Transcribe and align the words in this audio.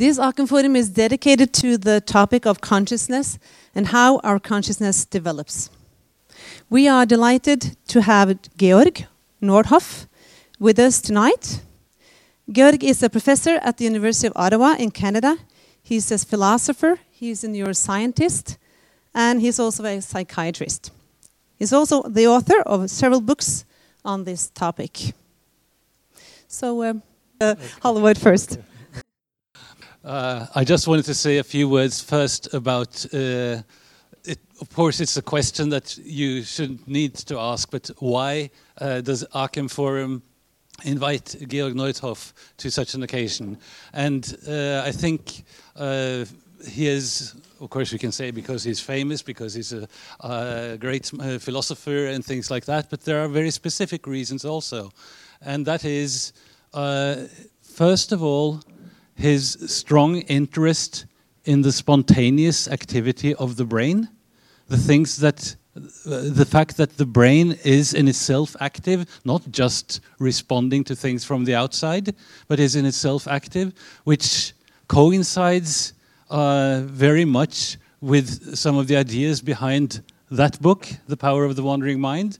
This 0.00 0.18
Acem 0.18 0.48
Forum 0.48 0.76
is 0.76 0.88
dedicated 0.88 1.52
to 1.60 1.76
the 1.76 2.00
topic 2.00 2.46
of 2.46 2.62
consciousness 2.62 3.38
and 3.74 3.88
how 3.88 4.18
our 4.20 4.38
consciousness 4.40 5.04
develops. 5.04 5.68
We 6.70 6.88
are 6.88 7.04
delighted 7.04 7.76
to 7.88 8.00
have 8.00 8.38
Georg 8.56 9.04
Northoff 9.42 10.06
with 10.58 10.78
us 10.78 11.02
tonight. 11.02 11.60
Georg 12.50 12.82
is 12.82 13.02
a 13.02 13.10
professor 13.10 13.60
at 13.60 13.76
the 13.76 13.84
University 13.84 14.28
of 14.28 14.32
Ottawa 14.36 14.74
in 14.78 14.90
Canada. 14.90 15.36
He's 15.82 16.10
a 16.10 16.16
philosopher, 16.16 17.00
he's 17.10 17.44
a 17.44 17.48
neuroscientist, 17.48 18.56
and 19.14 19.42
he's 19.42 19.58
also 19.58 19.84
a 19.84 20.00
psychiatrist. 20.00 20.92
He's 21.58 21.74
also 21.74 22.04
the 22.04 22.26
author 22.26 22.62
of 22.62 22.88
several 22.88 23.20
books 23.20 23.66
on 24.02 24.24
this 24.24 24.48
topic. 24.48 25.12
So, 26.48 26.84
um, 26.84 27.02
uh, 27.38 27.54
Hollywood 27.82 28.16
first. 28.16 28.56
Uh, 30.02 30.46
I 30.54 30.64
just 30.64 30.88
wanted 30.88 31.04
to 31.06 31.14
say 31.14 31.38
a 31.38 31.44
few 31.44 31.68
words 31.68 32.00
first 32.00 32.54
about. 32.54 33.04
Uh, 33.12 33.62
it, 34.24 34.38
of 34.60 34.70
course, 34.74 34.98
it's 35.00 35.18
a 35.18 35.22
question 35.22 35.68
that 35.70 35.98
you 35.98 36.42
shouldn't 36.42 36.88
need 36.88 37.14
to 37.14 37.38
ask, 37.38 37.70
but 37.70 37.90
why 37.98 38.50
uh, 38.80 39.02
does 39.02 39.26
Acem 39.34 39.70
Forum 39.70 40.22
invite 40.84 41.36
Georg 41.48 41.74
Northoff 41.74 42.32
to 42.56 42.70
such 42.70 42.94
an 42.94 43.02
occasion? 43.02 43.58
And 43.92 44.36
uh, 44.48 44.82
I 44.86 44.92
think 44.92 45.44
uh, 45.76 46.24
he 46.66 46.86
is 46.86 47.34
of 47.60 47.68
course, 47.68 47.92
we 47.92 47.98
can 47.98 48.10
say 48.10 48.30
because 48.30 48.64
he's 48.64 48.80
famous, 48.80 49.20
because 49.20 49.52
he's 49.52 49.74
a, 49.74 49.86
a 50.20 50.78
great 50.78 51.12
uh, 51.20 51.38
philosopher 51.38 52.06
and 52.06 52.24
things 52.24 52.50
like 52.50 52.64
that. 52.64 52.88
But 52.88 53.04
there 53.04 53.22
are 53.22 53.28
very 53.28 53.50
specific 53.50 54.06
reasons 54.06 54.46
also, 54.46 54.92
and 55.42 55.66
that 55.66 55.84
is, 55.84 56.32
uh, 56.72 57.16
first 57.60 58.12
of 58.12 58.22
all, 58.22 58.62
his 59.20 59.58
strong 59.66 60.16
interest 60.22 61.06
in 61.44 61.62
the 61.62 61.72
spontaneous 61.72 62.68
activity 62.68 63.34
of 63.34 63.56
the 63.56 63.64
brain, 63.64 64.08
the 64.68 64.76
things 64.76 65.16
that. 65.18 65.56
The 66.04 66.44
fact 66.44 66.76
that 66.78 66.96
the 66.96 67.06
brain 67.06 67.56
is 67.64 67.94
in 67.94 68.08
itself 68.08 68.56
active, 68.60 69.06
not 69.24 69.42
just 69.52 70.00
responding 70.18 70.82
to 70.84 70.96
things 70.96 71.24
from 71.24 71.44
the 71.44 71.54
outside, 71.54 72.14
but 72.48 72.58
is 72.58 72.74
in 72.74 72.84
itself 72.84 73.28
active, 73.28 73.72
which 74.02 74.52
coincides 74.88 75.92
uh, 76.28 76.82
very 76.84 77.24
much 77.24 77.78
with 78.00 78.56
some 78.56 78.76
of 78.76 78.88
the 78.88 78.96
ideas 78.96 79.40
behind 79.40 80.02
that 80.30 80.60
book, 80.60 80.88
The 81.06 81.16
Power 81.16 81.44
of 81.44 81.54
the 81.54 81.62
Wandering 81.62 82.00
Mind, 82.00 82.38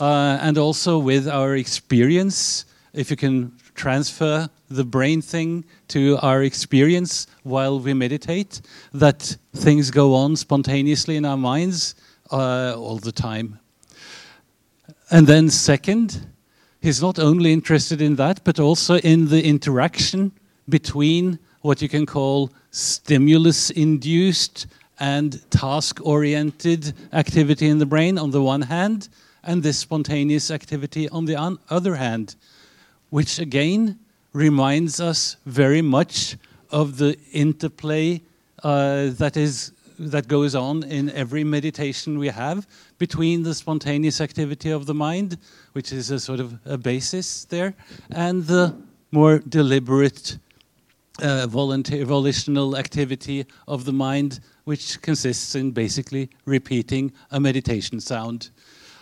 uh, 0.00 0.38
and 0.40 0.56
also 0.56 0.98
with 0.98 1.28
our 1.28 1.56
experience. 1.56 2.66
If 2.92 3.10
you 3.10 3.16
can 3.16 3.52
transfer 3.80 4.48
the 4.68 4.84
brain 4.84 5.22
thing 5.22 5.64
to 5.88 6.18
our 6.22 6.42
experience 6.42 7.26
while 7.44 7.80
we 7.80 7.94
meditate, 7.94 8.60
that 8.92 9.36
things 9.54 9.90
go 9.90 10.14
on 10.14 10.36
spontaneously 10.36 11.16
in 11.16 11.24
our 11.24 11.36
minds 11.36 11.94
uh, 12.30 12.74
all 12.76 12.98
the 12.98 13.12
time. 13.12 13.58
And 15.10 15.26
then, 15.26 15.50
second, 15.50 16.26
he's 16.80 17.02
not 17.02 17.18
only 17.18 17.52
interested 17.52 18.00
in 18.00 18.16
that, 18.16 18.44
but 18.44 18.60
also 18.60 18.94
in 18.98 19.28
the 19.28 19.42
interaction 19.42 20.32
between 20.68 21.38
what 21.62 21.82
you 21.82 21.88
can 21.88 22.06
call 22.06 22.50
stimulus 22.70 23.70
induced 23.70 24.66
and 24.98 25.50
task 25.50 26.00
oriented 26.04 26.92
activity 27.12 27.66
in 27.66 27.78
the 27.78 27.86
brain 27.86 28.18
on 28.18 28.30
the 28.30 28.42
one 28.42 28.62
hand, 28.62 29.08
and 29.42 29.62
this 29.62 29.78
spontaneous 29.78 30.50
activity 30.50 31.08
on 31.08 31.24
the 31.24 31.58
other 31.70 31.94
hand, 31.96 32.36
which 33.10 33.38
again 33.38 33.98
reminds 34.32 35.00
us 35.00 35.36
very 35.46 35.82
much 35.82 36.36
of 36.70 36.98
the 36.98 37.18
interplay 37.32 38.20
uh, 38.62 39.08
that 39.10 39.36
is 39.36 39.72
that 39.98 40.28
goes 40.28 40.54
on 40.54 40.82
in 40.84 41.10
every 41.10 41.44
meditation 41.44 42.18
we 42.18 42.28
have 42.28 42.66
between 42.96 43.42
the 43.42 43.54
spontaneous 43.54 44.20
activity 44.22 44.70
of 44.70 44.86
the 44.86 44.94
mind, 44.94 45.36
which 45.72 45.92
is 45.92 46.10
a 46.10 46.18
sort 46.18 46.40
of 46.40 46.58
a 46.64 46.78
basis 46.78 47.44
there, 47.44 47.74
and 48.10 48.46
the 48.46 48.74
more 49.10 49.40
deliberate 49.40 50.38
uh, 51.20 51.46
volunteer, 51.46 52.06
volitional 52.06 52.78
activity 52.78 53.44
of 53.68 53.84
the 53.84 53.92
mind, 53.92 54.40
which 54.64 55.02
consists 55.02 55.54
in 55.54 55.70
basically 55.70 56.30
repeating 56.46 57.12
a 57.30 57.38
meditation 57.38 58.00
sound. 58.00 58.50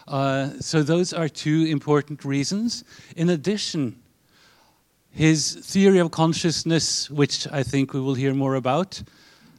Uh, 0.08 0.58
so, 0.58 0.82
those 0.82 1.12
are 1.12 1.28
two 1.28 1.66
important 1.68 2.24
reasons. 2.24 2.82
In 3.14 3.28
addition, 3.28 3.94
his 5.10 5.54
theory 5.54 5.98
of 5.98 6.10
consciousness, 6.10 7.10
which 7.10 7.46
I 7.52 7.62
think 7.62 7.92
we 7.92 8.00
will 8.00 8.14
hear 8.14 8.32
more 8.32 8.54
about, 8.54 9.02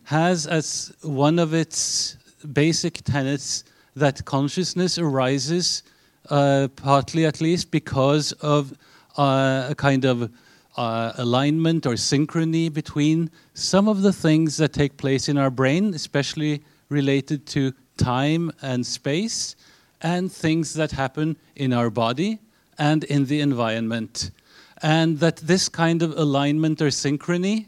has 0.06 0.48
as 0.48 0.92
one 1.04 1.38
of 1.38 1.54
its 1.54 2.18
basic 2.52 3.04
tenets 3.04 3.64
that 3.96 4.26
consciousness 4.26 4.98
arises, 4.98 5.84
uh, 6.32 6.68
partly 6.76 7.26
at 7.28 7.42
least, 7.42 7.70
because 7.70 8.32
of 8.42 8.74
uh, 9.18 9.68
a 9.70 9.76
kind 9.76 10.04
of 10.04 10.32
uh, 10.78 11.12
alignment 11.18 11.86
or 11.86 11.94
synchrony 11.94 12.74
between 12.74 13.30
some 13.54 13.88
of 13.88 14.02
the 14.02 14.14
things 14.14 14.58
that 14.58 14.74
take 14.74 14.98
place 14.98 15.30
in 15.30 15.38
our 15.38 15.52
brain, 15.52 15.94
especially 15.94 16.64
related 16.90 17.46
to 17.46 17.72
time 17.98 18.52
and 18.64 18.84
space, 18.84 19.56
and 20.02 20.32
things 20.32 20.74
that 20.74 20.92
happen 20.92 21.38
in 21.56 21.74
our 21.74 21.90
body 21.90 22.40
and 22.78 23.04
in 23.04 23.26
the 23.26 23.42
environment. 23.42 24.32
And 24.82 25.20
that 25.20 25.38
this 25.38 25.68
kind 25.68 26.02
of 26.02 26.18
alignment 26.18 26.82
or 26.82 26.88
synchrony, 26.88 27.66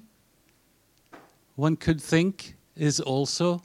one 1.56 1.76
could 1.76 2.02
think, 2.02 2.56
is 2.76 3.00
also 3.00 3.62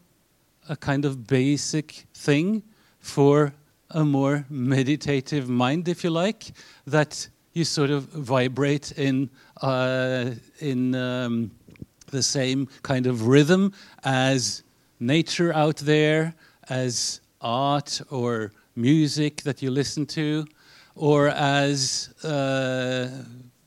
a 0.68 0.76
kind 0.76 1.04
of 1.04 1.26
basic 1.26 2.06
thing 2.12 2.62
for 2.98 3.52
a 3.90 4.04
more 4.04 4.44
meditative 4.50 5.48
mind, 5.48 5.88
if 5.88 6.02
you 6.02 6.10
like, 6.10 6.52
that 6.86 7.28
you 7.52 7.64
sort 7.64 7.90
of 7.90 8.04
vibrate 8.04 8.92
in 8.98 9.30
uh, 9.62 10.30
in 10.58 10.94
um, 10.94 11.50
the 12.10 12.22
same 12.22 12.68
kind 12.82 13.06
of 13.06 13.26
rhythm 13.26 13.72
as 14.04 14.62
nature 15.00 15.54
out 15.54 15.76
there, 15.76 16.34
as 16.68 17.20
art 17.46 18.00
or 18.10 18.52
music 18.74 19.42
that 19.42 19.62
you 19.62 19.70
listen 19.70 20.04
to, 20.06 20.44
or 20.96 21.28
as 21.28 22.10
uh, 22.24 23.08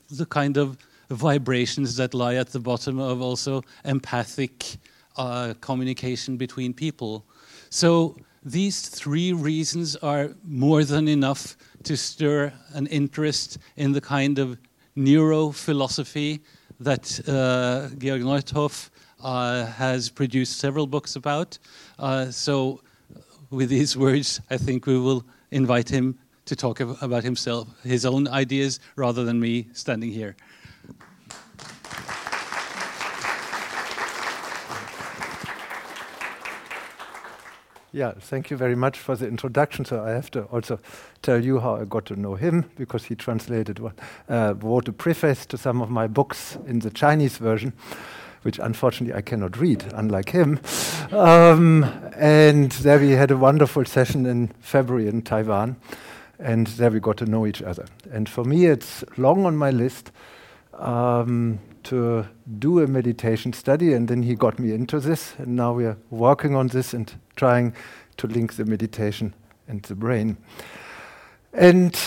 the 0.10 0.26
kind 0.26 0.58
of 0.58 0.78
vibrations 1.10 1.96
that 1.96 2.14
lie 2.14 2.36
at 2.36 2.50
the 2.50 2.60
bottom 2.60 3.00
of 3.00 3.22
also 3.22 3.64
empathic 3.86 4.78
uh, 5.18 5.54
communication 5.62 6.38
between 6.38 6.74
people. 6.74 7.26
So 7.70 8.16
these 8.44 8.88
three 8.90 9.34
reasons 9.34 9.96
are 9.98 10.36
more 10.44 10.84
than 10.84 11.08
enough 11.08 11.56
to 11.84 11.96
stir 11.96 12.54
an 12.74 12.88
interest 12.88 13.58
in 13.78 13.94
the 13.94 14.02
kind 14.02 14.40
of 14.40 14.58
neurophilosophy 14.98 16.42
that 16.80 17.20
uh, 17.28 17.96
Georg 17.98 18.22
Northoff 18.22 18.90
uh, 19.22 19.66
has 19.66 20.10
produced 20.10 20.60
several 20.60 20.88
books 20.88 21.16
about. 21.16 21.58
Uh, 21.98 22.32
so, 22.32 22.82
with 23.50 23.70
these 23.70 23.98
words, 23.98 24.42
I 24.50 24.58
think 24.58 24.86
we 24.86 25.00
will 25.00 25.24
invite 25.52 25.90
him 25.90 26.18
to 26.46 26.56
talk 26.56 26.80
about 26.80 27.24
himself, 27.24 27.68
his 27.84 28.06
own 28.06 28.28
ideas, 28.28 28.80
rather 28.96 29.24
than 29.24 29.40
me 29.40 29.68
standing 29.74 30.12
here. 30.12 30.36
Yeah, 37.92 38.12
thank 38.20 38.52
you 38.52 38.58
very 38.58 38.76
much 38.76 39.00
for 39.00 39.16
the 39.16 39.28
introduction. 39.28 39.84
So 39.84 40.04
I 40.04 40.12
have 40.12 40.30
to 40.32 40.44
also 40.44 40.80
tell 41.24 41.44
you 41.44 41.60
how 41.60 41.76
I 41.76 41.86
got 41.86 42.06
to 42.06 42.16
know 42.16 42.36
him 42.36 42.70
because 42.76 43.06
he 43.06 43.16
translated, 43.16 43.80
uh, 44.30 44.54
wrote 44.60 44.88
a 44.88 44.94
preface 44.94 45.46
to 45.48 45.58
some 45.58 45.82
of 45.82 45.90
my 45.90 46.06
books 46.08 46.58
in 46.68 46.80
the 46.80 46.92
Chinese 46.92 47.38
version, 47.38 47.74
which 48.44 48.60
unfortunately 48.60 49.18
I 49.18 49.22
cannot 49.22 49.58
read, 49.58 49.92
unlike 49.94 50.30
him. 50.30 50.60
Um, 51.12 51.84
and 52.16 52.72
there 52.72 53.00
we 53.00 53.12
had 53.12 53.32
a 53.32 53.38
wonderful 53.38 53.86
session 53.86 54.26
in 54.26 54.48
February 54.60 55.08
in 55.08 55.22
Taiwan, 55.22 55.76
and 56.40 56.68
there 56.68 56.92
we 56.92 57.00
got 57.00 57.18
to 57.18 57.26
know 57.26 57.46
each 57.46 57.62
other. 57.62 57.86
And 58.12 58.30
for 58.30 58.44
me, 58.44 58.66
it's 58.66 59.04
long 59.18 59.46
on 59.46 59.58
my 59.58 59.72
list. 59.72 60.12
Um, 60.74 61.60
to 61.84 62.26
do 62.60 62.80
a 62.80 62.88
meditation 62.88 63.54
study, 63.54 63.94
and 63.94 64.08
then 64.08 64.24
he 64.24 64.36
got 64.36 64.60
me 64.60 64.74
into 64.74 65.00
this, 65.00 65.34
and 65.38 65.56
now 65.56 65.74
we 65.74 65.86
are 65.86 65.98
working 66.10 66.56
on 66.56 66.68
this 66.68 66.94
and 66.94 67.14
trying 67.36 67.74
to 68.18 68.28
link 68.28 68.54
the 68.54 68.66
meditation 68.66 69.34
and 69.68 69.82
the 69.84 69.96
brain. 69.96 70.38
And 71.54 71.98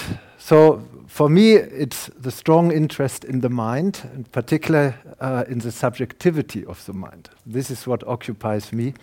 so, 0.45 0.83
for 1.07 1.29
me, 1.29 1.53
it's 1.53 2.11
the 2.19 2.31
strong 2.31 2.73
interest 2.73 3.25
in 3.25 3.41
the 3.41 3.49
mind, 3.49 4.11
in 4.15 4.25
particular 4.25 4.95
uh, 5.21 5.45
in 5.47 5.59
the 5.59 5.71
subjectivity 5.71 6.65
of 6.65 6.85
the 6.87 6.93
mind. 6.93 7.29
This 7.47 7.71
is 7.71 7.87
what 7.87 8.03
occupies 8.09 8.73
me. 8.73 8.95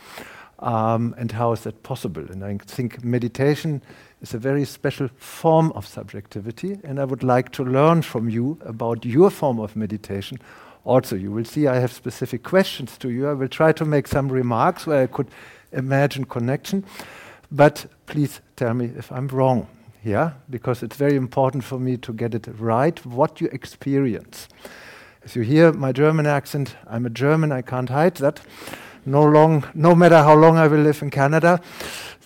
Um, 0.60 1.16
and 1.18 1.32
how 1.32 1.54
is 1.54 1.62
that 1.62 1.84
possible? 1.84 2.30
And 2.30 2.44
I 2.44 2.58
think 2.66 3.04
meditation 3.04 3.82
is 4.22 4.34
a 4.34 4.38
very 4.38 4.66
special 4.66 5.08
form 5.18 5.72
of 5.72 5.88
subjectivity, 5.88 6.78
and 6.84 7.00
I 7.00 7.06
would 7.06 7.24
like 7.24 7.52
to 7.54 7.64
learn 7.64 8.02
from 8.02 8.28
you 8.28 8.58
about 8.66 9.06
your 9.06 9.30
form 9.30 9.60
of 9.60 9.76
meditation, 9.76 10.40
Also, 10.86 11.16
you 11.16 11.32
will 11.32 11.46
see 11.46 11.68
I 11.68 11.80
have 11.80 11.92
specific 11.92 12.44
questions 12.44 12.98
to 12.98 13.10
you. 13.10 13.30
I 13.30 13.34
will 13.34 13.48
try 13.48 13.72
to 13.74 13.86
make 13.86 14.08
some 14.08 14.30
remarks 14.30 14.88
where 14.88 15.04
I 15.04 15.08
could 15.08 15.28
imagine 15.72 16.26
connection, 16.26 16.84
but 17.52 17.86
please 18.06 18.42
tell 18.56 18.74
me 18.74 18.92
if 18.98 19.12
I'm 19.12 19.28
wrong. 19.28 19.68
Yeah, 20.04 20.32
because 20.50 20.82
it's 20.82 20.96
very 20.96 21.16
important 21.16 21.64
for 21.64 21.78
me 21.80 21.98
to 21.98 22.14
get 22.14 22.34
it 22.34 22.48
right 22.58 23.06
what 23.06 23.42
you 23.42 23.50
experience. 23.52 24.48
As 25.24 25.36
you 25.36 25.42
hear 25.42 25.74
my 25.74 25.92
German 25.92 26.26
accent, 26.26 26.76
I'm 26.88 27.06
a 27.06 27.10
German, 27.10 27.52
I 27.52 27.62
can't 27.62 27.90
hide 27.90 28.16
that. 28.16 28.40
No, 29.06 29.24
long, 29.24 29.66
no 29.74 29.96
matter 29.96 30.18
how 30.18 30.36
long 30.36 30.58
I 30.58 30.68
will 30.68 30.80
live 30.80 31.02
in 31.02 31.10
Canada, 31.10 31.60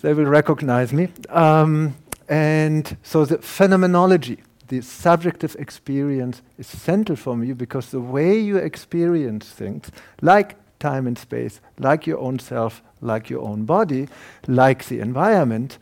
they 0.02 0.14
will 0.14 0.26
recognize 0.26 0.92
me. 0.92 1.08
Um, 1.30 1.96
and 2.28 2.96
so 3.02 3.24
the 3.24 3.38
phenomenology, 3.38 4.38
the 4.68 4.80
subjective 4.80 5.56
experience 5.58 6.42
is 6.58 6.68
central 6.68 7.16
for 7.16 7.36
me 7.36 7.52
because 7.52 7.90
the 7.90 8.00
way 8.00 8.38
you 8.38 8.56
experience 8.56 9.48
things, 9.48 9.90
like 10.22 10.56
time 10.78 11.06
and 11.08 11.18
space, 11.18 11.60
like 11.78 12.06
your 12.06 12.18
own 12.18 12.38
self, 12.38 12.82
like 13.00 13.28
your 13.28 13.42
own 13.42 13.64
body, 13.64 14.08
like 14.46 14.84
the 14.86 15.00
environment, 15.00 15.78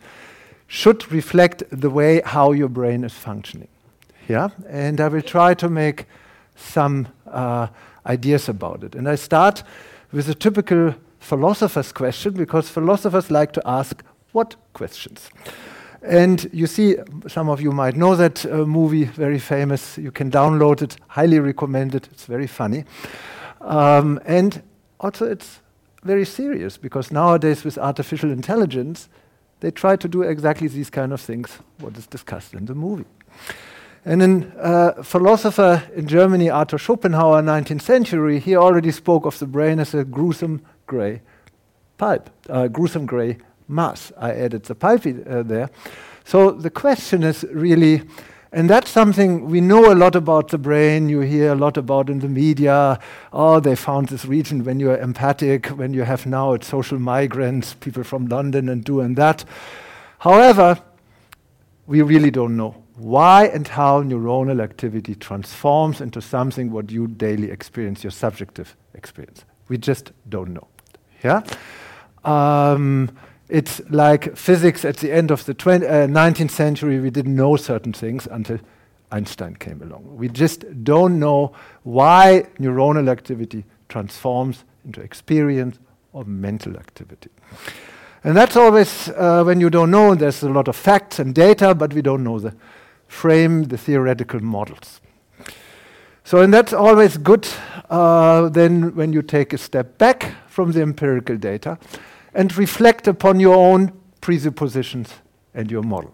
should 0.73 1.11
reflect 1.11 1.63
the 1.69 1.89
way 1.89 2.19
how 2.25 2.51
your 2.51 2.67
brain 2.67 3.03
is 3.03 3.13
functioning. 3.13 3.67
Yeah, 4.27 4.49
and 4.67 4.99
I 4.99 5.07
will 5.07 5.21
try 5.21 5.53
to 5.53 5.69
make 5.69 6.07
some 6.55 7.07
uh, 7.27 7.67
ideas 8.07 8.49
about 8.49 8.83
it. 8.83 8.95
And 8.95 9.07
I 9.07 9.13
start 9.13 9.63
with 10.11 10.27
a 10.29 10.33
typical 10.33 10.95
philosopher's 11.19 11.91
question 11.91 12.33
because 12.33 12.69
philosophers 12.69 13.29
like 13.29 13.51
to 13.51 13.61
ask 13.65 14.03
what 14.31 14.55
questions. 14.73 15.29
And 16.01 16.49
you 16.51 16.65
see, 16.65 16.95
some 17.27 17.49
of 17.49 17.61
you 17.61 17.71
might 17.71 17.95
know 17.95 18.15
that 18.15 18.43
uh, 18.43 18.65
movie, 18.65 19.05
very 19.05 19.39
famous. 19.39 19.99
You 19.99 20.11
can 20.11 20.31
download 20.31 20.81
it, 20.81 20.97
highly 21.07 21.39
recommend 21.39 21.93
it. 21.93 22.09
It's 22.11 22.25
very 22.25 22.47
funny. 22.47 22.83
Um, 23.61 24.19
and 24.25 24.63
also, 24.99 25.25
it's 25.25 25.59
very 26.03 26.25
serious 26.25 26.77
because 26.77 27.11
nowadays, 27.11 27.63
with 27.63 27.77
artificial 27.77 28.31
intelligence, 28.31 29.07
they 29.63 29.71
try 29.71 29.95
to 29.95 30.09
do 30.09 30.23
exactly 30.23 30.67
these 30.67 30.89
kind 30.89 31.13
of 31.13 31.21
things, 31.21 31.59
what 31.79 31.97
is 31.97 32.05
discussed 32.05 32.53
in 32.53 32.65
the 32.65 32.75
movie. 32.75 33.05
And 34.03 34.21
a 34.21 34.61
uh, 34.61 35.03
philosopher 35.03 35.81
in 35.95 36.05
Germany, 36.05 36.49
Arthur 36.49 36.77
Schopenhauer, 36.77 37.41
19th 37.41 37.81
century, 37.81 38.41
he 38.41 38.57
already 38.57 38.91
spoke 38.91 39.25
of 39.25 39.39
the 39.39 39.45
brain 39.45 39.79
as 39.79 39.93
a 39.93 40.03
gruesome 40.03 40.61
gray 40.85 41.21
pulp, 41.97 42.29
uh, 42.49 42.67
gruesome 42.67 43.05
gray 43.05 43.37
mass. 43.69 44.11
I 44.17 44.31
added 44.31 44.63
the 44.63 44.75
pulp 44.75 45.05
uh, 45.05 45.43
there. 45.43 45.69
So 46.25 46.51
the 46.51 46.69
question 46.69 47.23
is 47.23 47.45
really, 47.49 48.01
and 48.53 48.69
that's 48.69 48.91
something 48.91 49.45
we 49.45 49.61
know 49.61 49.91
a 49.91 49.95
lot 49.95 50.15
about 50.15 50.49
the 50.49 50.59
brain. 50.59 51.09
You 51.09 51.21
hear 51.21 51.53
a 51.53 51.55
lot 51.55 51.75
about 51.75 52.07
in 52.07 52.19
the 52.19 52.29
media. 52.29 52.99
Oh, 53.33 53.59
they 53.59 53.75
found 53.75 54.09
this 54.09 54.25
region 54.25 54.63
when 54.63 54.79
you're 54.79 54.97
empathic, 54.97 55.65
when 55.67 55.91
you 55.91 56.03
have 56.03 56.27
now 56.27 56.53
it's 56.53 56.67
social 56.67 56.99
migrants, 56.99 57.73
people 57.73 58.03
from 58.03 58.27
London 58.27 58.69
and 58.69 58.83
doing 58.83 59.15
that. 59.15 59.43
However, 60.19 60.79
we 61.87 62.03
really 62.03 62.29
don't 62.29 62.55
know 62.55 62.83
why 62.95 63.47
and 63.47 63.67
how 63.67 64.03
neuronal 64.03 64.61
activity 64.61 65.15
transforms 65.15 65.99
into 65.99 66.21
something 66.21 66.71
what 66.71 66.91
you 66.91 67.07
daily 67.07 67.49
experience, 67.49 68.03
your 68.03 68.11
subjective 68.11 68.75
experience. 68.93 69.45
We 69.67 69.79
just 69.79 70.11
don't 70.29 70.53
know. 70.53 70.67
Yeah? 71.23 71.41
Um, 72.23 73.09
it's 73.53 73.79
like 73.91 74.35
physics 74.35 74.83
at 74.83 74.97
the 74.97 75.11
end 75.11 75.29
of 75.29 75.45
the 75.45 75.53
20, 75.53 75.85
uh, 75.85 76.07
19th 76.07 76.49
century, 76.49 76.99
we 76.99 77.11
didn't 77.11 77.35
know 77.35 77.55
certain 77.55 77.93
things 77.93 78.27
until 78.31 78.59
Einstein 79.11 79.55
came 79.55 79.79
along. 79.83 80.17
We 80.17 80.27
just 80.27 80.83
don't 80.83 81.19
know 81.19 81.53
why 81.83 82.47
neuronal 82.59 83.11
activity 83.11 83.63
transforms 83.89 84.63
into 84.83 85.01
experience 85.01 85.77
or 86.13 86.25
mental 86.25 86.77
activity. 86.77 87.29
And 88.23 88.35
that's 88.35 88.57
always 88.57 89.09
uh, 89.09 89.43
when 89.43 89.61
you 89.61 89.69
don't 89.69 89.91
know, 89.91 90.15
there's 90.15 90.41
a 90.41 90.49
lot 90.49 90.67
of 90.67 90.75
facts 90.75 91.19
and 91.19 91.35
data, 91.35 91.75
but 91.75 91.93
we 91.93 92.01
don't 92.01 92.23
know 92.23 92.39
the 92.39 92.55
frame, 93.07 93.65
the 93.65 93.77
theoretical 93.77 94.39
models. 94.39 94.99
So, 96.23 96.41
and 96.41 96.51
that's 96.51 96.73
always 96.73 97.17
good 97.17 97.47
uh, 97.91 98.49
then 98.49 98.95
when 98.95 99.13
you 99.13 99.21
take 99.21 99.53
a 99.53 99.59
step 99.59 99.99
back 99.99 100.33
from 100.47 100.71
the 100.71 100.81
empirical 100.81 101.37
data 101.37 101.77
and 102.33 102.55
reflect 102.57 103.07
upon 103.07 103.39
your 103.39 103.55
own 103.55 103.91
presuppositions 104.21 105.13
and 105.53 105.69
your 105.69 105.83
models. 105.83 106.13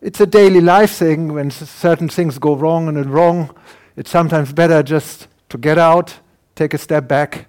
It's 0.00 0.20
a 0.20 0.26
daily 0.26 0.60
life 0.60 0.92
thing 0.92 1.34
when 1.34 1.50
certain 1.50 2.08
things 2.08 2.38
go 2.38 2.56
wrong 2.56 2.88
and 2.88 3.06
wrong. 3.06 3.54
It's 3.96 4.10
sometimes 4.10 4.52
better 4.52 4.82
just 4.82 5.28
to 5.50 5.58
get 5.58 5.76
out, 5.76 6.18
take 6.54 6.72
a 6.72 6.78
step 6.78 7.06
back, 7.06 7.46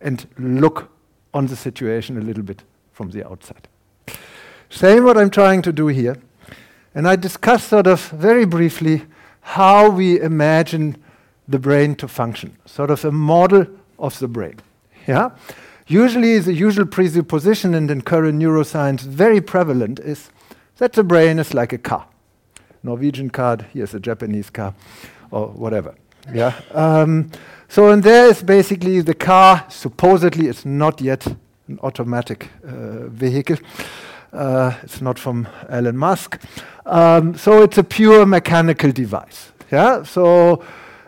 and 0.00 0.26
look 0.38 0.90
on 1.32 1.46
the 1.46 1.56
situation 1.56 2.18
a 2.18 2.20
little 2.20 2.42
bit 2.42 2.62
from 2.92 3.10
the 3.10 3.26
outside. 3.26 3.68
Same 4.68 5.04
what 5.04 5.16
I'm 5.16 5.30
trying 5.30 5.62
to 5.62 5.72
do 5.72 5.86
here. 5.86 6.16
And 6.94 7.08
I 7.08 7.16
discuss 7.16 7.64
sort 7.64 7.86
of 7.86 8.08
very 8.10 8.44
briefly 8.44 9.06
how 9.40 9.88
we 9.88 10.20
imagine 10.20 10.96
the 11.48 11.58
brain 11.58 11.94
to 11.96 12.08
function, 12.08 12.56
sort 12.66 12.90
of 12.90 13.04
a 13.04 13.12
model 13.12 13.66
of 13.98 14.18
the 14.18 14.28
brain. 14.28 14.60
Yeah? 15.06 15.30
Usually, 15.86 16.38
the 16.38 16.54
usual 16.54 16.86
presupposition 16.86 17.74
and 17.74 17.90
in 17.90 18.02
current 18.02 18.40
neuroscience, 18.40 19.02
very 19.02 19.40
prevalent, 19.40 20.00
is 20.00 20.30
that 20.78 20.94
the 20.94 21.04
brain 21.04 21.38
is 21.38 21.52
like 21.52 21.72
a 21.72 21.78
car. 21.78 22.06
Norwegian 22.82 23.30
car, 23.30 23.58
here's 23.72 23.94
a 23.94 24.00
Japanese 24.00 24.50
car, 24.50 24.74
or 25.30 25.48
whatever. 25.48 25.94
Yeah. 26.32 26.54
Um, 26.72 27.30
so, 27.68 27.90
and 27.90 28.02
there 28.02 28.26
is 28.28 28.42
basically 28.42 29.00
the 29.02 29.14
car. 29.14 29.64
Supposedly, 29.68 30.48
it's 30.48 30.64
not 30.64 31.00
yet 31.00 31.26
an 31.68 31.78
automatic 31.82 32.48
uh, 32.66 33.08
vehicle. 33.08 33.56
Uh, 34.32 34.72
it's 34.82 35.00
not 35.00 35.18
from 35.18 35.48
Elon 35.68 35.96
Musk. 35.96 36.40
Um, 36.86 37.36
so 37.36 37.62
it's 37.62 37.78
a 37.78 37.84
pure 37.84 38.26
mechanical 38.26 38.90
device. 38.90 39.52
Yeah. 39.70 40.02
So 40.02 40.64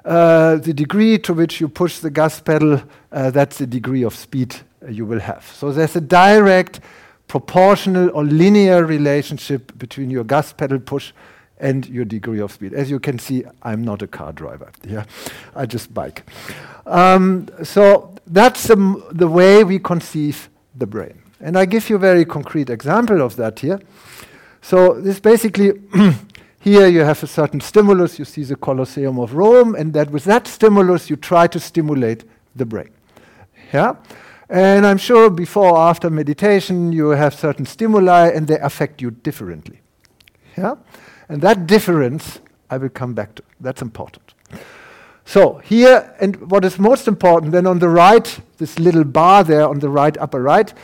uh, 0.06 0.56
the 0.56 0.72
degree 0.72 1.18
to 1.18 1.34
which 1.34 1.60
you 1.60 1.68
push 1.68 1.98
the 1.98 2.10
gas 2.10 2.40
pedal, 2.40 2.80
uh, 3.10 3.30
that's 3.30 3.58
the 3.58 3.66
degree 3.66 4.04
of 4.04 4.14
speed 4.14 4.54
uh, 4.82 4.88
you 4.88 5.04
will 5.04 5.18
have. 5.18 5.44
So 5.56 5.72
there's 5.72 5.96
a 5.96 6.00
direct, 6.00 6.78
proportional, 7.26 8.10
or 8.14 8.22
linear 8.22 8.84
relationship 8.84 9.76
between 9.76 10.10
your 10.10 10.22
gas 10.22 10.52
pedal 10.52 10.78
push 10.78 11.12
and 11.58 11.88
your 11.88 12.04
degree 12.04 12.40
of 12.40 12.52
speed. 12.52 12.72
As 12.72 12.88
you 12.88 13.00
can 13.00 13.18
see, 13.18 13.44
I'm 13.62 13.82
not 13.82 14.00
a 14.00 14.06
car 14.06 14.32
driver. 14.32 14.70
Yeah, 14.86 15.06
I 15.56 15.66
just 15.66 15.92
bike. 15.92 16.22
Um, 16.86 17.48
so 17.64 18.14
that's 18.28 18.68
the, 18.68 18.76
the 19.10 19.26
way 19.26 19.64
we 19.64 19.80
conceive 19.80 20.48
the 20.76 20.86
brain. 20.86 21.20
And 21.40 21.58
I 21.58 21.64
give 21.64 21.90
you 21.90 21.96
a 21.96 21.98
very 21.98 22.24
concrete 22.24 22.70
example 22.70 23.20
of 23.22 23.34
that 23.36 23.58
here. 23.58 23.80
So 24.62 25.00
this 25.00 25.20
basically 25.20 25.72
Here 26.66 26.88
you 26.88 27.04
have 27.04 27.22
a 27.22 27.28
certain 27.28 27.60
stimulus, 27.60 28.18
you 28.18 28.24
see 28.24 28.42
the 28.42 28.56
Colosseum 28.56 29.20
of 29.20 29.34
Rome, 29.34 29.76
and 29.76 29.92
that 29.92 30.10
with 30.10 30.24
that 30.24 30.48
stimulus 30.48 31.08
you 31.08 31.14
try 31.14 31.46
to 31.46 31.60
stimulate 31.60 32.24
the 32.56 32.66
brain. 32.66 32.90
Yeah? 33.72 33.94
And 34.48 34.84
I'm 34.84 34.98
sure 34.98 35.30
before 35.30 35.76
or 35.76 35.78
after 35.78 36.10
meditation 36.10 36.90
you 36.90 37.10
have 37.10 37.34
certain 37.34 37.66
stimuli 37.66 38.30
and 38.30 38.48
they 38.48 38.58
affect 38.58 39.00
you 39.00 39.12
differently. 39.12 39.78
Yeah? 40.58 40.74
And 41.28 41.40
that 41.40 41.68
difference 41.68 42.40
I 42.68 42.78
will 42.78 42.88
come 42.88 43.14
back 43.14 43.36
to. 43.36 43.44
That's 43.60 43.80
important. 43.80 44.34
So 45.24 45.58
here, 45.58 46.16
and 46.18 46.50
what 46.50 46.64
is 46.64 46.80
most 46.80 47.06
important, 47.06 47.52
then 47.52 47.68
on 47.68 47.78
the 47.78 47.88
right, 47.88 48.40
this 48.58 48.80
little 48.80 49.04
bar 49.04 49.44
there 49.44 49.68
on 49.68 49.78
the 49.78 49.88
right, 49.88 50.18
upper 50.18 50.42
right, 50.42 50.74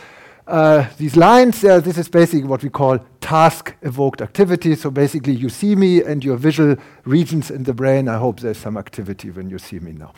uh, 0.52 0.86
these 0.98 1.16
lines, 1.16 1.64
uh, 1.64 1.80
this 1.80 1.96
is 1.96 2.10
basically 2.10 2.46
what 2.46 2.62
we 2.62 2.68
call 2.68 2.98
task 3.22 3.74
evoked 3.80 4.20
activity. 4.20 4.74
So 4.74 4.90
basically, 4.90 5.32
you 5.32 5.48
see 5.48 5.74
me 5.74 6.02
and 6.02 6.22
your 6.22 6.36
visual 6.36 6.76
regions 7.06 7.50
in 7.50 7.64
the 7.64 7.72
brain. 7.72 8.06
I 8.06 8.18
hope 8.18 8.40
there's 8.40 8.58
some 8.58 8.76
activity 8.76 9.30
when 9.30 9.48
you 9.48 9.58
see 9.58 9.78
me 9.78 9.92
now. 9.92 10.12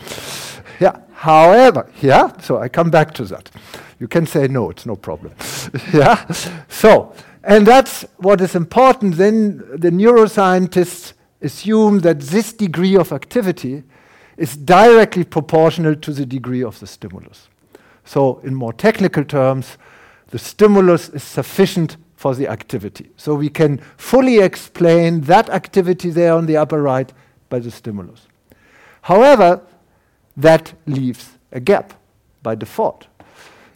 yeah. 0.81 0.97
However, 1.13 1.89
yeah. 2.03 2.37
So 2.41 2.59
I 2.59 2.69
come 2.69 2.91
back 2.91 3.15
to 3.15 3.25
that. 3.27 3.49
You 4.01 4.09
can 4.09 4.27
say 4.27 4.49
no, 4.49 4.71
it's 4.71 4.87
no 4.87 4.97
problem. 4.97 5.35
yeah. 5.95 6.29
So, 6.69 7.15
and 7.45 7.65
that's 7.65 8.05
what 8.17 8.41
is 8.41 8.57
important. 8.57 9.15
Then 9.15 9.59
the 9.59 9.91
neuroscientists 9.91 11.13
assume 11.43 12.01
that 12.01 12.19
this 12.19 12.53
degree 12.53 12.97
of 12.97 13.13
activity 13.13 13.85
is 14.37 14.57
directly 14.57 15.23
proportional 15.23 15.95
to 15.95 16.13
the 16.13 16.27
degree 16.27 16.65
of 16.65 16.81
the 16.81 16.89
stimulus. 16.89 17.49
So, 18.05 18.41
in 18.41 18.57
more 18.57 18.73
technical 18.73 19.25
terms, 19.25 19.79
the 20.35 20.41
stimulus 20.41 21.11
is 21.11 21.23
sufficient 21.23 21.97
for 22.17 22.35
the 22.35 22.49
activity. 22.49 23.09
So 23.17 23.37
we 23.37 23.49
can 23.49 23.79
fully 23.97 24.41
explain 24.41 25.21
that 25.33 25.49
activity 25.49 26.11
there 26.11 26.35
on 26.35 26.47
the 26.47 26.57
upper 26.57 26.83
right 26.83 27.13
by 27.49 27.61
the 27.61 27.71
stimulus. 27.71 28.27
However, 29.03 29.61
that 30.37 30.73
leaves 30.87 31.39
a 31.53 31.61
gap 31.61 31.95
by 32.43 32.57
default. 32.57 33.07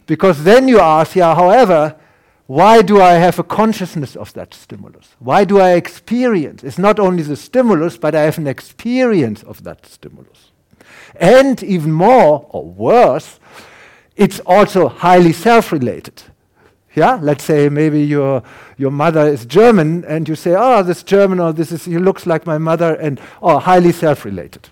Because 0.05 0.43
then 0.43 0.67
you 0.67 0.81
ask, 0.81 1.15
yeah, 1.15 1.33
however, 1.33 1.95
why 2.45 2.81
do 2.81 3.01
I 3.01 3.13
have 3.13 3.39
a 3.39 3.43
consciousness 3.43 4.17
of 4.17 4.33
that 4.33 4.53
stimulus? 4.53 5.15
Why 5.19 5.45
do 5.45 5.61
I 5.61 5.75
experience? 5.75 6.65
It's 6.65 6.77
not 6.77 6.99
only 6.99 7.23
the 7.23 7.37
stimulus, 7.37 7.95
but 7.95 8.13
I 8.13 8.23
have 8.23 8.37
an 8.37 8.47
experience 8.47 9.43
of 9.43 9.63
that 9.63 9.85
stimulus. 9.85 10.51
And 11.15 11.63
even 11.63 11.93
more 11.93 12.45
or 12.49 12.65
worse, 12.65 13.39
it's 14.17 14.41
also 14.41 14.89
highly 14.89 15.31
self 15.31 15.71
related. 15.71 16.23
Yeah, 16.95 17.19
let's 17.21 17.43
say 17.43 17.69
maybe 17.69 18.03
your 18.03 18.41
your 18.77 18.91
mother 18.91 19.27
is 19.27 19.45
German, 19.45 20.03
and 20.05 20.27
you 20.27 20.35
say, 20.35 20.55
"Oh, 20.57 20.81
this 20.83 21.03
German, 21.03 21.39
or 21.39 21.53
this 21.53 21.71
is 21.71 21.85
he 21.85 21.99
looks 21.99 22.25
like 22.25 22.47
my 22.47 22.57
mother," 22.57 22.95
and 22.95 23.21
oh, 23.41 23.59
highly 23.59 23.91
self-related. 23.91 24.69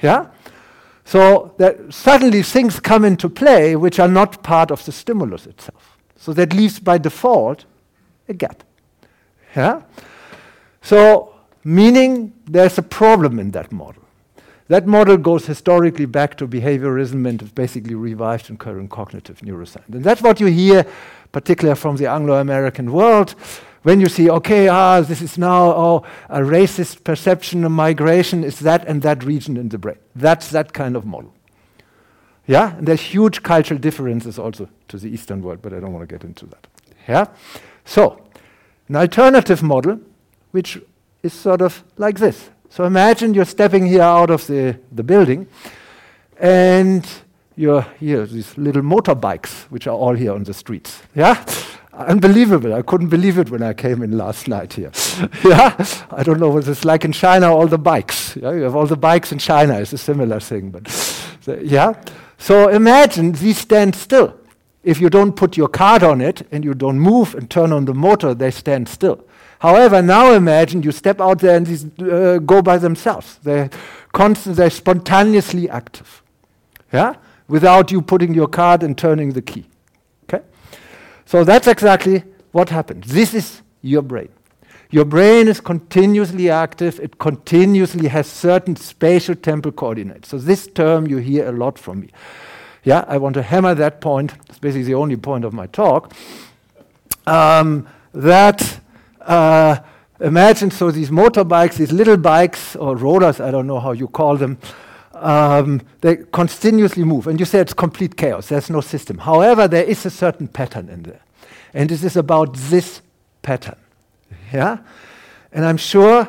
Yeah, 0.00 0.26
so 1.04 1.54
that 1.58 1.92
suddenly 1.92 2.42
things 2.42 2.78
come 2.80 3.04
into 3.04 3.28
play 3.28 3.74
which 3.76 3.98
are 3.98 4.08
not 4.08 4.42
part 4.42 4.70
of 4.70 4.84
the 4.84 4.92
stimulus 4.92 5.46
itself. 5.46 5.96
So 6.16 6.32
that 6.34 6.52
leaves 6.52 6.78
by 6.78 6.98
default 6.98 7.64
a 8.28 8.34
gap. 8.34 8.62
Yeah, 9.56 9.82
so 10.82 11.34
meaning 11.64 12.32
there's 12.46 12.78
a 12.78 12.82
problem 12.82 13.40
in 13.40 13.50
that 13.50 13.72
model. 13.72 14.02
That 14.68 14.86
model 14.86 15.16
goes 15.16 15.46
historically 15.46 16.06
back 16.06 16.36
to 16.38 16.48
behaviorism 16.48 17.28
and 17.28 17.40
is 17.40 17.50
basically 17.50 17.94
revived 17.94 18.50
in 18.50 18.56
current 18.56 18.90
cognitive 18.90 19.40
neuroscience. 19.40 19.94
And 19.94 20.02
that's 20.02 20.22
what 20.22 20.40
you 20.40 20.46
hear, 20.46 20.84
particularly 21.36 21.78
from 21.78 21.96
the 21.96 22.06
Anglo 22.06 22.40
American 22.40 22.90
world, 22.90 23.34
when 23.82 24.00
you 24.00 24.08
see, 24.08 24.30
okay, 24.30 24.68
ah, 24.68 25.02
this 25.02 25.20
is 25.20 25.36
now 25.36 25.70
oh, 25.70 26.02
a 26.30 26.40
racist 26.40 27.04
perception 27.04 27.62
of 27.62 27.72
migration 27.72 28.42
is 28.42 28.60
that 28.60 28.88
and 28.88 29.02
that 29.02 29.22
region 29.22 29.58
in 29.58 29.68
the 29.68 29.76
brain. 29.76 29.98
That's 30.14 30.48
that 30.52 30.72
kind 30.72 30.96
of 30.96 31.04
model. 31.04 31.34
Yeah, 32.46 32.78
and 32.78 32.88
there's 32.88 33.02
huge 33.02 33.42
cultural 33.42 33.78
differences 33.78 34.38
also 34.38 34.70
to 34.88 34.96
the 34.96 35.10
Eastern 35.10 35.42
world, 35.42 35.60
but 35.60 35.74
I 35.74 35.80
don't 35.80 35.92
want 35.92 36.08
to 36.08 36.14
get 36.14 36.24
into 36.24 36.46
that. 36.46 36.66
Yeah, 37.06 37.26
so 37.84 38.18
an 38.88 38.96
alternative 38.96 39.62
model, 39.62 40.00
which 40.52 40.80
is 41.22 41.34
sort 41.34 41.60
of 41.60 41.84
like 41.98 42.18
this. 42.18 42.48
So 42.70 42.84
imagine 42.84 43.34
you're 43.34 43.44
stepping 43.44 43.84
here 43.84 44.00
out 44.00 44.30
of 44.30 44.46
the, 44.46 44.78
the 44.90 45.02
building 45.02 45.48
and 46.40 47.06
you're 47.56 47.82
here, 47.98 48.26
these 48.26 48.56
little 48.58 48.82
motorbikes, 48.82 49.62
which 49.70 49.86
are 49.86 49.96
all 49.96 50.14
here 50.14 50.32
on 50.32 50.44
the 50.44 50.54
streets. 50.54 51.02
Yeah? 51.14 51.42
Unbelievable. 51.92 52.74
I 52.74 52.82
couldn't 52.82 53.08
believe 53.08 53.38
it 53.38 53.50
when 53.50 53.62
I 53.62 53.72
came 53.72 54.02
in 54.02 54.18
last 54.18 54.46
night 54.46 54.74
here. 54.74 54.92
yeah? 55.44 55.74
I 56.10 56.22
don't 56.22 56.38
know 56.38 56.50
what 56.50 56.68
it's 56.68 56.84
like 56.84 57.06
in 57.06 57.12
China, 57.12 57.50
all 57.50 57.66
the 57.66 57.78
bikes. 57.78 58.36
Yeah? 58.36 58.52
You 58.52 58.62
have 58.62 58.76
all 58.76 58.86
the 58.86 58.96
bikes 58.96 59.32
in 59.32 59.38
China. 59.38 59.80
It's 59.80 59.94
a 59.94 59.98
similar 59.98 60.38
thing. 60.38 60.70
But 60.70 60.86
yeah? 61.62 61.94
So 62.36 62.68
imagine 62.68 63.32
these 63.32 63.58
stand 63.58 63.94
still. 63.94 64.38
If 64.84 65.00
you 65.00 65.08
don't 65.08 65.32
put 65.32 65.56
your 65.56 65.68
card 65.68 66.02
on 66.02 66.20
it 66.20 66.46
and 66.52 66.62
you 66.62 66.74
don't 66.74 67.00
move 67.00 67.34
and 67.34 67.50
turn 67.50 67.72
on 67.72 67.86
the 67.86 67.94
motor, 67.94 68.34
they 68.34 68.50
stand 68.50 68.88
still. 68.88 69.24
However, 69.60 70.02
now 70.02 70.32
imagine 70.32 70.82
you 70.82 70.92
step 70.92 71.20
out 71.20 71.38
there 71.38 71.56
and 71.56 71.66
these 71.66 71.86
uh, 72.00 72.38
go 72.44 72.60
by 72.60 72.76
themselves. 72.76 73.38
They're 73.42 73.70
constant, 74.12 74.56
they're 74.56 74.70
spontaneously 74.70 75.70
active. 75.70 76.22
Yeah? 76.92 77.14
Without 77.48 77.90
you 77.90 78.02
putting 78.02 78.34
your 78.34 78.48
card 78.48 78.82
and 78.82 78.96
turning 78.96 79.32
the 79.32 79.42
key. 79.42 79.66
Okay? 80.24 80.44
So 81.24 81.44
that's 81.44 81.66
exactly 81.66 82.24
what 82.52 82.70
happens. 82.70 83.06
This 83.06 83.34
is 83.34 83.62
your 83.82 84.02
brain. 84.02 84.28
Your 84.90 85.04
brain 85.04 85.48
is 85.48 85.60
continuously 85.60 86.48
active, 86.48 87.00
it 87.00 87.18
continuously 87.18 88.08
has 88.08 88.28
certain 88.28 88.76
spatial 88.76 89.34
temporal 89.34 89.72
coordinates. 89.72 90.28
So 90.28 90.38
this 90.38 90.68
term 90.68 91.08
you 91.08 91.16
hear 91.16 91.48
a 91.48 91.52
lot 91.52 91.78
from 91.78 92.00
me. 92.00 92.10
Yeah, 92.84 93.04
I 93.08 93.18
want 93.18 93.34
to 93.34 93.42
hammer 93.42 93.74
that 93.74 94.00
point. 94.00 94.34
It's 94.48 94.60
basically 94.60 94.84
the 94.84 94.94
only 94.94 95.16
point 95.16 95.44
of 95.44 95.52
my 95.52 95.66
talk. 95.66 96.12
Um, 97.26 97.88
that 98.12 98.78
uh, 99.22 99.78
imagine 100.20 100.70
so 100.70 100.92
these 100.92 101.10
motorbikes, 101.10 101.74
these 101.74 101.90
little 101.90 102.16
bikes 102.16 102.76
or 102.76 102.96
rollers, 102.96 103.40
I 103.40 103.50
don't 103.50 103.66
know 103.66 103.80
how 103.80 103.90
you 103.90 104.06
call 104.06 104.36
them, 104.36 104.58
um, 105.20 105.82
they 106.00 106.16
continuously 106.32 107.04
move. 107.04 107.26
And 107.26 107.38
you 107.38 107.46
say 107.46 107.60
it's 107.60 107.72
complete 107.74 108.16
chaos, 108.16 108.48
there's 108.48 108.70
no 108.70 108.80
system. 108.80 109.18
However, 109.18 109.68
there 109.68 109.84
is 109.84 110.04
a 110.06 110.10
certain 110.10 110.48
pattern 110.48 110.88
in 110.88 111.02
there. 111.02 111.20
And 111.74 111.90
this 111.90 112.04
is 112.04 112.16
about 112.16 112.54
this 112.54 113.02
pattern. 113.42 113.76
Yeah? 114.52 114.78
And 115.52 115.64
I'm 115.64 115.76
sure 115.76 116.28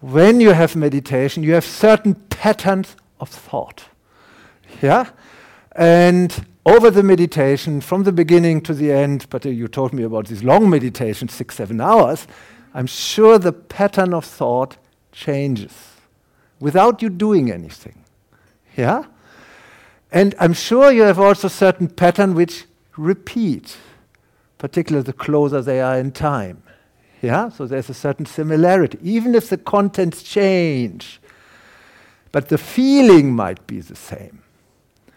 when 0.00 0.40
you 0.40 0.52
have 0.52 0.76
meditation, 0.76 1.42
you 1.42 1.54
have 1.54 1.64
certain 1.64 2.14
patterns 2.14 2.96
of 3.20 3.28
thought. 3.28 3.84
Yeah? 4.80 5.10
And 5.72 6.46
over 6.66 6.90
the 6.90 7.02
meditation, 7.02 7.80
from 7.80 8.02
the 8.02 8.12
beginning 8.12 8.60
to 8.62 8.74
the 8.74 8.92
end, 8.92 9.26
but 9.30 9.46
uh, 9.46 9.48
you 9.48 9.68
told 9.68 9.92
me 9.92 10.02
about 10.02 10.26
these 10.26 10.44
long 10.44 10.68
meditations, 10.68 11.32
six, 11.32 11.54
seven 11.56 11.80
hours, 11.80 12.26
I'm 12.74 12.86
sure 12.86 13.38
the 13.38 13.52
pattern 13.52 14.12
of 14.12 14.24
thought 14.24 14.76
changes 15.12 15.72
without 16.60 17.00
you 17.02 17.08
doing 17.08 17.50
anything. 17.50 18.04
Yeah? 18.78 19.04
And 20.10 20.34
I'm 20.38 20.54
sure 20.54 20.92
you 20.92 21.02
have 21.02 21.18
also 21.18 21.48
certain 21.48 21.88
pattern 21.88 22.34
which 22.34 22.64
repeat, 22.96 23.76
particularly 24.56 25.04
the 25.04 25.12
closer 25.12 25.60
they 25.60 25.80
are 25.80 25.98
in 25.98 26.12
time. 26.12 26.62
Yeah? 27.20 27.48
So 27.50 27.66
there's 27.66 27.90
a 27.90 27.94
certain 27.94 28.24
similarity, 28.24 28.98
even 29.02 29.34
if 29.34 29.50
the 29.50 29.58
contents 29.58 30.22
change. 30.22 31.20
But 32.30 32.48
the 32.48 32.58
feeling 32.58 33.34
might 33.34 33.66
be 33.66 33.80
the 33.80 33.96
same. 33.96 34.42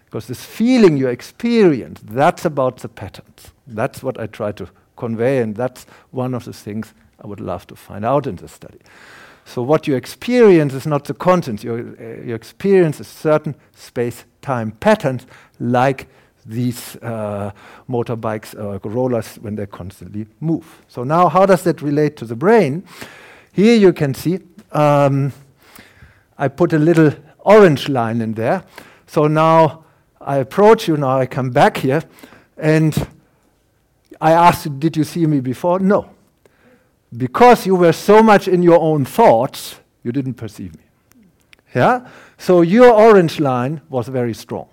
Because 0.06 0.28
this 0.28 0.44
feeling 0.44 0.98
you 0.98 1.08
experience, 1.08 2.02
that's 2.04 2.44
about 2.44 2.80
the 2.80 2.90
patterns. 2.90 3.54
That's 3.68 4.04
what 4.04 4.20
I 4.20 4.26
try 4.26 4.52
to 4.54 4.68
convey, 4.98 5.38
and 5.38 5.56
that's 5.56 5.86
one 6.10 6.34
of 6.34 6.46
the 6.46 6.54
things 6.54 6.94
I 7.24 7.28
would 7.28 7.40
love 7.40 7.68
to 7.68 7.76
find 7.76 8.04
out 8.04 8.28
in 8.28 8.36
the 8.38 8.48
study. 8.48 8.80
So, 9.46 9.62
what 9.62 9.88
you 9.88 9.96
experience 9.96 10.74
is 10.74 10.86
not 10.86 11.06
the 11.06 11.14
content, 11.14 11.64
you, 11.64 11.98
uh, 12.00 12.26
you 12.26 12.36
experience 12.36 13.00
a 13.00 13.04
certain 13.04 13.56
space 13.76 14.26
time 14.42 14.72
patterns 14.72 15.26
like 15.60 16.08
these 16.46 16.96
uh, 16.98 17.52
motorbikes 17.90 18.56
or 18.56 18.80
rollers 18.90 19.36
when 19.36 19.56
they 19.56 19.66
constantly 19.66 20.28
move. 20.40 20.82
So, 20.88 21.04
now 21.04 21.28
how 21.28 21.46
does 21.46 21.64
that 21.64 21.82
relate 21.82 22.18
to 22.18 22.26
the 22.26 22.36
brain? 22.36 22.84
Here 23.52 23.76
you 23.76 23.94
can 23.94 24.14
see 24.14 24.40
um, 24.72 25.34
I 26.38 26.48
put 26.48 26.74
a 26.74 26.80
little 26.80 27.14
orange 27.40 27.90
line 27.90 28.22
in 28.22 28.34
there. 28.34 28.64
So, 29.08 29.28
now 29.28 29.84
I 30.20 30.38
approach 30.38 30.88
you 30.88 30.98
now, 30.98 31.18
I 31.18 31.26
come 31.26 31.50
back 31.50 31.78
here, 31.78 32.04
and 32.58 32.96
I 34.20 34.32
ask 34.32 34.68
Did 34.80 34.96
you 34.96 35.04
see 35.04 35.26
me 35.26 35.40
before? 35.40 35.80
No. 35.80 36.10
Because 37.16 37.66
you 37.66 37.76
were 37.76 37.94
so 37.94 38.24
much 38.24 38.48
in 38.48 38.64
your 38.64 38.80
own 38.80 39.06
thoughts, 39.06 39.80
you 40.04 40.12
didn't 40.12 40.36
perceive 40.36 40.76
me. 40.76 40.84
Yeah? 41.76 42.08
So 42.38 42.62
your 42.62 42.92
orange 42.92 43.40
line 43.40 43.82
was 43.90 44.08
very 44.08 44.34
strong. 44.34 44.68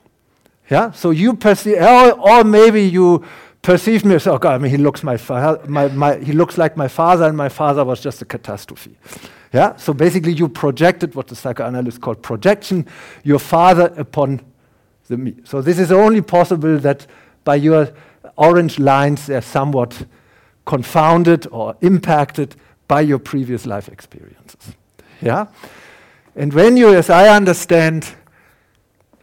Yeah? 0.70 0.92
So 0.92 1.10
you 1.10 1.34
perceive, 1.34 1.78
or, 1.82 2.12
or 2.12 2.44
maybe 2.44 2.82
you 2.82 3.24
perceive 3.62 4.04
me 4.04 4.14
as, 4.14 4.26
oh 4.26 4.38
God, 4.38 4.54
I 4.54 4.58
mean, 4.58 4.70
he 4.70 4.76
looks, 4.76 5.02
my, 5.02 5.16
fa- 5.16 5.60
my, 5.66 5.88
my, 5.88 6.16
he 6.18 6.32
looks 6.32 6.56
like 6.56 6.76
my 6.76 6.88
father, 6.88 7.26
and 7.26 7.36
my 7.36 7.48
father 7.48 7.84
was 7.84 8.00
just 8.00 8.22
a 8.22 8.24
catastrophe. 8.24 8.96
Yeah? 9.52 9.76
So 9.76 9.92
basically, 9.92 10.32
you 10.32 10.48
projected 10.48 11.14
what 11.14 11.26
the 11.26 11.34
psychoanalysts 11.34 11.98
call 11.98 12.14
projection, 12.14 12.86
your 13.24 13.38
father 13.38 13.92
upon 13.96 14.40
the 15.08 15.16
me. 15.16 15.34
So 15.44 15.62
this 15.62 15.78
is 15.78 15.90
only 15.90 16.20
possible 16.20 16.78
that 16.78 17.06
by 17.42 17.56
your 17.56 17.88
orange 18.36 18.78
lines 18.78 19.26
they're 19.26 19.40
somewhat 19.40 20.04
confounded 20.68 21.46
or 21.50 21.74
impacted 21.80 22.54
by 22.88 23.00
your 23.00 23.18
previous 23.18 23.64
life 23.64 23.88
experiences. 23.88 24.76
Yeah? 25.22 25.46
And 26.36 26.52
when 26.52 26.76
you, 26.76 26.94
as 26.94 27.08
I 27.08 27.34
understand 27.34 28.06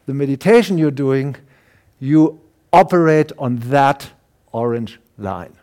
the 0.08 0.14
meditation 0.14 0.80
you're 0.80 0.98
doing, 1.06 1.36
you 2.00 2.42
operate 2.74 3.32
on 3.38 3.58
that 3.70 4.10
orange 4.52 5.00
line. 5.20 5.54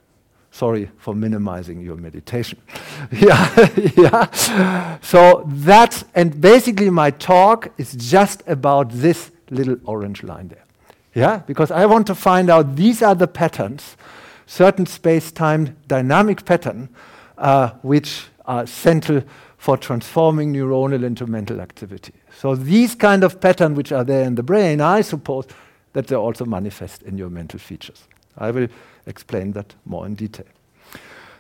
Sorry 0.53 0.89
for 0.99 1.17
minimizing 1.17 1.81
your 1.81 1.97
meditation. 1.97 2.61
yeah, 3.11 3.69
yeah. 3.97 4.99
So 5.01 5.43
that's, 5.49 6.05
and 6.15 6.41
basically 6.41 6.91
my 6.91 7.11
talk 7.11 7.73
is 7.77 7.93
just 7.95 8.45
about 8.47 8.91
this 8.91 9.33
little 9.51 9.79
orange 9.85 10.23
line 10.23 10.47
there. 10.47 10.65
Yeah, 11.15 11.39
because 11.39 11.73
I 11.73 11.87
want 11.87 12.07
to 12.07 12.15
find 12.15 12.49
out 12.51 12.77
these 12.77 13.03
are 13.03 13.17
the 13.17 13.27
patterns, 13.27 13.97
certain 14.47 14.87
space-time 14.87 15.77
dynamic 15.87 16.45
pattern, 16.45 16.89
uh, 17.39 17.71
which 17.83 18.25
are 18.47 18.67
central 18.67 19.23
for 19.57 19.77
transforming 19.77 20.53
neuronal 20.53 21.05
into 21.05 21.27
mental 21.27 21.61
activity. 21.61 22.13
So 22.37 22.57
these 22.57 22.95
kind 22.95 23.23
of 23.23 23.41
patterns 23.41 23.77
which 23.77 23.93
are 23.93 24.05
there 24.05 24.25
in 24.25 24.35
the 24.35 24.43
brain, 24.43 24.81
I 24.81 25.03
suppose 25.03 25.47
that 25.93 26.09
they 26.09 26.17
also 26.17 26.45
manifest 26.45 27.03
in 27.03 27.17
your 27.17 27.31
mental 27.31 27.61
features. 27.61 28.09
I 28.37 28.51
will 28.51 28.69
explain 29.07 29.53
that 29.53 29.75
more 29.85 30.07
in 30.07 30.15
detail. 30.15 30.47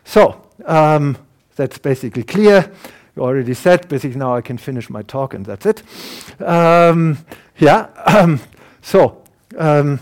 So 0.04 0.46
um, 0.64 1.16
that's 1.56 1.78
basically 1.78 2.22
clear. 2.22 2.70
You 3.16 3.22
already 3.22 3.54
said, 3.54 3.88
basically 3.88 4.18
now 4.18 4.36
I 4.36 4.40
can 4.40 4.58
finish 4.58 4.88
my 4.88 5.02
talk 5.02 5.34
and 5.34 5.44
that's 5.44 5.66
it. 5.66 5.82
Um, 6.40 7.18
yeah, 7.58 8.36
so 8.82 9.22
um, 9.58 10.00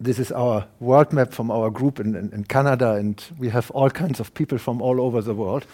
this 0.00 0.18
is 0.18 0.30
our 0.32 0.66
world 0.80 1.12
map 1.12 1.32
from 1.32 1.50
our 1.50 1.70
group 1.70 2.00
in, 2.00 2.14
in, 2.14 2.30
in, 2.32 2.44
Canada, 2.44 2.92
and 2.92 3.22
we 3.38 3.48
have 3.48 3.70
all 3.70 3.90
kinds 3.90 4.20
of 4.20 4.34
people 4.34 4.58
from 4.58 4.82
all 4.82 5.00
over 5.00 5.22
the 5.22 5.34
world. 5.34 5.66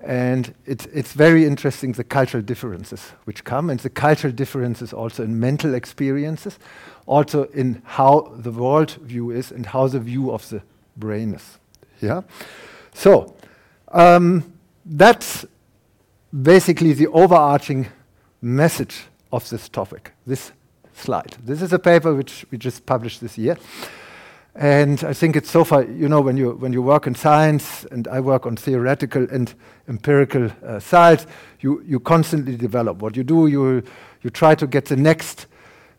And 0.00 0.52
it's, 0.66 0.86
it's 0.86 1.12
very 1.12 1.44
interesting 1.44 1.92
the 1.92 2.04
cultural 2.04 2.42
differences 2.42 3.12
which 3.24 3.44
come, 3.44 3.70
and 3.70 3.78
the 3.78 3.90
cultural 3.90 4.32
differences 4.32 4.92
also 4.92 5.22
in 5.22 5.38
mental 5.38 5.74
experiences, 5.74 6.58
also 7.06 7.44
in 7.44 7.82
how 7.84 8.32
the 8.36 8.50
world 8.50 8.92
view 9.02 9.30
is 9.30 9.52
and 9.52 9.66
how 9.66 9.86
the 9.86 10.00
view 10.00 10.32
of 10.32 10.48
the 10.48 10.62
brain 10.96 11.34
is. 11.34 11.58
Yeah? 12.00 12.22
So, 12.94 13.36
um, 13.88 14.52
that's 14.84 15.46
basically 16.42 16.94
the 16.94 17.06
overarching 17.08 17.88
message 18.40 19.04
of 19.30 19.48
this 19.50 19.68
topic, 19.68 20.12
this 20.26 20.52
slide. 20.94 21.36
This 21.44 21.62
is 21.62 21.72
a 21.72 21.78
paper 21.78 22.14
which 22.14 22.44
we 22.50 22.58
just 22.58 22.86
published 22.86 23.20
this 23.20 23.38
year. 23.38 23.56
And 24.54 25.02
I 25.04 25.14
think 25.14 25.34
it's 25.36 25.50
so 25.50 25.64
far, 25.64 25.82
you 25.84 26.08
know, 26.08 26.20
when 26.20 26.36
you, 26.36 26.50
when 26.50 26.74
you 26.74 26.82
work 26.82 27.06
in 27.06 27.14
science, 27.14 27.86
and 27.90 28.06
I 28.06 28.20
work 28.20 28.44
on 28.44 28.56
theoretical 28.56 29.26
and 29.30 29.54
empirical 29.88 30.50
uh, 30.66 30.78
sides, 30.78 31.26
you, 31.60 31.82
you 31.86 31.98
constantly 32.00 32.56
develop. 32.56 32.98
What 32.98 33.16
you 33.16 33.24
do, 33.24 33.46
you, 33.46 33.82
you 34.20 34.30
try 34.30 34.54
to 34.56 34.66
get 34.66 34.84
the 34.84 34.96
next 34.96 35.46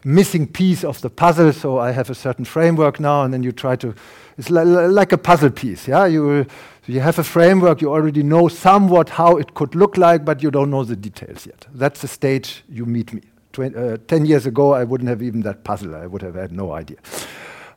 missing 0.06 0.46
piece 0.46 0.84
of 0.84 1.02
the 1.02 1.10
puzzle. 1.10 1.52
So 1.52 1.80
I 1.80 1.92
have 1.92 2.12
a 2.12 2.16
certain 2.16 2.46
framework 2.46 3.00
now, 3.00 3.24
and 3.24 3.34
then 3.34 3.42
you 3.42 3.52
try 3.52 3.76
to, 3.78 3.96
it's 4.38 4.52
li 4.52 4.64
like 4.64 5.12
a 5.12 5.18
puzzle 5.18 5.50
piece. 5.50 5.88
Yeah, 5.88 6.06
you, 6.06 6.46
you 6.86 7.00
have 7.00 7.18
a 7.18 7.24
framework, 7.24 7.82
you 7.82 7.92
already 7.92 8.22
know 8.22 8.50
somewhat 8.50 9.10
how 9.10 9.38
it 9.38 9.56
could 9.56 9.74
look 9.74 9.98
like, 9.98 10.26
but 10.26 10.44
you 10.44 10.52
don't 10.52 10.70
know 10.70 10.84
the 10.84 10.96
details 10.96 11.48
yet. 11.48 11.66
That's 11.74 12.02
the 12.02 12.08
stage 12.08 12.64
you 12.70 12.86
meet 12.86 13.14
me. 13.14 13.22
Uh, 13.58 13.98
10 14.08 14.26
years 14.26 14.48
ago, 14.48 14.74
I 14.74 14.84
wouldn't 14.84 15.10
have 15.10 15.22
even 15.22 15.42
that 15.42 15.64
puzzle, 15.64 15.96
I 15.96 16.08
would 16.08 16.24
have 16.24 16.34
had 16.34 16.52
no 16.52 16.72
idea. 16.72 16.98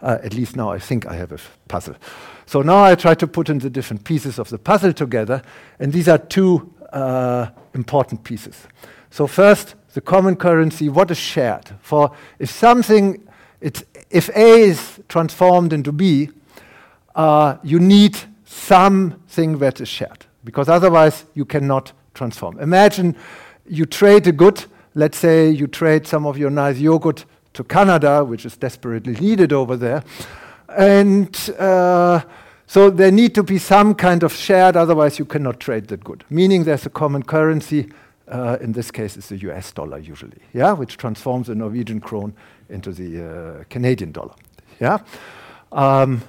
Uh, 0.00 0.18
at 0.22 0.32
least 0.32 0.56
now 0.56 0.70
I 0.70 0.78
think 0.78 1.06
I 1.06 1.14
have 1.14 1.32
a 1.32 1.38
puzzle. 1.68 1.96
So 2.46 2.62
now 2.62 2.82
I 2.82 2.94
try 2.94 3.14
to 3.14 3.26
put 3.26 3.50
in 3.50 3.58
the 3.58 3.68
different 3.68 4.04
pieces 4.04 4.38
of 4.38 4.48
the 4.48 4.58
puzzle 4.58 4.94
together, 4.94 5.42
and 5.78 5.92
these 5.92 6.08
are 6.08 6.18
two 6.18 6.72
uh, 6.92 7.48
important 7.74 8.24
pieces. 8.24 8.66
So 9.10 9.26
first, 9.26 9.74
the 9.92 10.00
common 10.00 10.36
currency, 10.36 10.88
what 10.88 11.10
is 11.10 11.18
shared? 11.18 11.70
For 11.80 12.10
if 12.38 12.50
something, 12.50 13.26
if 13.60 14.28
A 14.30 14.60
is 14.60 15.00
transformed 15.08 15.72
into 15.72 15.92
B, 15.92 16.30
uh, 17.14 17.56
you 17.62 17.80
need 17.80 18.16
something 18.44 19.58
that 19.58 19.80
is 19.80 19.88
shared, 19.88 20.24
because 20.44 20.68
otherwise 20.70 21.26
you 21.34 21.44
cannot 21.44 21.92
transform. 22.14 22.58
Imagine 22.60 23.14
you 23.68 23.84
trade 23.84 24.26
a 24.26 24.32
good, 24.32 24.64
let's 24.96 25.18
say 25.18 25.50
you 25.50 25.66
trade 25.66 26.06
some 26.06 26.26
of 26.26 26.38
your 26.38 26.50
nice 26.50 26.78
yogurt 26.78 27.26
to 27.52 27.62
Canada, 27.62 28.24
which 28.24 28.44
is 28.46 28.56
desperately 28.56 29.12
needed 29.14 29.52
over 29.52 29.76
there. 29.76 30.02
And 30.68 31.34
uh, 31.58 32.22
so 32.66 32.90
there 32.90 33.12
need 33.12 33.34
to 33.34 33.42
be 33.42 33.58
some 33.58 33.94
kind 33.94 34.22
of 34.22 34.32
shared, 34.32 34.74
otherwise 34.74 35.18
you 35.18 35.26
cannot 35.26 35.60
trade 35.60 35.88
that 35.88 36.02
good. 36.02 36.24
Meaning 36.30 36.64
there's 36.64 36.86
a 36.86 36.90
common 36.90 37.22
currency. 37.22 37.92
Uh, 38.26 38.56
in 38.60 38.72
this 38.72 38.90
case, 38.90 39.16
it's 39.16 39.28
the 39.28 39.36
US 39.50 39.70
dollar 39.70 39.98
usually, 39.98 40.40
yeah, 40.52 40.72
which 40.72 40.96
transforms 40.96 41.46
the 41.46 41.54
Norwegian 41.54 42.00
krone 42.00 42.34
into 42.68 42.90
the 42.90 43.22
uh, 43.60 43.64
Canadian 43.70 44.10
dollar, 44.10 44.34
yeah. 44.80 44.98
Um, 45.70 46.22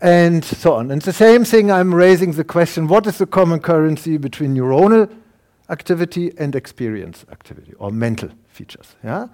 and 0.00 0.44
so 0.44 0.72
on. 0.74 0.90
And 0.90 1.02
the 1.02 1.12
same 1.12 1.44
thing, 1.44 1.70
I'm 1.70 1.94
raising 1.94 2.32
the 2.32 2.44
question 2.44 2.88
what 2.88 3.06
is 3.06 3.18
the 3.18 3.26
common 3.26 3.60
currency 3.60 4.16
between 4.16 4.56
neuronal 4.56 5.08
activity 5.70 6.32
and 6.38 6.54
experience 6.54 7.24
activity 7.30 7.72
or 7.78 7.90
mental 7.90 8.28
features? 8.48 8.96
Yeah? 9.02 9.28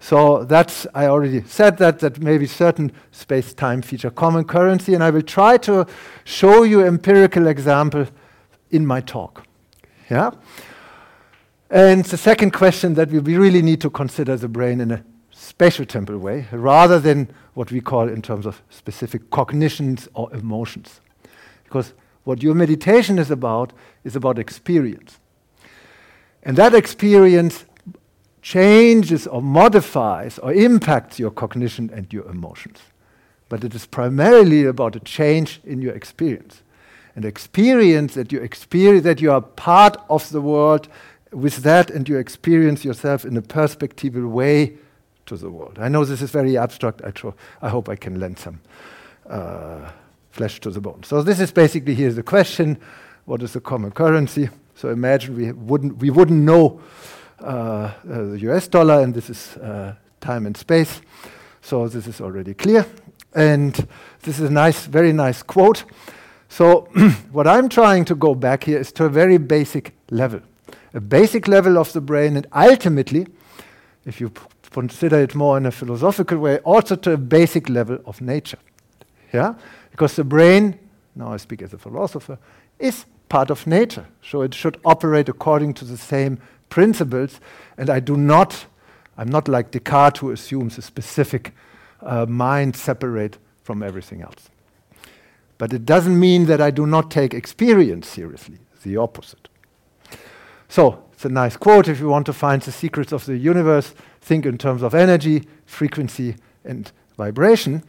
So 0.00 0.44
that's, 0.44 0.86
I 0.94 1.06
already 1.06 1.42
said 1.42 1.78
that, 1.78 1.98
that 1.98 2.20
maybe 2.20 2.46
certain 2.46 2.92
space-time 3.10 3.82
feature 3.82 4.10
common 4.10 4.44
currency, 4.44 4.94
and 4.94 5.02
I 5.02 5.10
will 5.10 5.22
try 5.22 5.56
to 5.58 5.86
show 6.24 6.62
you 6.62 6.84
empirical 6.84 7.48
example 7.48 8.06
in 8.70 8.86
my 8.86 9.00
talk. 9.00 9.44
Yeah? 10.08 10.30
And 11.70 12.04
the 12.04 12.16
second 12.16 12.52
question 12.52 12.94
that 12.94 13.10
we 13.10 13.18
really 13.18 13.60
need 13.60 13.80
to 13.80 13.90
consider 13.90 14.36
the 14.36 14.48
brain 14.48 14.80
in 14.80 14.92
a 14.92 15.04
spatial-temporal 15.32 16.20
way, 16.20 16.46
rather 16.52 17.00
than 17.00 17.28
what 17.54 17.72
we 17.72 17.80
call 17.80 18.08
in 18.08 18.22
terms 18.22 18.46
of 18.46 18.62
specific 18.70 19.30
cognitions 19.30 20.08
or 20.14 20.32
emotions. 20.32 21.00
Because 21.64 21.92
what 22.24 22.42
your 22.42 22.54
meditation 22.54 23.18
is 23.18 23.30
about 23.30 23.72
is 24.04 24.14
about 24.14 24.38
experience. 24.38 25.17
And 26.48 26.56
that 26.56 26.74
experience 26.74 27.66
changes 28.40 29.26
or 29.26 29.42
modifies 29.42 30.38
or 30.38 30.50
impacts 30.50 31.18
your 31.18 31.30
cognition 31.30 31.90
and 31.92 32.10
your 32.10 32.24
emotions. 32.24 32.78
But 33.50 33.64
it 33.64 33.74
is 33.74 33.84
primarily 33.84 34.64
about 34.64 34.96
a 34.96 35.00
change 35.00 35.60
in 35.62 35.82
your 35.82 35.92
experience. 35.92 36.62
An 37.14 37.26
experience 37.26 38.14
that 38.14 38.32
you 38.32 38.40
experience 38.40 39.04
that 39.04 39.20
you 39.20 39.30
are 39.30 39.42
part 39.42 39.98
of 40.08 40.30
the 40.30 40.40
world 40.40 40.88
with 41.32 41.56
that 41.64 41.90
and 41.90 42.08
you 42.08 42.16
experience 42.16 42.82
yourself 42.82 43.26
in 43.26 43.36
a 43.36 43.42
perspectival 43.42 44.30
way 44.30 44.78
to 45.26 45.36
the 45.36 45.50
world. 45.50 45.76
I 45.78 45.88
know 45.88 46.06
this 46.06 46.22
is 46.22 46.30
very 46.30 46.56
abstract. 46.56 47.02
I, 47.04 47.10
tr- 47.10 47.36
I 47.60 47.68
hope 47.68 47.90
I 47.90 47.96
can 47.96 48.18
lend 48.18 48.38
some 48.38 48.62
uh, 49.28 49.90
flesh 50.30 50.60
to 50.60 50.70
the 50.70 50.80
bone. 50.80 51.02
So 51.02 51.20
this 51.20 51.40
is 51.40 51.52
basically 51.52 51.94
here's 51.94 52.16
the 52.16 52.22
question: 52.22 52.78
What 53.26 53.42
is 53.42 53.52
the 53.52 53.60
common 53.60 53.90
currency? 53.90 54.48
So 54.78 54.90
imagine 54.90 55.34
we 55.34 55.50
wouldn't 55.50 55.96
we 55.98 56.10
wouldn't 56.10 56.44
know 56.44 56.80
uh, 57.40 57.44
uh, 57.44 57.92
the 58.04 58.38
US 58.50 58.68
dollar, 58.68 59.02
and 59.02 59.12
this 59.12 59.28
is 59.28 59.56
uh, 59.56 59.94
time 60.20 60.46
and 60.46 60.56
space. 60.56 61.00
So 61.62 61.88
this 61.88 62.06
is 62.06 62.20
already 62.20 62.54
clear. 62.54 62.86
And 63.34 63.74
this 64.22 64.38
is 64.38 64.48
a 64.48 64.52
nice, 64.52 64.86
very 64.86 65.12
nice 65.12 65.42
quote. 65.42 65.84
So 66.48 66.88
what 67.32 67.48
I'm 67.48 67.68
trying 67.68 68.04
to 68.04 68.14
go 68.14 68.36
back 68.36 68.64
here 68.64 68.78
is 68.78 68.92
to 68.92 69.06
a 69.06 69.08
very 69.08 69.36
basic 69.38 69.94
level, 70.10 70.42
a 70.94 71.00
basic 71.00 71.48
level 71.48 71.76
of 71.76 71.92
the 71.92 72.00
brain, 72.00 72.36
and 72.36 72.46
ultimately, 72.52 73.26
if 74.06 74.20
you 74.20 74.30
consider 74.70 75.18
it 75.18 75.34
more 75.34 75.56
in 75.56 75.66
a 75.66 75.72
philosophical 75.72 76.38
way, 76.38 76.58
also 76.58 76.94
to 76.94 77.12
a 77.12 77.16
basic 77.16 77.68
level 77.68 77.98
of 78.06 78.20
nature. 78.20 78.58
Yeah? 79.32 79.54
Because 79.90 80.14
the 80.14 80.24
brain, 80.24 80.78
now 81.16 81.32
I 81.32 81.38
speak 81.38 81.62
as 81.62 81.74
a 81.74 81.78
philosopher, 81.78 82.38
is 82.78 83.04
part 83.28 83.50
of 83.50 83.66
nature. 83.66 84.06
So 84.22 84.42
it 84.42 84.54
should 84.54 84.78
operate 84.84 85.28
according 85.28 85.74
to 85.74 85.84
the 85.84 85.96
same 85.96 86.38
principles, 86.68 87.40
and 87.76 87.90
I 87.90 88.00
do 88.00 88.16
not, 88.16 88.66
I'm 89.16 89.28
not 89.28 89.48
like 89.48 89.70
Descartes 89.70 90.18
who 90.18 90.30
assumes 90.30 90.78
a 90.78 90.82
specific 90.82 91.54
uh, 92.02 92.26
mind 92.26 92.76
separate 92.76 93.38
from 93.62 93.82
everything 93.82 94.22
else. 94.22 94.50
But 95.58 95.72
it 95.72 95.84
doesn't 95.84 96.18
mean 96.18 96.46
that 96.46 96.60
I 96.60 96.70
do 96.70 96.86
not 96.86 97.10
take 97.10 97.34
experience 97.34 98.08
seriously, 98.08 98.58
the 98.84 98.96
opposite. 98.96 99.48
So, 100.68 101.02
it's 101.12 101.24
a 101.24 101.28
nice 101.28 101.56
quote. 101.56 101.88
If 101.88 101.98
you 101.98 102.08
want 102.08 102.26
to 102.26 102.32
find 102.32 102.62
the 102.62 102.70
secrets 102.70 103.12
of 103.12 103.26
the 103.26 103.36
universe, 103.36 103.92
think 104.20 104.46
in 104.46 104.56
terms 104.56 104.82
of 104.82 104.94
energy, 104.94 105.48
frequency, 105.66 106.36
and 106.64 106.92
vibration. 107.16 107.82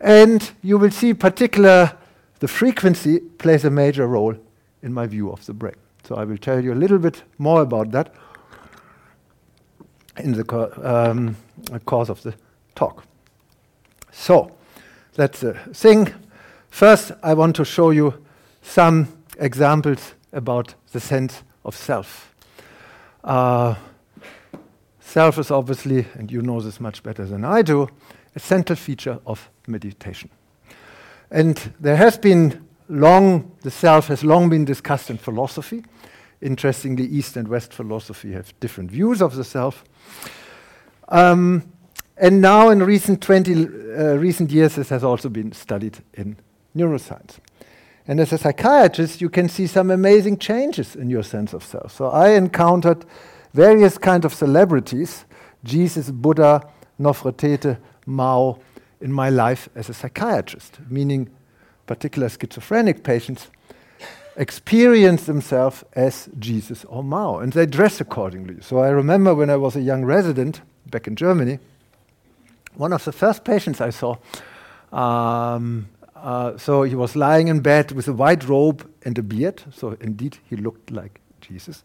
And 0.00 0.50
you 0.62 0.78
will 0.78 0.90
see, 0.90 1.12
particular, 1.12 1.92
the 2.38 2.48
frequency 2.48 3.18
plays 3.18 3.64
a 3.64 3.70
major 3.70 4.06
role 4.06 4.36
in 4.82 4.92
my 4.92 5.06
view 5.06 5.30
of 5.30 5.44
the 5.46 5.54
brain. 5.54 5.76
So 6.04 6.14
I 6.14 6.24
will 6.24 6.38
tell 6.38 6.62
you 6.62 6.72
a 6.72 6.74
little 6.74 6.98
bit 6.98 7.22
more 7.38 7.62
about 7.62 7.90
that 7.90 8.14
in 10.18 10.32
the 10.32 10.44
um, 10.82 11.36
course 11.84 12.08
of 12.08 12.22
the 12.22 12.34
talk. 12.74 13.04
So 14.12 14.56
that's 15.14 15.40
the 15.40 15.54
thing. 15.74 16.12
First, 16.70 17.12
I 17.22 17.34
want 17.34 17.56
to 17.56 17.64
show 17.64 17.90
you 17.90 18.22
some 18.62 19.08
examples 19.38 20.14
about 20.32 20.74
the 20.92 21.00
sense 21.00 21.42
of 21.64 21.76
self. 21.76 22.34
Uh, 23.24 23.74
self 25.00 25.38
is 25.38 25.50
obviously, 25.50 26.06
and 26.14 26.30
you 26.30 26.42
know 26.42 26.60
this 26.60 26.80
much 26.80 27.02
better 27.02 27.24
than 27.24 27.44
I 27.44 27.62
do, 27.62 27.88
a 28.34 28.40
central 28.40 28.76
feature 28.76 29.18
of 29.26 29.50
meditation. 29.66 30.30
And 31.30 31.56
there 31.80 31.96
has 31.96 32.18
been 32.18 32.65
long, 32.88 33.52
the 33.62 33.70
self 33.70 34.08
has 34.08 34.24
long 34.24 34.48
been 34.48 34.64
discussed 34.64 35.10
in 35.10 35.18
philosophy. 35.18 35.84
Interestingly, 36.40 37.06
East 37.06 37.36
and 37.36 37.48
West 37.48 37.72
philosophy 37.72 38.32
have 38.32 38.58
different 38.60 38.90
views 38.90 39.22
of 39.22 39.34
the 39.36 39.44
self. 39.44 39.84
Um, 41.08 41.72
and 42.16 42.40
now, 42.40 42.70
in 42.70 42.82
recent 42.82 43.22
20 43.22 43.52
uh, 43.54 44.14
recent 44.16 44.50
years, 44.50 44.76
this 44.76 44.88
has 44.88 45.04
also 45.04 45.28
been 45.28 45.52
studied 45.52 45.98
in 46.14 46.36
neuroscience. 46.74 47.38
And 48.08 48.20
as 48.20 48.32
a 48.32 48.38
psychiatrist, 48.38 49.20
you 49.20 49.28
can 49.28 49.48
see 49.48 49.66
some 49.66 49.90
amazing 49.90 50.38
changes 50.38 50.94
in 50.94 51.10
your 51.10 51.22
sense 51.22 51.52
of 51.52 51.64
self. 51.64 51.92
So 51.92 52.06
I 52.06 52.30
encountered 52.30 53.04
various 53.52 53.98
kind 53.98 54.24
of 54.24 54.32
celebrities, 54.32 55.24
Jesus, 55.64 56.10
Buddha, 56.10 56.62
Nofretete, 57.00 57.78
Mao, 58.06 58.60
in 59.00 59.12
my 59.12 59.28
life 59.28 59.68
as 59.74 59.88
a 59.88 59.94
psychiatrist, 59.94 60.78
meaning 60.88 61.28
particular 61.86 62.28
schizophrenic 62.28 63.02
patients 63.02 63.48
experience 64.36 65.24
themselves 65.24 65.84
as 65.94 66.28
Jesus 66.38 66.84
or 66.84 67.02
Mao, 67.02 67.38
and 67.38 67.52
they 67.52 67.66
dress 67.66 68.00
accordingly. 68.00 68.56
So 68.60 68.78
I 68.78 68.88
remember 68.88 69.34
when 69.34 69.50
I 69.50 69.56
was 69.56 69.76
a 69.76 69.80
young 69.80 70.04
resident 70.04 70.60
back 70.90 71.06
in 71.06 71.16
Germany, 71.16 71.58
one 72.74 72.92
of 72.92 73.04
the 73.04 73.12
first 73.12 73.44
patients 73.44 73.80
I 73.80 73.90
saw, 73.90 74.16
um, 74.92 75.88
uh, 76.14 76.58
so 76.58 76.82
he 76.82 76.94
was 76.94 77.16
lying 77.16 77.48
in 77.48 77.60
bed 77.60 77.92
with 77.92 78.08
a 78.08 78.12
white 78.12 78.46
robe 78.48 78.88
and 79.04 79.16
a 79.18 79.22
beard. 79.22 79.62
So 79.72 79.96
indeed, 80.00 80.38
he 80.48 80.56
looked 80.56 80.90
like 80.90 81.20
Jesus. 81.40 81.82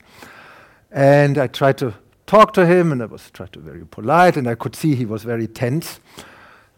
And 0.92 1.38
I 1.38 1.48
tried 1.48 1.78
to 1.78 1.94
talk 2.26 2.54
to 2.54 2.66
him, 2.66 2.92
and 2.92 3.02
I 3.02 3.06
was 3.06 3.30
tried 3.32 3.54
to 3.54 3.60
very 3.60 3.86
polite, 3.86 4.38
and 4.38 4.48
I 4.48 4.56
could 4.56 4.76
see 4.76 4.96
he 4.96 5.06
was 5.06 5.24
very 5.24 5.48
tense. 5.48 6.00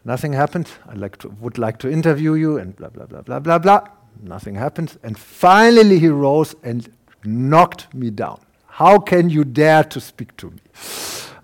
Nothing 0.06 0.34
happened. 0.34 0.70
I 0.88 0.94
like 0.96 1.18
to, 1.18 1.30
would 1.30 1.58
like 1.58 1.78
to 1.80 1.90
interview 1.90 2.34
you, 2.34 2.58
and 2.58 2.76
blah 2.76 2.90
blah 2.90 3.06
blah 3.06 3.22
blah 3.22 3.40
blah 3.40 3.60
blah. 3.60 3.88
Nothing 4.22 4.56
happened. 4.56 4.98
And 5.04 5.18
finally, 5.18 6.00
he 6.00 6.10
rose 6.10 6.56
and 6.64 6.90
knocked 7.24 7.94
me 7.94 8.10
down. 8.10 8.40
How 8.68 9.00
can 9.00 9.30
you 9.30 9.44
dare 9.44 9.84
to 9.86 10.00
speak 10.02 10.36
to 10.38 10.52
me? 10.52 10.60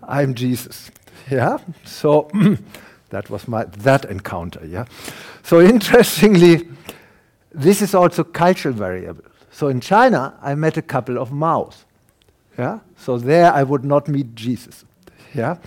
I'm 0.03 0.33
Jesus. 0.33 0.91
Yeah. 1.29 1.59
So 1.85 2.29
that 3.09 3.29
was 3.29 3.47
my 3.47 3.65
that 3.65 4.05
encounter. 4.05 4.65
Yeah. 4.65 4.85
So 5.43 5.61
interestingly, 5.73 6.67
this 7.51 7.81
is 7.81 7.93
also 7.93 8.23
cultural 8.23 8.73
variable. 8.73 9.23
So 9.51 9.67
in 9.67 9.79
China, 9.79 10.37
I 10.41 10.55
met 10.55 10.77
a 10.77 10.81
couple 10.81 11.17
of 11.17 11.31
Maos. 11.31 11.85
Yeah. 12.57 12.79
So 12.97 13.17
there, 13.17 13.53
I 13.53 13.63
would 13.63 13.85
not 13.85 14.07
meet 14.07 14.35
Jesus. 14.35 14.83
Yeah. 15.33 15.57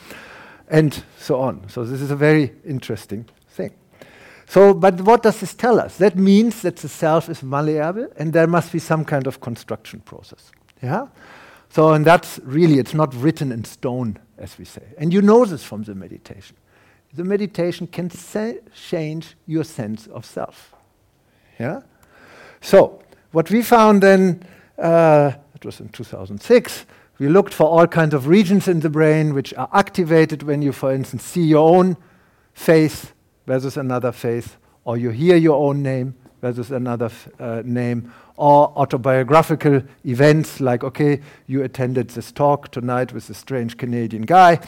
And 0.73 1.05
so 1.19 1.39
on. 1.39 1.69
So 1.69 1.85
this 1.85 2.01
is 2.01 2.11
a 2.11 2.17
very 2.17 2.51
interesting 2.65 3.27
thing. 3.51 3.75
So, 4.47 4.75
but 4.75 5.01
what 5.03 5.23
does 5.23 5.41
this 5.41 5.55
tell 5.55 5.79
us? 5.79 5.99
That 5.99 6.17
means 6.17 6.63
that 6.63 6.77
the 6.77 6.89
self 6.89 7.29
is 7.29 7.43
malleable 7.43 8.09
and 8.17 8.33
there 8.33 8.47
must 8.47 8.73
be 8.73 8.79
some 8.79 9.05
kind 9.05 9.27
of 9.27 9.41
construction 9.41 10.01
process. 10.01 10.51
Yeah? 10.83 11.09
So, 11.69 11.93
and 11.93 12.05
that's 12.05 12.41
really, 12.43 12.79
it's 12.79 12.95
not 12.95 13.15
written 13.15 13.53
in 13.53 13.65
stone, 13.65 14.19
as 14.39 14.59
we 14.59 14.65
say. 14.65 14.83
And 14.99 15.13
you 15.13 15.23
know 15.23 15.45
this 15.45 15.63
from 15.63 15.85
the 15.85 15.95
meditation. 15.95 16.57
The 17.15 17.25
meditation 17.25 17.87
can 17.87 18.11
change 18.75 19.37
your 19.47 19.65
sense 19.65 20.07
of 20.07 20.25
self. 20.25 20.75
Yeah? 21.59 21.81
So, 22.61 23.03
what 23.33 23.51
we 23.51 23.63
found 23.63 24.03
then, 24.03 24.43
uh, 24.79 25.33
it 25.55 25.65
was 25.65 25.81
in 25.81 25.89
2006, 25.91 26.87
we 27.23 27.29
looked 27.29 27.55
for 27.55 27.69
all 27.69 27.87
kinds 27.87 28.15
of 28.15 28.27
regions 28.27 28.67
in 28.67 28.81
the 28.81 28.91
brain 28.91 29.33
which 29.33 29.55
are 29.55 29.69
activated 29.73 30.43
when 30.43 30.61
you, 30.61 30.73
for 30.73 30.93
instance, 30.93 31.23
see 31.23 31.45
your 31.45 31.69
own 31.69 31.97
face 32.53 33.13
versus 33.47 33.77
another 33.77 34.11
face, 34.11 34.57
or 34.85 34.97
you 34.97 35.11
hear 35.11 35.37
your 35.37 35.57
own 35.57 35.85
name 35.85 36.17
versus 36.41 36.73
another 36.73 37.13
uh, 37.39 37.63
name, 37.65 38.13
or 38.37 38.77
autobiographical 38.77 39.85
events 40.05 40.61
like, 40.61 40.83
okay, 40.83 41.21
you 41.47 41.63
attended 41.63 42.11
this 42.11 42.33
talk 42.33 42.73
tonight 42.73 43.13
with 43.13 43.31
a 43.31 43.35
strange 43.35 43.77
Canadian 43.77 44.23
guy, 44.23 44.59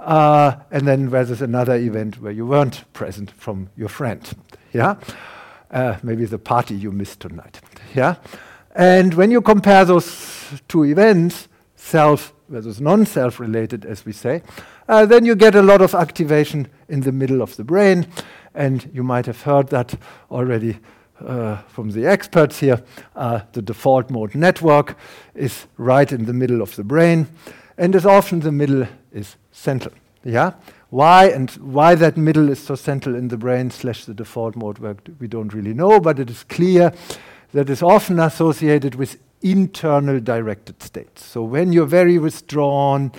uh, 0.00 0.56
and 0.72 0.88
then 0.88 1.08
versus 1.08 1.40
another 1.40 1.76
event 1.76 2.20
where 2.20 2.32
you 2.32 2.44
weren't 2.44 2.82
present 2.94 3.30
from 3.30 3.70
your 3.76 3.88
friend. 3.88 4.28
Yeah? 4.72 4.96
Uh, 5.70 5.98
maybe 6.02 6.24
the 6.24 6.40
party 6.40 6.74
you 6.74 6.90
missed 6.90 7.20
tonight. 7.20 7.60
Yeah? 7.94 8.16
And 8.74 9.14
when 9.14 9.30
you 9.30 9.40
compare 9.40 9.84
those 9.84 10.50
two 10.66 10.84
events, 10.84 11.46
self 11.82 12.32
versus 12.48 12.80
non 12.80 13.04
self 13.04 13.40
related, 13.40 13.84
as 13.84 14.04
we 14.04 14.12
say, 14.12 14.42
uh, 14.88 15.04
then 15.04 15.24
you 15.24 15.34
get 15.34 15.54
a 15.54 15.62
lot 15.62 15.82
of 15.82 15.94
activation 15.94 16.68
in 16.88 17.00
the 17.00 17.12
middle 17.12 17.42
of 17.42 17.56
the 17.56 17.64
brain. 17.64 18.06
And 18.54 18.90
you 18.92 19.02
might 19.02 19.26
have 19.26 19.42
heard 19.42 19.68
that 19.68 19.94
already 20.30 20.78
uh, 21.26 21.56
from 21.68 21.90
the 21.90 22.06
experts 22.06 22.60
here. 22.60 22.82
Uh, 23.16 23.40
the 23.52 23.62
default 23.62 24.10
mode 24.10 24.34
network 24.34 24.96
is 25.34 25.66
right 25.76 26.10
in 26.12 26.26
the 26.26 26.32
middle 26.32 26.60
of 26.60 26.76
the 26.76 26.84
brain, 26.84 27.28
and 27.78 27.96
as 27.96 28.06
often 28.06 28.40
the 28.40 28.52
middle 28.52 28.86
is 29.12 29.36
central. 29.50 29.94
Yeah? 30.24 30.52
Why 30.90 31.30
and 31.30 31.50
why 31.52 31.94
that 31.94 32.16
middle 32.16 32.50
is 32.50 32.58
so 32.58 32.74
central 32.74 33.14
in 33.14 33.28
the 33.28 33.38
brain 33.38 33.70
slash 33.70 34.04
the 34.04 34.14
default 34.14 34.56
mode 34.56 34.78
work, 34.78 35.08
we 35.18 35.26
don't 35.26 35.54
really 35.54 35.72
know, 35.72 35.98
but 35.98 36.18
it 36.18 36.28
is 36.28 36.44
clear 36.44 36.92
that 37.52 37.70
is 37.70 37.82
often 37.82 38.18
associated 38.18 38.96
with 38.96 39.18
internal 39.42 40.20
directed 40.20 40.82
states. 40.82 41.24
So 41.24 41.42
when 41.42 41.72
you're 41.72 41.86
very 41.86 42.18
withdrawn, 42.18 43.12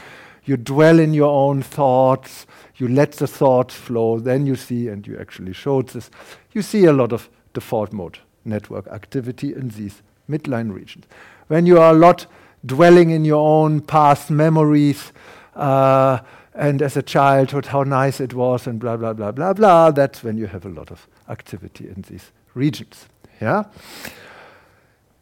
you 0.46 0.58
dwell 0.58 1.00
in 1.00 1.14
your 1.14 1.32
own 1.32 1.62
thoughts, 1.62 2.46
you 2.76 2.88
let 2.88 3.14
the 3.14 3.28
thoughts 3.28 3.76
flow, 3.76 4.20
then 4.20 4.46
you 4.46 4.56
see, 4.56 4.88
and 4.88 5.06
you 5.08 5.18
actually 5.18 5.54
showed 5.54 5.90
this, 5.90 6.10
you 6.52 6.62
see 6.62 6.86
a 6.86 6.94
lot 6.94 7.14
of 7.14 7.30
default 7.54 7.94
mode 7.94 8.20
network 8.46 8.88
activity 8.88 9.54
in 9.54 9.70
these 9.70 10.02
midline 10.30 10.74
regions. 10.74 11.06
When 11.48 11.66
you 11.66 11.80
are 11.80 11.92
a 11.92 11.98
lot 11.98 12.26
dwelling 12.66 13.12
in 13.12 13.26
your 13.26 13.46
own 13.46 13.82
past 13.82 14.30
memories, 14.30 15.12
uh, 15.56 16.20
and 16.56 16.82
as 16.82 16.98
a 16.98 17.02
childhood, 17.02 17.68
how 17.68 17.84
nice 17.84 18.20
it 18.20 18.34
was, 18.34 18.68
and 18.68 18.80
blah, 18.80 18.98
blah, 18.98 19.14
blah, 19.14 19.32
blah, 19.32 19.54
blah, 19.54 19.92
that's 19.92 20.24
when 20.24 20.38
you 20.38 20.48
have 20.48 20.66
a 20.66 20.70
lot 20.70 20.92
of 20.92 21.08
activity 21.30 21.88
in 21.88 22.04
these 22.10 22.32
regions. 22.54 23.08
Yeah? 23.42 23.64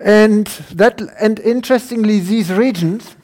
And, 0.04 0.48
that, 0.72 1.00
and 1.20 1.40
interestingly, 1.40 2.20
these 2.20 2.52
regions 2.52 3.16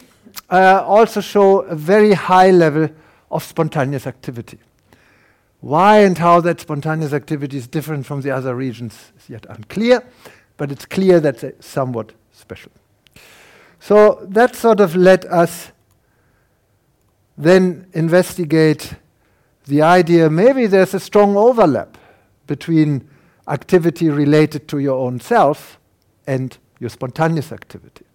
uh, 0.50 0.84
also 0.86 1.22
show 1.22 1.62
a 1.62 1.76
very 1.76 2.14
high 2.14 2.52
level 2.52 2.90
of 3.32 3.44
spontaneous 3.44 4.06
activity. 4.06 4.60
Why 5.62 6.00
and 6.00 6.18
how 6.18 6.40
that 6.42 6.62
spontaneous 6.62 7.14
activity 7.14 7.58
is 7.58 7.68
different 7.68 8.06
from 8.06 8.22
the 8.22 8.32
other 8.32 8.56
regions 8.56 9.12
is 9.18 9.30
yet 9.30 9.46
unclear, 9.50 10.04
but 10.56 10.72
it's 10.72 10.86
clear 10.86 11.20
that 11.20 11.44
it's 11.44 11.66
somewhat 11.68 12.14
special. 12.32 12.72
So 13.80 14.26
that 14.30 14.56
sort 14.56 14.80
of 14.80 14.96
led 14.96 15.26
us 15.26 15.72
then 17.38 17.88
investigate 17.94 18.94
the 19.66 19.82
idea 19.82 20.30
maybe 20.30 20.66
there's 20.66 20.94
a 20.94 21.00
strong 21.00 21.36
overlap 21.36 21.98
between 22.48 23.08
activity 23.48 24.10
related 24.10 24.68
to 24.70 24.80
your 24.80 24.98
own 24.98 25.20
self 25.20 25.80
and 26.26 26.58
your 26.80 26.90
spontaneous 26.90 27.52
activity. 27.52 28.06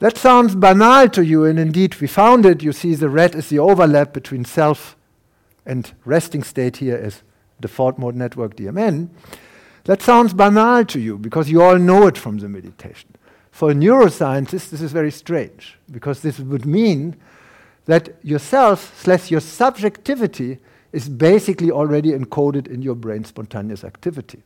That 0.00 0.16
sounds 0.16 0.54
banal 0.54 1.08
to 1.10 1.24
you, 1.24 1.44
and 1.44 1.58
indeed 1.58 1.96
we 2.00 2.06
found 2.06 2.46
it. 2.46 2.62
You 2.62 2.72
see, 2.72 2.94
the 2.94 3.08
red 3.08 3.34
is 3.34 3.48
the 3.48 3.58
overlap 3.58 4.12
between 4.12 4.44
self 4.44 4.96
and 5.66 5.92
resting 6.04 6.42
state 6.44 6.76
here 6.76 6.96
is 6.96 7.22
default 7.60 7.98
mode 7.98 8.14
network 8.14 8.56
DMN. 8.56 9.08
That 9.84 10.00
sounds 10.00 10.34
banal 10.34 10.84
to 10.86 11.00
you 11.00 11.18
because 11.18 11.50
you 11.50 11.62
all 11.62 11.78
know 11.78 12.06
it 12.06 12.16
from 12.16 12.38
the 12.38 12.48
meditation. 12.48 13.10
For 13.50 13.72
a 13.72 13.74
neuroscientist, 13.74 14.70
this 14.70 14.80
is 14.80 14.92
very 14.92 15.10
strange 15.10 15.76
because 15.90 16.22
this 16.22 16.38
would 16.38 16.64
mean 16.64 17.16
that 17.86 18.14
yourself 18.22 18.96
slash 19.02 19.30
your 19.30 19.40
subjectivity 19.40 20.58
is 20.92 21.08
basically 21.08 21.70
already 21.70 22.12
encoded 22.12 22.68
in 22.68 22.82
your 22.82 22.94
brain 22.94 23.24
spontaneous 23.24 23.82
activity 23.82 24.42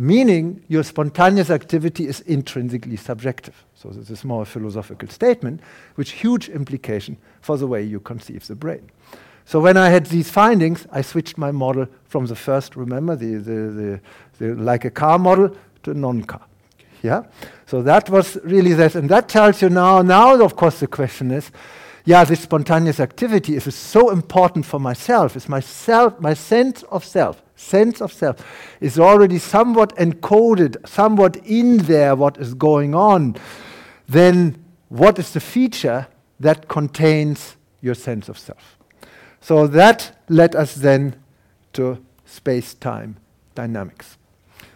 meaning 0.00 0.64
your 0.66 0.82
spontaneous 0.82 1.50
activity 1.50 2.06
is 2.06 2.22
intrinsically 2.22 2.96
subjective. 2.96 3.66
So 3.74 3.90
this 3.90 4.08
is 4.08 4.24
more 4.24 4.42
a 4.42 4.46
philosophical 4.46 5.10
statement, 5.10 5.60
which 5.96 6.12
huge 6.12 6.48
implication 6.48 7.18
for 7.42 7.58
the 7.58 7.66
way 7.66 7.82
you 7.82 8.00
conceive 8.00 8.46
the 8.46 8.54
brain. 8.54 8.90
So 9.44 9.60
when 9.60 9.76
I 9.76 9.90
had 9.90 10.06
these 10.06 10.30
findings, 10.30 10.86
I 10.90 11.02
switched 11.02 11.36
my 11.36 11.50
model 11.50 11.86
from 12.06 12.24
the 12.24 12.34
first, 12.34 12.76
remember, 12.76 13.14
the, 13.14 13.34
the, 13.34 13.52
the, 13.52 14.00
the 14.38 14.54
like 14.54 14.86
a 14.86 14.90
car 14.90 15.18
model 15.18 15.54
to 15.82 15.92
non-car. 15.92 16.46
Yeah? 17.02 17.24
So 17.66 17.82
that 17.82 18.08
was 18.08 18.38
really 18.42 18.72
this. 18.72 18.94
And 18.94 19.06
that 19.10 19.28
tells 19.28 19.60
you 19.60 19.68
now, 19.68 20.00
now 20.00 20.40
of 20.42 20.56
course 20.56 20.80
the 20.80 20.86
question 20.86 21.30
is, 21.30 21.50
yeah, 22.06 22.24
this 22.24 22.40
spontaneous 22.40 23.00
activity 23.00 23.54
is 23.54 23.74
so 23.74 24.08
important 24.08 24.64
for 24.64 24.80
myself, 24.80 25.36
is 25.36 25.46
my 25.46 25.60
self, 25.60 26.18
my 26.20 26.32
sense 26.32 26.84
of 26.84 27.04
self 27.04 27.42
sense 27.60 28.00
of 28.00 28.12
self 28.12 28.36
is 28.80 28.98
already 28.98 29.38
somewhat 29.38 29.94
encoded, 29.96 30.76
somewhat 30.88 31.36
in 31.44 31.78
there, 31.78 32.16
what 32.16 32.38
is 32.38 32.54
going 32.54 32.94
on, 32.94 33.36
then 34.08 34.64
what 34.88 35.18
is 35.18 35.32
the 35.32 35.40
feature 35.40 36.08
that 36.40 36.68
contains 36.68 37.56
your 37.80 37.94
sense 37.94 38.28
of 38.28 38.38
self? 38.38 38.78
So 39.40 39.66
that 39.68 40.18
led 40.28 40.56
us 40.56 40.74
then 40.74 41.16
to 41.74 42.04
space 42.24 42.74
time 42.74 43.16
dynamics. 43.54 44.16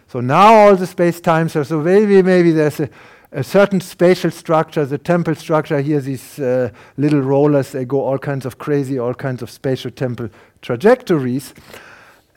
So 0.07 0.21
now 0.21 0.53
all 0.53 0.75
the 0.75 0.87
space 0.87 1.19
times 1.19 1.55
are 1.55 1.63
so 1.63 1.81
maybe 1.81 2.21
maybe 2.21 2.51
there's 2.51 2.79
a, 2.79 2.89
a 3.31 3.43
certain 3.43 3.81
spatial 3.81 4.31
structure, 4.31 4.85
the 4.85 4.97
temporal 4.97 5.35
structure 5.35 5.81
here, 5.81 5.99
these 5.99 6.39
uh, 6.39 6.69
little 6.95 7.21
rollers, 7.21 7.71
they 7.71 7.83
go 7.83 8.01
all 8.01 8.17
kinds 8.17 8.45
of 8.45 8.57
crazy, 8.57 8.97
all 8.97 9.13
kinds 9.13 9.41
of 9.41 9.49
spatial 9.49 9.91
temporal 9.91 10.29
trajectories. 10.61 11.53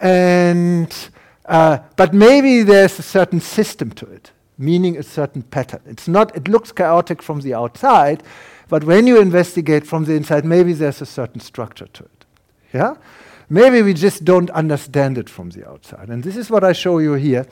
And, 0.01 0.95
uh, 1.47 1.79
but 1.97 2.15
maybe 2.15 2.63
there's 2.63 2.99
a 2.99 3.03
certain 3.03 3.41
system 3.41 3.91
to 3.93 4.07
it, 4.07 4.33
meaning 4.57 4.97
a 4.97 5.03
certain 5.03 5.43
pattern. 5.43 5.81
It's 5.87 6.09
not, 6.09 6.37
it 6.37 6.49
looks 6.49 6.73
chaotic 6.73 7.23
from 7.23 7.41
the 7.41 7.55
outside, 7.55 8.23
but 8.69 8.85
when 8.85 9.07
you 9.07 9.21
investigate 9.21 9.87
from 9.87 10.05
the 10.05 10.15
inside, 10.15 10.45
maybe 10.45 10.73
there's 10.73 11.01
a 11.01 11.07
certain 11.07 11.41
structure 11.41 11.87
to 11.87 12.05
it. 12.05 12.25
Yeah? 12.73 12.95
Maybe 13.51 13.81
we 13.83 13.95
just 13.95 14.25
don't 14.25 14.51
understand 14.51 15.17
it 15.17 15.31
from 15.31 15.51
the 15.51 15.67
outside. 15.69 16.09
And 16.09 16.23
this 16.23 16.37
is 16.37 16.51
what 16.51 16.65
I 16.65 16.73
show 16.73 16.99
you 16.99 17.15
here, 17.15 17.47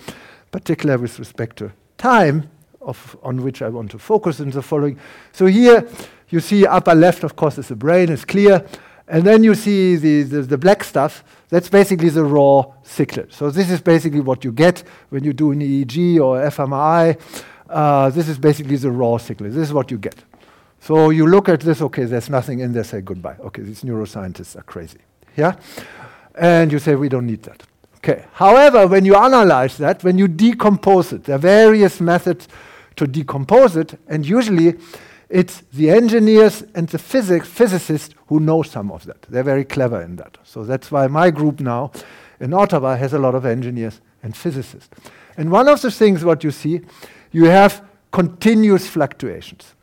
particularly 0.53 1.01
with 1.01 1.19
respect 1.19 1.57
to 1.59 1.73
time, 1.97 2.51
of, 2.87 3.17
on 3.23 3.43
which 3.43 3.63
I 3.63 3.69
want 3.69 3.91
to 3.91 3.99
focus 3.99 4.41
in 4.41 4.51
the 4.51 4.63
following. 4.63 4.99
So 5.33 5.47
here 5.47 5.89
you 6.29 6.41
see 6.41 6.67
upper 6.67 6.95
left, 6.95 7.25
of 7.25 7.37
course, 7.37 7.59
is 7.59 7.69
the 7.69 7.77
brain, 7.77 8.11
it's 8.11 8.25
clear. 8.25 8.65
And 9.09 9.25
then 9.25 9.45
you 9.45 9.55
see 9.55 9.97
the, 9.97 10.23
the, 10.23 10.43
the, 10.43 10.59
black 10.59 10.83
stuff, 10.85 11.25
that's 11.49 11.69
basically 11.69 12.09
the 12.09 12.25
raw 12.25 12.65
cyclet. 12.85 13.33
So 13.33 13.51
this 13.51 13.71
is 13.71 13.81
basically 13.81 14.21
what 14.21 14.45
you 14.45 14.53
get 14.53 14.83
when 15.11 15.25
you 15.25 15.33
do 15.33 15.53
an 15.53 15.61
EEG 15.61 16.21
or 16.21 16.41
fMRI. 16.51 17.21
Uh, 17.69 18.11
this 18.11 18.29
is 18.29 18.39
basically 18.39 18.77
the 18.77 18.91
raw 18.91 19.17
cyclet. 19.19 19.53
This 19.53 19.69
is 19.69 19.73
what 19.73 19.91
you 19.91 19.99
get. 19.99 20.17
So 20.81 21.11
you 21.11 21.27
look 21.27 21.49
at 21.49 21.61
this, 21.61 21.83
okay, 21.83 22.05
there's 22.05 22.31
nothing 22.31 22.61
in 22.61 22.73
there, 22.73 22.85
say 22.85 23.01
goodbye. 23.01 23.37
Okay, 23.41 23.63
these 23.63 23.83
neuroscientists 23.83 24.57
are 24.57 24.63
crazy. 24.63 24.99
Yeah? 25.37 25.57
And 26.35 26.71
you 26.71 26.79
say, 26.79 26.95
we 26.95 27.09
don't 27.09 27.27
need 27.27 27.43
that. 27.45 27.63
Okay. 27.97 28.25
However, 28.35 28.87
when 28.87 29.05
you 29.05 29.17
analyze 29.17 29.79
that, 29.79 30.05
when 30.05 30.17
you 30.17 30.29
decompose 30.29 31.13
it, 31.13 31.25
there 31.25 31.37
are 31.37 31.41
various 31.41 32.01
methods 32.01 32.47
to 32.95 33.07
decompose 33.07 33.77
it, 33.77 33.99
and 34.07 34.25
usually 34.25 34.75
it's 35.29 35.63
the 35.73 35.91
engineers 35.91 36.63
and 36.75 36.89
the 36.89 36.99
physics, 36.99 37.49
physicists 37.49 38.15
who 38.29 38.41
know 38.41 38.63
some 38.63 38.93
of 38.93 39.05
that. 39.07 39.23
They're 39.23 39.43
very 39.43 39.65
clever 39.65 40.01
in 40.01 40.17
that. 40.17 40.39
So 40.45 40.65
that's 40.65 40.91
why 40.93 41.09
my 41.09 41.31
group 41.31 41.61
now 41.61 41.91
in 42.39 42.53
Ottawa 42.55 42.97
has 42.97 43.13
a 43.13 43.19
lot 43.19 43.35
of 43.35 43.45
engineers 43.45 44.01
and 44.23 44.37
physicists. 44.37 44.89
And 45.37 45.51
one 45.51 45.69
of 45.69 45.83
the 45.83 45.91
things 45.91 46.25
what 46.25 46.45
you 46.45 46.51
see, 46.51 46.81
you 47.33 47.45
have 47.45 47.85
continuous 48.13 48.87
fluctuations 48.89 49.75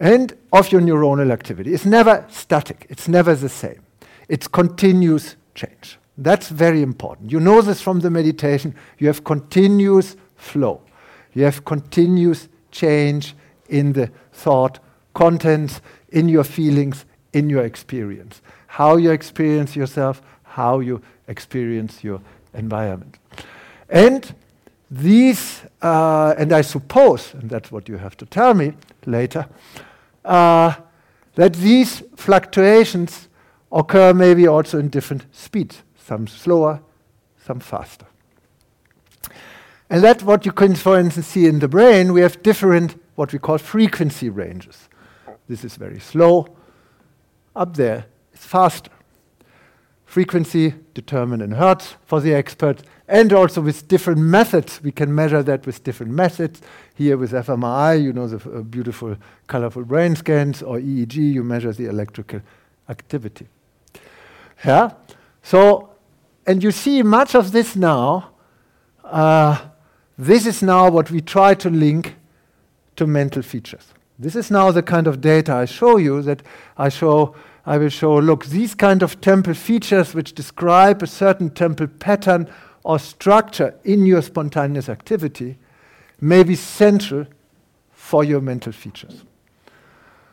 and 0.00 0.36
of 0.52 0.72
your 0.72 0.80
neuronal 0.80 1.30
activity. 1.30 1.74
It's 1.74 1.84
never 1.84 2.24
static. 2.30 2.86
It's 2.88 3.06
never 3.06 3.34
the 3.34 3.48
same. 3.48 3.82
It's 4.28 4.48
continuous 4.48 5.36
change. 5.54 5.98
That's 6.16 6.48
very 6.48 6.82
important. 6.82 7.30
You 7.30 7.40
know 7.40 7.60
this 7.60 7.80
from 7.80 8.00
the 8.00 8.10
meditation. 8.10 8.74
You 8.98 9.06
have 9.08 9.22
continuous 9.24 10.16
flow. 10.36 10.80
You 11.34 11.44
have 11.44 11.64
continuous 11.64 12.48
change 12.70 13.34
in 13.68 13.92
the 13.92 14.10
thought 14.42 14.78
contents, 15.12 15.80
in 16.08 16.28
your 16.28 16.44
feelings, 16.44 17.04
in 17.32 17.50
your 17.50 17.64
experience. 17.64 18.42
How 18.66 18.96
you 18.96 19.10
experience 19.10 19.76
yourself, 19.76 20.22
how 20.42 20.80
you 20.80 21.02
experience 21.28 22.04
your 22.04 22.20
environment. 22.54 23.18
And 23.88 24.34
these, 24.90 25.62
uh, 25.82 26.34
and 26.38 26.52
I 26.52 26.62
suppose, 26.62 27.34
and 27.34 27.50
that's 27.50 27.70
what 27.70 27.88
you 27.88 27.98
have 27.98 28.16
to 28.16 28.26
tell 28.26 28.54
me 28.54 28.72
later, 29.06 29.46
uh, 30.24 30.74
that 31.34 31.54
these 31.54 32.02
fluctuations 32.16 33.28
occur 33.70 34.12
maybe 34.12 34.48
also 34.48 34.78
in 34.78 34.88
different 34.88 35.26
speeds, 35.32 35.82
some 36.06 36.26
slower, 36.26 36.80
some 37.46 37.60
faster. 37.60 38.06
And 39.88 40.02
that's 40.02 40.22
what 40.22 40.46
you 40.46 40.52
can, 40.52 40.74
for 40.74 40.98
instance, 40.98 41.26
see 41.26 41.46
in 41.46 41.58
the 41.58 41.68
brain. 41.68 42.12
We 42.12 42.20
have 42.20 42.42
different, 42.42 43.00
what 43.20 43.34
we 43.34 43.38
call 43.38 43.58
frequency 43.58 44.30
ranges. 44.30 44.88
This 45.46 45.62
is 45.62 45.76
very 45.76 46.00
slow. 46.00 46.56
Up 47.54 47.76
there, 47.76 48.06
it's 48.32 48.46
faster. 48.46 48.90
Frequency 50.06 50.72
determined 50.94 51.42
in 51.42 51.50
hertz 51.52 51.96
for 52.06 52.22
the 52.22 52.32
expert, 52.32 52.82
and 53.06 53.30
also 53.34 53.60
with 53.60 53.86
different 53.88 54.20
methods. 54.20 54.82
We 54.82 54.90
can 54.90 55.14
measure 55.14 55.42
that 55.42 55.66
with 55.66 55.84
different 55.84 56.12
methods. 56.12 56.62
Here 56.94 57.18
with 57.18 57.32
fMRI, 57.32 58.02
you 58.02 58.14
know 58.14 58.26
the 58.26 58.38
uh, 58.50 58.62
beautiful, 58.62 59.18
colorful 59.48 59.84
brain 59.84 60.16
scans, 60.16 60.62
or 60.62 60.78
EEG, 60.78 61.16
you 61.16 61.44
measure 61.44 61.74
the 61.74 61.88
electrical 61.88 62.40
activity. 62.88 63.48
Yeah? 64.64 64.92
So, 65.42 65.90
and 66.46 66.62
you 66.62 66.70
see 66.70 67.02
much 67.02 67.34
of 67.34 67.52
this 67.52 67.76
now. 67.76 68.30
Uh, 69.04 69.58
this 70.16 70.46
is 70.46 70.62
now 70.62 70.90
what 70.90 71.10
we 71.10 71.20
try 71.20 71.52
to 71.56 71.68
link 71.68 72.16
to 73.00 73.06
mental 73.06 73.40
features. 73.42 73.94
This 74.18 74.36
is 74.36 74.50
now 74.50 74.70
the 74.72 74.82
kind 74.82 75.06
of 75.06 75.22
data 75.22 75.54
I 75.54 75.64
show 75.64 75.96
you 75.96 76.20
that 76.20 76.42
I 76.76 76.90
show 76.90 77.34
I 77.64 77.78
will 77.78 77.88
show 77.88 78.18
look 78.18 78.44
these 78.44 78.74
kind 78.74 79.02
of 79.02 79.22
temporal 79.22 79.56
features 79.56 80.14
which 80.14 80.34
describe 80.34 81.02
a 81.02 81.06
certain 81.06 81.48
temporal 81.48 81.88
pattern 81.98 82.46
or 82.84 82.98
structure 82.98 83.74
in 83.84 84.04
your 84.04 84.20
spontaneous 84.20 84.90
activity 84.90 85.56
may 86.20 86.42
be 86.42 86.54
central 86.54 87.26
for 87.90 88.22
your 88.22 88.42
mental 88.42 88.72
features. 88.72 89.24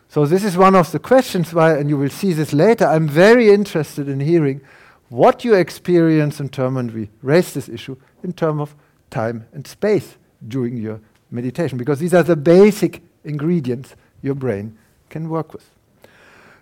So 0.09 0.25
this 0.25 0.43
is 0.43 0.57
one 0.57 0.75
of 0.75 0.91
the 0.91 0.99
questions 0.99 1.53
why, 1.53 1.77
and 1.77 1.89
you 1.89 1.97
will 1.97 2.09
see 2.09 2.33
this 2.33 2.51
later, 2.51 2.85
I'm 2.85 3.07
very 3.07 3.49
interested 3.49 4.09
in 4.09 4.19
hearing 4.19 4.59
what 5.07 5.45
you 5.45 5.53
experience 5.53 6.41
in 6.41 6.49
terms, 6.49 6.77
and 6.77 6.91
we 6.91 7.09
raise 7.21 7.53
this 7.53 7.69
issue, 7.69 7.95
in 8.23 8.33
terms 8.33 8.59
of 8.59 8.75
time 9.09 9.45
and 9.53 9.65
space 9.65 10.17
during 10.45 10.75
your 10.75 10.99
meditation, 11.31 11.77
because 11.77 11.99
these 11.99 12.13
are 12.13 12.23
the 12.23 12.35
basic 12.35 13.01
ingredients 13.23 13.95
your 14.21 14.35
brain 14.35 14.77
can 15.09 15.29
work 15.29 15.53
with. 15.53 15.69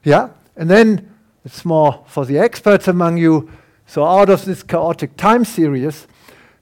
Yeah? 0.03 0.29
And 0.55 0.69
then 0.69 1.13
it's 1.43 1.65
more 1.65 2.03
for 2.07 2.25
the 2.25 2.37
experts 2.37 2.87
among 2.87 3.17
you. 3.17 3.51
So 3.85 4.03
out 4.03 4.29
of 4.29 4.45
this 4.45 4.63
chaotic 4.63 5.17
time 5.17 5.45
series, 5.45 6.07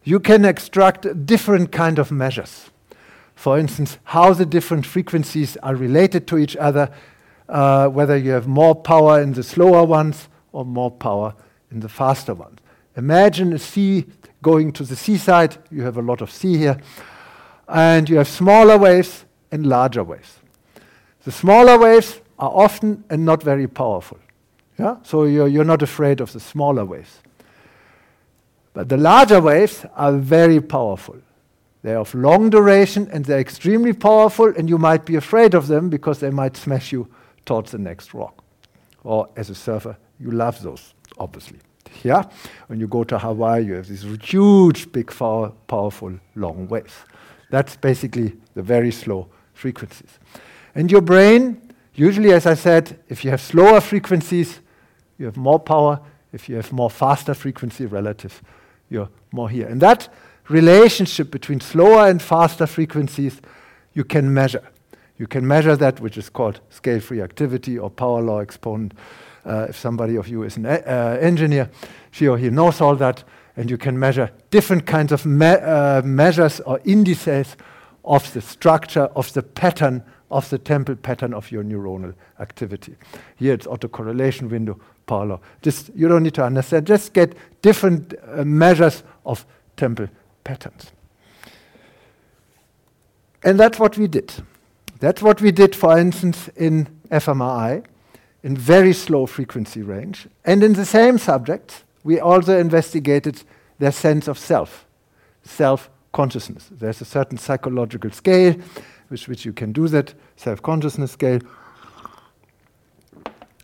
you 0.03 0.19
can 0.19 0.43
extract 0.45 1.25
different 1.25 1.71
kind 1.71 1.99
of 1.99 2.11
measures 2.11 2.69
for 3.43 3.59
instance, 3.59 3.97
how 4.05 4.33
the 4.33 4.45
different 4.45 4.85
frequencies 4.85 5.57
are 5.57 5.75
related 5.75 6.27
to 6.27 6.37
each 6.37 6.55
other, 6.55 6.89
uh, 7.49 7.89
whether 7.89 8.15
you 8.15 8.31
have 8.31 8.47
more 8.47 8.73
power 8.73 9.21
in 9.21 9.33
the 9.33 9.43
slower 9.43 9.83
ones 9.83 10.29
or 10.53 10.63
more 10.63 10.89
power 10.89 11.35
in 11.69 11.81
the 11.81 11.89
faster 11.89 12.33
ones. 12.33 12.59
Imagine 12.95 13.51
a 13.51 13.59
sea 13.59 14.05
going 14.41 14.71
to 14.71 14.83
the 14.83 14.95
seaside, 14.95 15.57
you 15.71 15.81
have 15.81 15.97
a 15.97 16.01
lot 16.01 16.21
of 16.21 16.31
sea 16.31 16.57
here, 16.57 16.77
and 17.67 18.10
you 18.10 18.17
have 18.17 18.28
smaller 18.28 18.78
waves 18.78 19.26
and 19.52 19.65
larger 19.65 20.04
waves. 20.04 20.39
The 21.23 21.32
smaller 21.32 21.78
waves 21.78 22.19
are 22.39 22.52
often 22.52 23.04
and 23.10 23.26
not 23.26 23.43
very 23.43 23.67
powerful. 23.67 24.19
Yeah? 24.78 24.97
So 25.04 25.23
you're, 25.23 25.47
you're 25.47 25.63
not 25.63 25.82
afraid 25.82 26.19
of 26.19 26.34
the 26.34 26.39
smaller 26.39 26.84
waves. 26.84 27.19
But 28.73 28.89
the 28.89 28.97
larger 28.97 29.39
waves 29.39 29.86
are 29.95 30.13
very 30.13 30.60
powerful. 30.60 31.17
They're 31.84 31.99
of 31.99 32.13
long 32.13 32.49
duration 32.49 33.10
and 33.12 33.26
they're 33.26 33.39
extremely 33.39 33.93
powerful, 33.93 34.54
and 34.58 34.69
you 34.69 34.78
might 34.78 35.06
be 35.06 35.15
afraid 35.15 35.54
of 35.54 35.67
them 35.67 35.89
because 35.89 36.19
they 36.19 36.30
might 36.30 36.58
smash 36.58 36.91
you 36.91 37.08
towards 37.45 37.71
the 37.71 37.78
next 37.78 38.13
rock. 38.13 38.43
Or 39.04 39.30
as 39.36 39.49
a 39.49 39.56
surfer, 39.56 39.97
you 40.19 40.32
love 40.32 40.62
those, 40.62 40.93
obviously. 41.19 41.60
Yeah? 42.04 42.23
When 42.67 42.80
you 42.80 42.88
go 42.88 43.04
to 43.04 43.19
Hawaii, 43.19 43.65
you 43.65 43.73
have 43.73 43.88
these 43.88 44.04
huge, 44.23 44.91
big, 44.91 45.08
powerful, 45.08 46.19
long 46.36 46.67
waves. 46.67 46.93
That's 47.53 47.75
basically 47.75 48.33
the 48.55 48.63
very 48.63 48.89
slow 48.89 49.27
frequencies. 49.53 50.17
And 50.73 50.89
your 50.89 51.01
brain, 51.01 51.61
usually, 51.93 52.33
as 52.33 52.47
I 52.47 52.55
said, 52.55 52.97
if 53.09 53.23
you 53.23 53.29
have 53.29 53.41
slower 53.41 53.79
frequencies, 53.79 54.59
you 55.19 55.27
have 55.27 55.37
more 55.37 55.59
power. 55.59 55.99
If 56.31 56.49
you 56.49 56.55
have 56.55 56.71
more 56.71 56.89
faster 56.89 57.35
frequency 57.35 57.85
relative, 57.85 58.41
you're 58.89 59.09
more 59.31 59.51
here. 59.51 59.67
And 59.67 59.79
that 59.81 60.09
relationship 60.49 61.29
between 61.29 61.59
slower 61.59 62.07
and 62.07 62.19
faster 62.19 62.65
frequencies 62.65 63.39
you 63.93 64.03
can 64.03 64.33
measure. 64.33 64.67
You 65.19 65.27
can 65.27 65.45
measure 65.45 65.75
that, 65.75 65.99
which 65.99 66.17
is 66.17 66.29
called 66.29 66.59
scale 66.71 67.01
free 67.01 67.21
activity 67.21 67.77
or 67.77 67.91
power 67.91 68.23
law 68.23 68.39
exponent. 68.39 68.95
Uh, 69.45 69.67
if 69.69 69.77
somebody 69.77 70.15
of 70.15 70.27
you 70.27 70.41
is 70.41 70.57
an 70.57 70.65
uh, 70.65 71.19
engineer, 71.21 71.69
she 72.09 72.27
or 72.27 72.39
he 72.39 72.49
knows 72.49 72.81
all 72.81 72.95
that, 72.95 73.23
and 73.55 73.69
you 73.69 73.77
can 73.77 73.97
measure 73.97 74.31
different 74.49 74.85
kinds 74.85 75.11
of 75.11 75.25
me 75.25 75.47
uh, 75.47 76.01
measures 76.01 76.59
or 76.61 76.79
indices 76.85 77.55
of 78.03 78.31
the 78.33 78.41
structure, 78.41 79.05
of 79.15 79.31
the 79.33 79.43
pattern, 79.43 80.03
of 80.29 80.49
the 80.49 80.57
temporal 80.57 80.97
pattern 80.97 81.33
of 81.33 81.51
your 81.51 81.63
neuronal 81.63 82.13
activity. 82.39 82.95
Here 83.37 83.53
it's 83.53 83.67
autocorrelation 83.67 84.49
window, 84.49 84.79
law. 85.09 85.39
Just, 85.61 85.91
you 85.95 86.07
don't 86.07 86.23
need 86.23 86.33
to 86.33 86.43
understand, 86.43 86.87
just 86.87 87.13
get 87.13 87.35
different 87.61 88.13
uh, 88.27 88.43
measures 88.43 89.03
of 89.25 89.45
temporal 89.77 90.09
patterns. 90.43 90.91
And 93.43 93.59
that's 93.59 93.79
what 93.79 93.97
we 93.97 94.07
did. 94.07 94.33
That's 94.99 95.21
what 95.21 95.41
we 95.41 95.51
did, 95.51 95.75
for 95.75 95.97
instance, 95.97 96.47
in 96.55 96.87
fMRI, 97.11 97.83
in 98.41 98.57
very 98.57 98.93
slow 98.93 99.25
frequency 99.25 99.81
range. 99.81 100.27
And 100.45 100.63
in 100.63 100.73
the 100.73 100.85
same 100.85 101.17
subjects, 101.17 101.83
we 102.03 102.19
also 102.19 102.57
investigated 102.57 103.43
their 103.79 103.91
sense 103.91 104.27
of 104.27 104.37
self, 104.37 104.85
self 105.43 105.89
consciousness. 106.11 106.69
There's 106.71 107.01
a 107.01 107.05
certain 107.05 107.37
psychological 107.37 108.11
scale 108.11 108.55
with 109.09 109.27
which 109.27 109.45
you 109.45 109.53
can 109.53 109.71
do 109.71 109.87
that, 109.89 110.13
self 110.35 110.61
consciousness 110.61 111.11
scale. 111.11 111.39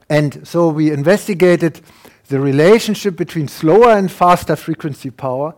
And 0.10 0.46
so 0.48 0.70
we 0.70 0.92
investigated 0.92 1.82
the 2.28 2.40
relationship 2.40 3.16
between 3.16 3.48
slower 3.48 3.92
and 3.92 4.12
faster 4.12 4.56
frequency 4.56 5.12
power 5.12 5.54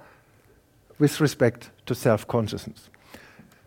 with 0.99 1.19
respect 1.21 1.69
to 1.85 1.95
self 1.95 2.27
consciousness. 2.27 2.89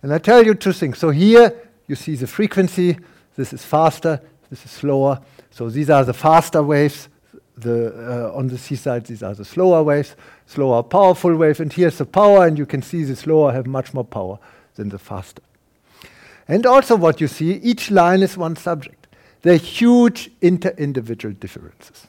And 0.03 0.13
I 0.13 0.19
tell 0.19 0.45
you 0.45 0.55
two 0.55 0.73
things. 0.73 0.99
So 0.99 1.11
here 1.11 1.71
you 1.87 1.97
see 1.97 2.17
the 2.17 2.27
frequency. 2.27 2.99
This 3.37 3.53
is 3.53 3.65
faster, 3.65 4.21
this 4.51 4.65
is 4.65 4.71
slower. 4.71 5.21
So 5.51 5.71
these 5.71 5.91
are 5.91 6.05
the 6.05 6.15
faster 6.15 6.63
waves. 6.63 7.09
The, 7.57 8.31
uh, 8.33 8.37
on 8.37 8.49
the 8.49 8.59
seaside, 8.59 9.07
these 9.07 9.23
are 9.23 9.35
the 9.35 9.45
slower 9.45 9.83
waves, 9.83 10.17
slower, 10.47 10.83
powerful 10.83 11.37
wave. 11.37 11.61
And 11.61 11.73
here's 11.73 11.99
the 11.99 12.05
power, 12.05 12.47
and 12.47 12.59
you 12.59 12.67
can 12.67 12.83
see 12.83 13.05
the 13.05 13.15
slower 13.15 13.53
have 13.53 13.67
much 13.67 13.95
more 13.95 14.05
power 14.05 14.39
than 14.75 14.89
the 14.89 14.99
faster. 14.99 15.43
And 16.49 16.67
also, 16.67 16.97
what 16.97 17.21
you 17.21 17.29
see, 17.29 17.55
each 17.55 17.91
line 17.91 18.23
is 18.23 18.37
one 18.37 18.57
subject. 18.57 19.07
there 19.43 19.55
are 19.55 19.59
huge 19.59 20.31
inter-individual 20.41 21.35
differences. 21.35 22.07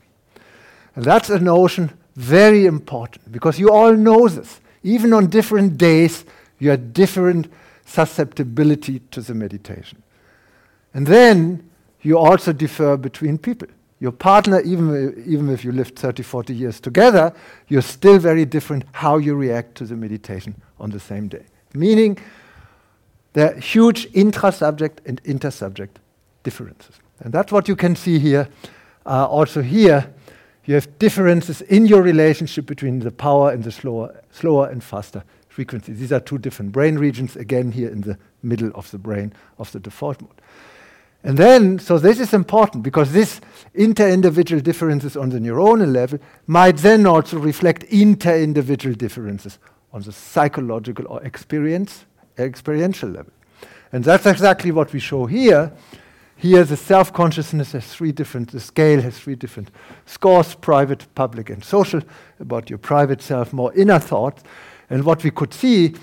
And 0.95 1.03
that's 1.03 1.29
a 1.29 1.37
notion 1.37 1.91
very 2.15 2.65
important 2.65 3.29
because 3.31 3.59
you 3.59 3.69
all 3.69 3.93
know 3.93 4.27
this. 4.29 4.61
Even 4.83 5.13
on 5.13 5.27
different 5.27 5.77
days, 5.77 6.23
you 6.59 6.69
have 6.69 6.93
different 6.93 7.51
susceptibility 7.85 8.99
to 9.11 9.21
the 9.21 9.33
meditation. 9.33 10.01
And 10.93 11.05
then 11.05 11.69
you 12.01 12.17
also 12.17 12.53
differ 12.53 12.95
between 12.95 13.37
people. 13.37 13.67
Your 13.99 14.11
partner, 14.11 14.59
even, 14.61 15.23
even 15.25 15.49
if 15.49 15.63
you 15.63 15.71
lived 15.71 15.97
30, 15.97 16.21
40 16.23 16.53
years 16.53 16.79
together, 16.79 17.33
you're 17.67 17.81
still 17.81 18.19
very 18.19 18.45
different 18.45 18.83
how 18.91 19.17
you 19.17 19.35
react 19.35 19.75
to 19.75 19.85
the 19.85 19.95
meditation 19.95 20.61
on 20.79 20.91
the 20.91 20.99
same 20.99 21.27
day. 21.27 21.45
Meaning, 21.73 22.17
there 23.33 23.53
are 23.53 23.59
huge 23.59 24.07
intra-subject 24.13 25.01
and 25.05 25.21
inter-subject 25.23 25.99
differences. 26.43 26.95
And 27.19 27.33
that's 27.33 27.51
what 27.51 27.67
you 27.67 27.75
can 27.75 27.95
see 27.95 28.19
here. 28.19 28.49
Uh, 29.05 29.27
also 29.27 29.61
here, 29.61 30.13
you 30.65 30.73
have 30.73 30.99
differences 30.99 31.61
in 31.61 31.85
your 31.85 32.01
relationship 32.01 32.65
between 32.65 32.99
the 32.99 33.11
power 33.11 33.51
and 33.51 33.63
the 33.63 33.71
slower, 33.71 34.21
slower 34.31 34.67
and 34.67 34.83
faster 34.83 35.23
frequencies. 35.47 35.99
These 35.99 36.11
are 36.11 36.19
two 36.19 36.37
different 36.37 36.71
brain 36.71 36.97
regions, 36.97 37.35
again 37.35 37.71
here 37.71 37.89
in 37.89 38.01
the 38.01 38.17
middle 38.43 38.71
of 38.75 38.91
the 38.91 38.97
brain 38.97 39.31
of 39.57 39.71
the 39.71 39.79
default 39.79 40.21
mode. 40.21 40.41
And 41.25 41.39
then, 41.39 41.79
so 41.79 41.97
this 41.97 42.19
is 42.19 42.35
important 42.35 42.83
because 42.83 43.11
this 43.11 43.41
inter-individual 43.73 44.61
differences 44.61 45.17
on 45.17 45.29
the 45.29 45.39
neuronal 45.39 45.91
level 45.91 46.19
might 46.45 46.77
then 46.77 47.07
also 47.07 47.39
reflect 47.39 47.81
inter-individual 47.85 48.93
differences 48.93 49.57
on 49.91 50.03
the 50.03 50.11
psychological 50.11 51.07
or 51.07 51.23
experience, 51.23 52.05
experiential 52.37 53.09
level. 53.09 53.33
And 53.91 54.03
that's 54.03 54.27
exactly 54.27 54.69
what 54.71 54.93
we 54.93 54.99
show 54.99 55.25
here. 55.25 55.73
Here, 56.35 56.63
the 56.63 56.77
self 56.77 57.11
consciousness 57.11 57.71
has 57.71 57.87
three 57.87 58.11
different, 58.11 58.51
the 58.51 58.59
scale 58.59 59.01
has 59.01 59.17
three 59.17 59.35
different 59.35 59.71
scores 60.05 60.53
private, 60.53 61.07
public, 61.15 61.49
and 61.49 61.63
social 61.63 62.01
about 62.39 62.69
your 62.69 62.77
private 62.77 63.23
self, 63.23 63.51
more 63.51 63.73
inner 63.73 63.97
thoughts. 63.97 64.43
And 64.91 65.03
what 65.03 65.23
we 65.23 65.31
could 65.31 65.55
see, 65.55 65.95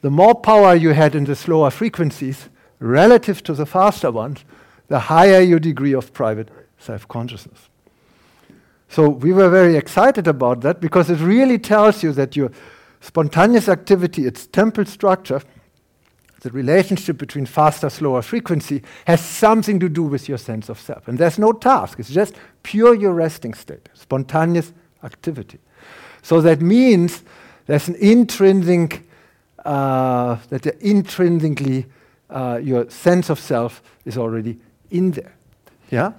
the 0.00 0.10
more 0.10 0.34
power 0.34 0.74
you 0.74 0.90
had 0.90 1.14
in 1.14 1.24
the 1.24 1.36
slower 1.36 1.68
frequencies 1.68 2.48
relative 2.78 3.42
to 3.42 3.52
the 3.52 3.66
faster 3.66 4.10
ones, 4.10 4.42
the 4.90 4.98
higher 4.98 5.40
your 5.40 5.60
degree 5.60 5.94
of 5.94 6.12
private 6.12 6.48
self 6.78 7.06
consciousness. 7.06 7.68
So 8.88 9.08
we 9.08 9.32
were 9.32 9.48
very 9.48 9.76
excited 9.76 10.26
about 10.26 10.62
that 10.62 10.80
because 10.80 11.08
it 11.08 11.20
really 11.20 11.58
tells 11.58 12.02
you 12.02 12.12
that 12.12 12.34
your 12.34 12.50
spontaneous 13.00 13.68
activity, 13.68 14.26
its 14.26 14.48
temporal 14.48 14.86
structure, 14.86 15.40
the 16.40 16.50
relationship 16.50 17.18
between 17.18 17.46
faster, 17.46 17.88
slower 17.88 18.20
frequency 18.20 18.82
has 19.06 19.24
something 19.24 19.78
to 19.78 19.88
do 19.88 20.02
with 20.02 20.28
your 20.28 20.38
sense 20.38 20.68
of 20.68 20.80
self. 20.80 21.06
And 21.06 21.18
there's 21.18 21.38
no 21.38 21.52
task, 21.52 22.00
it's 22.00 22.10
just 22.10 22.34
pure 22.64 22.94
your 22.94 23.12
resting 23.12 23.54
state, 23.54 23.88
spontaneous 23.94 24.72
activity. 25.04 25.60
So 26.22 26.40
that 26.40 26.60
means 26.60 27.22
there's 27.66 27.86
an 27.86 27.94
intrinsic, 27.94 29.08
uh, 29.64 30.38
that 30.48 30.66
intrinsically 30.80 31.86
uh, 32.28 32.58
your 32.60 32.90
sense 32.90 33.30
of 33.30 33.38
self 33.38 33.82
is 34.04 34.18
already 34.18 34.58
in 34.90 35.12
there. 35.12 35.32
Yeah? 35.90 36.12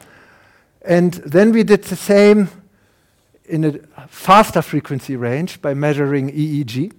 And 0.84 1.14
then 1.14 1.52
we 1.52 1.64
did 1.64 1.84
the 1.84 1.96
same 1.96 2.50
in 3.46 3.66
a 3.98 4.08
faster 4.08 4.62
frequency 4.62 5.16
range 5.16 5.62
by 5.62 5.74
measuring 5.74 6.32
EEG. 6.32 6.94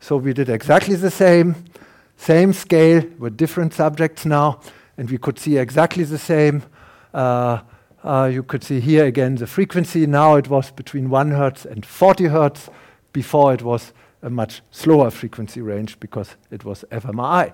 So 0.00 0.16
we 0.16 0.32
did 0.32 0.48
exactly 0.48 0.94
the 0.94 1.10
same, 1.10 1.56
same 2.16 2.52
scale 2.52 3.02
with 3.18 3.36
different 3.36 3.74
subjects 3.74 4.24
now, 4.24 4.60
and 4.96 5.10
we 5.10 5.18
could 5.18 5.38
see 5.38 5.56
exactly 5.56 6.04
the 6.04 6.18
same. 6.18 6.62
Uh, 7.12 7.60
uh, 8.04 8.30
you 8.32 8.42
could 8.42 8.62
see 8.62 8.80
here 8.80 9.06
again 9.06 9.34
the 9.34 9.46
frequency. 9.46 10.06
Now 10.06 10.36
it 10.36 10.48
was 10.48 10.70
between 10.70 11.10
1 11.10 11.32
hertz 11.32 11.64
and 11.64 11.84
40 11.84 12.26
hertz. 12.26 12.70
Before 13.12 13.52
it 13.52 13.62
was 13.62 13.92
a 14.22 14.30
much 14.30 14.62
slower 14.70 15.10
frequency 15.10 15.60
range 15.60 15.98
because 15.98 16.36
it 16.50 16.64
was 16.64 16.84
fMRI. 16.92 17.52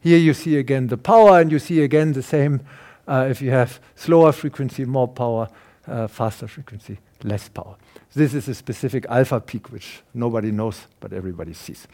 Here 0.00 0.18
you 0.18 0.34
see 0.34 0.56
again 0.56 0.88
the 0.88 0.96
power, 0.96 1.40
and 1.40 1.52
you 1.52 1.58
see 1.58 1.82
again 1.82 2.12
the 2.12 2.22
same 2.22 2.60
uh, 3.06 3.26
if 3.28 3.42
you 3.42 3.50
have 3.50 3.80
slower 3.94 4.32
frequency, 4.32 4.84
more 4.84 5.08
power, 5.08 5.48
uh, 5.86 6.06
faster 6.06 6.46
frequency, 6.46 6.98
less 7.22 7.48
power. 7.48 7.76
This 8.14 8.34
is 8.34 8.48
a 8.48 8.54
specific 8.54 9.06
alpha 9.08 9.40
peak, 9.40 9.72
which 9.72 10.02
nobody 10.14 10.50
knows, 10.50 10.86
but 11.00 11.12
everybody 11.12 11.52
sees. 11.52 11.86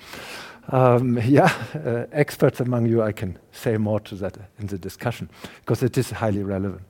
Um, 0.68 1.18
yeah, 1.24 1.52
uh, 1.74 2.06
experts 2.12 2.60
among 2.60 2.86
you, 2.86 3.02
I 3.02 3.12
can 3.12 3.38
say 3.52 3.76
more 3.76 4.00
to 4.00 4.14
that 4.16 4.36
in 4.58 4.66
the 4.66 4.78
discussion, 4.78 5.30
because 5.60 5.82
it 5.82 5.96
is 5.96 6.10
highly 6.10 6.42
relevant. 6.42 6.82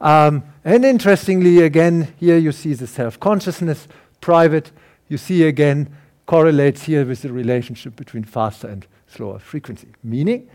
Um, 0.00 0.44
and 0.64 0.84
interestingly, 0.84 1.62
again, 1.62 2.14
here 2.18 2.38
you 2.38 2.52
see 2.52 2.74
the 2.74 2.86
self 2.86 3.18
consciousness, 3.18 3.88
private. 4.20 4.70
You 5.08 5.18
see 5.18 5.44
again, 5.44 5.88
correlates 6.26 6.84
here 6.84 7.04
with 7.04 7.22
the 7.22 7.32
relationship 7.32 7.96
between 7.96 8.22
faster 8.22 8.68
and 8.68 8.86
slower 9.08 9.38
frequency, 9.38 9.88
meaning 10.04 10.48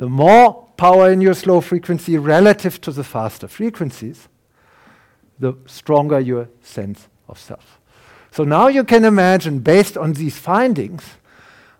the 0.00 0.08
more 0.08 0.66
power 0.78 1.12
in 1.12 1.20
your 1.20 1.34
slow 1.34 1.60
frequency 1.60 2.16
relative 2.16 2.80
to 2.80 2.90
the 2.90 3.04
faster 3.04 3.46
frequencies, 3.46 4.28
the 5.38 5.52
stronger 5.66 6.18
your 6.18 6.48
sense 6.62 7.06
of 7.28 7.38
self. 7.38 7.78
So 8.30 8.42
now 8.44 8.68
you 8.68 8.82
can 8.82 9.04
imagine, 9.04 9.58
based 9.58 9.98
on 9.98 10.14
these 10.14 10.38
findings, 10.38 11.04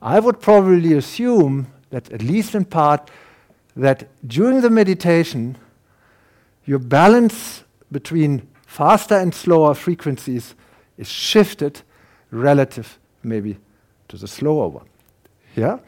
I 0.02 0.20
would 0.20 0.38
probably 0.38 0.92
assume 0.92 1.68
that, 1.88 2.12
at 2.12 2.20
least 2.20 2.54
in 2.54 2.66
part, 2.66 3.10
that 3.74 4.06
during 4.28 4.60
the 4.60 4.68
meditation, 4.68 5.56
your 6.66 6.78
balance 6.78 7.64
between 7.90 8.46
faster 8.66 9.14
and 9.14 9.34
slower 9.34 9.72
frequencies 9.72 10.54
is 10.98 11.08
shifted 11.08 11.80
relative 12.30 12.98
maybe 13.22 13.56
to 14.08 14.18
the 14.18 14.28
slower 14.28 14.68
one. 14.68 14.88
Yeah? 15.56 15.78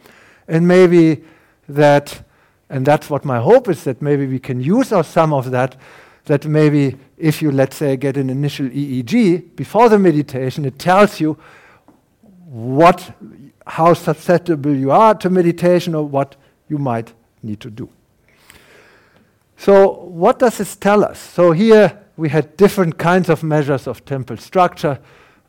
And 0.47 0.67
maybe 0.67 1.23
that, 1.67 2.23
and 2.69 2.85
that's 2.85 3.09
what 3.09 3.25
my 3.25 3.39
hope 3.39 3.69
is, 3.69 3.83
that 3.83 4.01
maybe 4.01 4.27
we 4.27 4.39
can 4.39 4.59
use 4.61 4.91
or 4.91 5.03
some 5.03 5.33
of 5.33 5.51
that, 5.51 5.75
that 6.25 6.45
maybe 6.45 6.97
if 7.17 7.41
you, 7.41 7.51
let's 7.51 7.75
say, 7.75 7.97
get 7.97 8.17
an 8.17 8.29
initial 8.29 8.67
EEG 8.67 9.55
before 9.55 9.89
the 9.89 9.99
meditation, 9.99 10.65
it 10.65 10.79
tells 10.79 11.19
you 11.19 11.37
what, 12.45 13.13
how 13.65 13.93
susceptible 13.93 14.75
you 14.75 14.91
are 14.91 15.15
to 15.15 15.29
meditation 15.29 15.95
or 15.95 16.03
what 16.03 16.35
you 16.69 16.77
might 16.77 17.13
need 17.41 17.59
to 17.59 17.69
do. 17.69 17.89
So, 19.57 19.91
what 20.03 20.39
does 20.39 20.57
this 20.57 20.75
tell 20.75 21.03
us? 21.03 21.19
So, 21.19 21.51
here 21.51 21.99
we 22.17 22.29
had 22.29 22.57
different 22.57 22.97
kinds 22.97 23.29
of 23.29 23.43
measures 23.43 23.87
of 23.87 24.03
temporal 24.05 24.39
structure. 24.39 24.99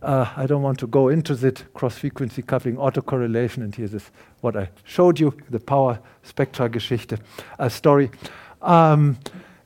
Uh, 0.04 0.28
I 0.36 0.46
don't 0.46 0.62
want 0.62 0.78
to 0.80 0.86
go 0.86 1.08
into 1.08 1.34
that 1.36 1.72
cross-frequency 1.72 2.42
coupling 2.42 2.76
autocorrelation, 2.76 3.62
and 3.62 3.74
here's 3.74 3.92
this, 3.92 4.10
what 4.42 4.54
I 4.54 4.68
showed 4.84 5.18
you, 5.18 5.34
the 5.48 5.58
power 5.58 5.98
spectra 6.22 6.68
Geschichte 6.68 7.16
uh, 7.58 7.70
story. 7.70 8.10
Um, 8.60 9.18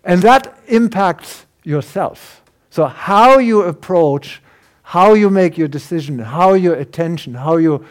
and 0.05 0.23
that 0.23 0.57
impacts 0.69 1.47
yourself. 1.65 2.43
So 2.71 2.87
how 2.87 3.39
you 3.39 3.63
approach, 3.63 4.41
how 4.83 5.15
you 5.15 5.29
make 5.29 5.59
your 5.59 5.67
decision, 5.67 6.21
how 6.21 6.55
your 6.55 6.75
attention, 6.75 7.35
how 7.35 7.57
you 7.57 7.85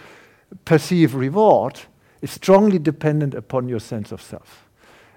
perceive 0.64 1.16
reward 1.16 1.82
is 2.22 2.32
strongly 2.32 2.80
dependent 2.80 3.34
upon 3.34 3.68
your 3.68 3.82
sense 3.82 4.14
of 4.14 4.22
self. 4.22 4.66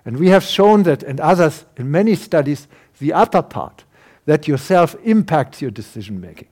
And 0.04 0.16
we 0.16 0.30
have 0.30 0.42
shown 0.42 0.82
that, 0.82 1.04
and 1.04 1.20
others 1.20 1.64
in 1.76 1.92
many 1.92 2.16
studies, 2.16 2.66
the 2.98 3.12
upper 3.12 3.42
part, 3.42 3.84
that 4.26 4.48
yourself 4.48 4.96
impacts 5.04 5.62
your 5.62 5.70
decision 5.70 6.20
making. 6.20 6.48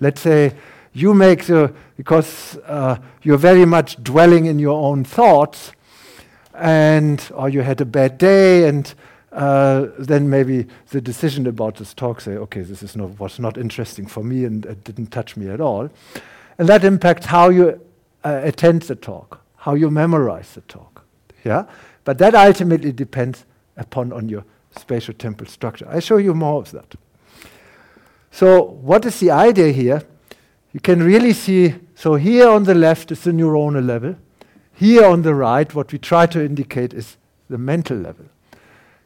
Let's 0.00 0.20
say 0.20 0.54
you 0.92 1.14
make 1.14 1.44
the, 1.44 1.72
because 1.96 2.58
uh, 2.66 2.98
you're 3.22 3.38
very 3.38 3.64
much 3.64 4.02
dwelling 4.02 4.46
in 4.46 4.58
your 4.58 4.80
own 4.80 5.04
thoughts, 5.04 5.72
and 6.54 7.22
or 7.34 7.48
you 7.48 7.62
had 7.62 7.80
a 7.80 7.84
bad 7.84 8.18
day, 8.18 8.68
and 8.68 8.94
uh, 9.36 9.88
then 9.98 10.30
maybe 10.30 10.66
the 10.88 11.00
decision 11.00 11.46
about 11.46 11.76
this 11.76 11.92
talk 11.92 12.22
say, 12.22 12.32
okay, 12.32 12.62
this 12.62 12.82
is 12.82 12.96
not, 12.96 13.20
was 13.20 13.38
not 13.38 13.58
interesting 13.58 14.06
for 14.06 14.24
me 14.24 14.46
and 14.46 14.64
it 14.64 14.82
didn't 14.82 15.08
touch 15.08 15.36
me 15.36 15.50
at 15.50 15.60
all. 15.60 15.90
And 16.58 16.66
that 16.68 16.84
impacts 16.84 17.26
how 17.26 17.50
you 17.50 17.78
uh, 18.24 18.40
attend 18.42 18.82
the 18.82 18.94
talk, 18.94 19.42
how 19.56 19.74
you 19.74 19.90
memorize 19.90 20.54
the 20.54 20.62
talk. 20.62 21.04
Yeah? 21.44 21.66
But 22.04 22.16
that 22.18 22.34
ultimately 22.34 22.92
depends 22.92 23.44
upon 23.76 24.10
on 24.12 24.30
your 24.30 24.44
spatial 24.78 25.12
temporal 25.12 25.50
structure. 25.50 25.86
I 25.86 26.00
show 26.00 26.16
you 26.16 26.32
more 26.32 26.62
of 26.62 26.70
that. 26.70 26.94
So, 28.36 28.60
what 28.60 29.06
is 29.06 29.18
the 29.18 29.30
idea 29.30 29.72
here? 29.72 30.02
You 30.74 30.80
can 30.80 31.02
really 31.02 31.32
see, 31.32 31.74
so 31.94 32.16
here 32.16 32.46
on 32.46 32.64
the 32.64 32.74
left 32.74 33.10
is 33.10 33.24
the 33.24 33.30
neuronal 33.30 33.82
level. 33.82 34.14
Here 34.74 35.06
on 35.06 35.22
the 35.22 35.34
right, 35.34 35.74
what 35.74 35.90
we 35.90 35.98
try 35.98 36.26
to 36.26 36.44
indicate 36.44 36.92
is 36.92 37.16
the 37.48 37.56
mental 37.56 37.96
level. 37.96 38.26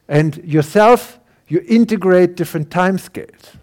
And 0.09 0.35
yourself, 0.43 1.17
you 1.47 1.63
integrate 1.65 2.35
different 2.35 2.71
time 2.71 2.97
scales. 2.97 3.55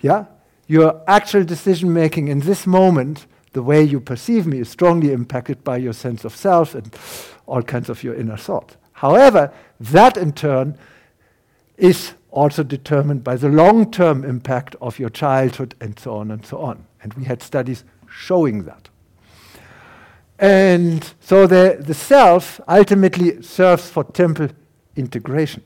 Yeah? 0.00 0.26
Your 0.68 1.02
actual 1.08 1.42
decision 1.42 1.92
making 1.92 2.28
in 2.28 2.38
this 2.38 2.64
moment, 2.64 3.26
the 3.52 3.64
way 3.64 3.82
you 3.82 3.98
perceive 3.98 4.46
me, 4.46 4.60
is 4.60 4.68
strongly 4.68 5.10
impacted 5.10 5.64
by 5.64 5.78
your 5.78 5.92
sense 5.92 6.24
of 6.24 6.36
self 6.36 6.76
and 6.76 6.94
all 7.46 7.62
kinds 7.62 7.88
of 7.88 8.04
your 8.04 8.14
inner 8.14 8.36
thoughts. 8.36 8.76
However, 8.92 9.52
that 9.80 10.16
in 10.16 10.34
turn 10.34 10.78
is 11.76 12.12
also 12.30 12.62
determined 12.62 13.24
by 13.24 13.36
the 13.36 13.48
long 13.48 13.90
term 13.90 14.24
impact 14.24 14.76
of 14.80 14.98
your 14.98 15.10
childhood 15.10 15.74
and 15.80 15.98
so 15.98 16.16
on 16.16 16.30
and 16.30 16.44
so 16.44 16.58
on. 16.58 16.86
And 17.02 17.14
we 17.14 17.24
had 17.24 17.42
studies 17.42 17.84
showing 18.08 18.64
that. 18.64 18.88
And 20.38 21.14
so 21.20 21.46
the, 21.46 21.78
the 21.80 21.94
self 21.94 22.60
ultimately 22.68 23.42
serves 23.42 23.88
for 23.88 24.04
temporal 24.04 24.50
integration, 24.94 25.62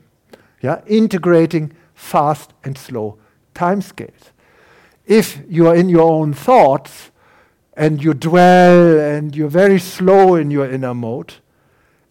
yeah, 0.61 0.81
integrating 0.87 1.73
fast 1.93 2.53
and 2.63 2.77
slow 2.77 3.17
timescales. 3.53 4.31
If 5.05 5.41
you 5.49 5.67
are 5.67 5.75
in 5.75 5.89
your 5.89 6.09
own 6.09 6.33
thoughts 6.33 7.11
and 7.73 8.01
you 8.03 8.13
dwell 8.13 8.99
and 8.99 9.35
you're 9.35 9.49
very 9.49 9.79
slow 9.79 10.35
in 10.35 10.51
your 10.51 10.69
inner 10.69 10.93
mode, 10.93 11.33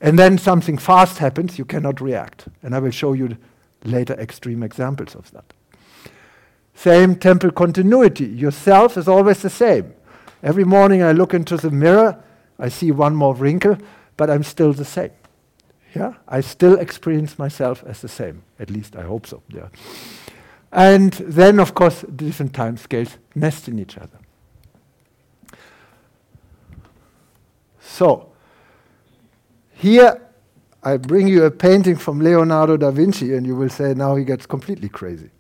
and 0.01 0.19
then 0.19 0.39
something 0.39 0.79
fast 0.79 1.19
happens, 1.19 1.59
you 1.59 1.65
cannot 1.65 2.01
react. 2.01 2.49
And 2.63 2.75
I 2.75 2.79
will 2.79 2.91
show 2.91 3.13
you 3.13 3.37
later 3.85 4.15
extreme 4.15 4.63
examples 4.63 5.15
of 5.15 5.31
that. 5.33 5.45
Same 6.75 7.15
temporal 7.17 7.53
continuity. 7.53 8.25
Yourself 8.25 8.97
is 8.97 9.09
always 9.09 9.43
the 9.43 9.51
same. 9.51 9.93
Every 10.43 10.65
morning 10.65 11.03
I 11.03 11.13
look 11.13 11.35
into 11.35 11.57
the 11.57 11.71
mirror, 11.71 12.23
I 12.59 12.69
see 12.69 12.91
one 12.91 13.15
more 13.15 13.35
wrinkle, 13.35 13.77
but 14.17 14.31
I'm 14.31 14.43
still 14.43 14.73
the 14.73 14.85
same. 14.85 15.11
Yeah, 15.95 16.15
I 16.29 16.41
still 16.41 16.79
experience 16.79 17.39
myself 17.39 17.83
as 17.87 18.01
the 18.01 18.09
same. 18.09 18.43
At 18.59 18.71
least 18.71 18.97
I 18.97 19.03
hope 19.03 19.27
so. 19.27 19.43
Yeah, 19.49 19.69
and 20.73 21.13
then 21.13 21.59
of 21.59 21.75
course 21.75 22.03
different 22.03 22.55
time 22.55 22.77
scales 22.77 23.19
nest 23.35 23.69
in 23.69 23.79
each 23.79 23.99
other. 23.99 24.19
So 27.81 28.31
here 29.73 30.21
I 30.83 30.97
bring 30.97 31.29
you 31.29 31.45
a 31.45 31.51
painting 31.51 31.97
from 31.97 32.21
Leonardo 32.21 32.77
da 32.77 32.91
Vinci, 32.91 33.35
and 33.35 33.47
you 33.47 33.55
will 33.55 33.69
say 33.69 33.95
now 33.95 34.17
he 34.17 34.25
gets 34.25 34.47
completely 34.47 34.89
crazy. 34.89 35.31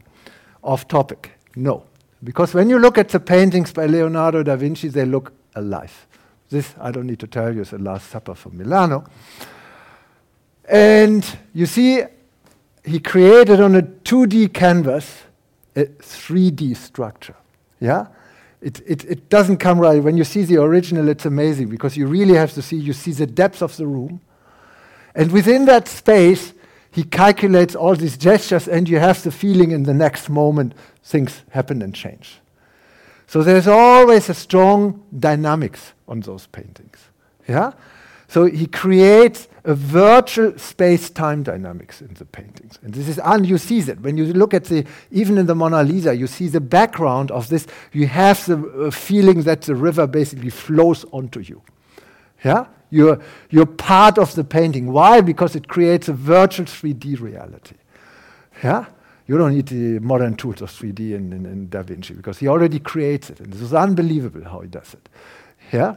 Off 0.63 0.87
topic. 0.87 1.33
No, 1.57 1.85
because 2.23 2.53
when 2.53 2.69
you 2.69 2.79
look 2.79 2.99
at 2.99 3.09
the 3.09 3.21
paintings 3.21 3.73
by 3.73 3.87
Leonardo 3.87 4.43
da 4.43 4.57
Vinci, 4.57 4.89
they 4.89 5.05
look 5.05 5.33
alive. 5.55 6.07
This 6.51 6.75
I 6.81 6.91
don't 6.91 7.07
need 7.07 7.21
to 7.21 7.27
tell 7.27 7.55
you 7.55 7.63
is 7.63 7.71
the 7.71 7.79
Last 7.79 8.11
Supper 8.11 8.35
from 8.35 8.59
Milano. 8.59 9.05
And 10.69 11.25
you 11.55 11.67
see, 11.67 12.03
he 12.85 13.01
created 13.01 13.61
on 13.61 13.75
a 13.77 13.83
2D 13.83 14.53
canvas 14.53 15.23
a 15.77 15.85
3D 15.87 16.77
structure. 16.77 17.37
Yeah? 17.81 18.07
It, 18.61 18.81
it, 18.87 19.05
it 19.05 19.29
doesn't 19.29 19.59
come 19.59 19.79
right. 19.79 20.03
When 20.03 20.17
you 20.17 20.25
see 20.25 20.43
the 20.43 20.59
original, 20.59 21.09
it's 21.09 21.25
amazing 21.25 21.69
because 21.69 21.97
you 21.97 22.07
really 22.07 22.35
have 22.35 22.53
to 22.55 22.63
see, 22.63 22.77
you 22.77 22.93
see 22.93 23.13
the 23.13 23.27
depth 23.27 23.63
of 23.63 23.77
the 23.77 23.87
room. 23.87 24.21
And 25.15 25.33
within 25.33 25.65
that 25.67 25.89
space, 25.89 26.53
he 26.91 27.05
calculates 27.05 27.75
all 27.75 27.95
these 27.95 28.17
gestures, 28.17 28.69
and 28.69 28.89
you 28.89 28.99
have 28.99 29.23
the 29.23 29.31
feeling 29.31 29.71
in 29.71 29.85
the 29.85 29.95
next 29.95 30.29
moment 30.29 30.75
things 31.05 31.43
happen 31.51 31.83
and 31.83 31.95
change. 31.95 32.41
So 33.27 33.43
there's 33.43 33.69
always 33.69 34.29
a 34.29 34.35
strong 34.35 35.05
dynamics 35.17 35.93
on 36.09 36.21
those 36.21 36.47
paintings. 36.47 36.99
Yeah? 37.47 37.73
So 38.27 38.47
he 38.47 38.67
creates 38.67 39.49
a 39.65 39.75
virtual 39.75 40.59
space-time 40.59 41.43
dynamics 41.43 42.01
in 42.01 42.15
the 42.15 42.25
paintings. 42.25 42.79
And 42.83 42.95
this 42.95 43.09
is, 43.09 43.19
and 43.19 43.47
you 43.47 43.59
see 43.59 43.83
that 43.83 44.01
when 44.01 44.17
you 44.17 44.33
look 44.33 44.55
at 44.55 44.65
the, 44.65 44.85
even 45.11 45.39
in 45.39 45.47
the 45.47 45.55
Mona 45.55 45.83
Lisa, 45.83 46.15
you 46.15 46.27
see 46.27 46.49
the 46.49 46.61
background 46.61 47.31
of 47.31 47.49
this, 47.49 47.67
you 47.93 48.07
have 48.07 48.45
the 48.47 48.87
uh, 48.87 48.91
feeling 48.91 49.43
that 49.43 49.63
the 49.63 49.75
river 49.75 50.07
basically 50.07 50.51
flows 50.51 51.05
onto 51.13 51.41
you. 51.41 51.63
Yeah? 52.45 52.67
You're, 52.91 53.21
you're 53.51 53.67
part 53.67 54.19
of 54.19 54.35
the 54.35 54.45
painting. 54.45 54.93
Why? 54.93 55.21
Because 55.21 55.55
it 55.55 55.69
creates 55.69 56.09
a 56.09 56.13
virtual 56.13 56.67
3D 56.67 57.21
reality. 57.21 57.77
Yeah? 58.63 58.87
You 59.27 59.39
don't 59.39 59.55
need 59.55 59.67
the 59.67 60.01
modern 60.01 60.35
tools 60.35 60.61
of 60.61 60.71
3D 60.71 61.13
in, 61.13 61.33
in, 61.33 61.47
in 61.47 61.69
Da 61.69 61.83
Vinci 61.83 62.15
because 62.15 62.39
he 62.39 62.49
already 62.49 62.81
creates 62.81 63.31
it. 63.31 63.39
And 63.39 63.53
this 63.53 63.61
is 63.61 63.73
unbelievable 63.73 64.43
how 64.45 64.61
he 64.61 64.69
does 64.69 64.93
it. 64.93 65.09
Yeah? 65.73 65.97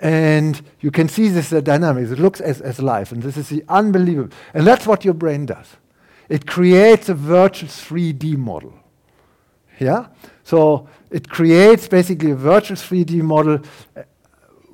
And 0.00 0.60
you 0.80 0.90
can 0.90 1.08
see 1.08 1.28
this 1.28 1.52
uh, 1.52 1.60
dynamics. 1.60 2.10
It 2.10 2.18
looks 2.18 2.40
as, 2.40 2.60
as 2.60 2.82
life. 2.82 3.12
And 3.12 3.22
this 3.22 3.36
is 3.36 3.48
the 3.48 3.64
unbelievable. 3.68 4.34
And 4.52 4.66
that's 4.66 4.86
what 4.86 5.04
your 5.04 5.14
brain 5.14 5.46
does. 5.46 5.76
It 6.28 6.46
creates 6.46 7.08
a 7.08 7.14
virtual 7.14 7.68
3D 7.68 8.36
model. 8.36 8.74
Yeah? 9.78 10.06
So 10.42 10.88
it 11.10 11.28
creates 11.28 11.86
basically 11.88 12.32
a 12.32 12.36
virtual 12.36 12.76
3D 12.76 13.22
model 13.22 13.60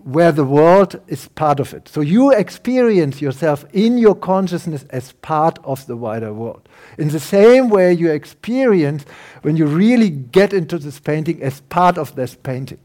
where 0.04 0.32
the 0.32 0.44
world 0.44 1.00
is 1.06 1.28
part 1.28 1.60
of 1.60 1.72
it. 1.74 1.88
So 1.88 2.00
you 2.00 2.32
experience 2.32 3.20
yourself 3.20 3.64
in 3.72 3.98
your 3.98 4.14
consciousness 4.14 4.84
as 4.90 5.12
part 5.12 5.58
of 5.64 5.86
the 5.86 5.96
wider 5.96 6.32
world. 6.32 6.68
In 6.98 7.08
the 7.08 7.20
same 7.20 7.68
way 7.68 7.92
you 7.92 8.10
experience 8.10 9.04
when 9.42 9.56
you 9.56 9.66
really 9.66 10.10
get 10.10 10.52
into 10.52 10.78
this 10.78 11.00
painting 11.00 11.42
as 11.42 11.60
part 11.62 11.98
of 11.98 12.14
this 12.14 12.34
painting. 12.34 12.78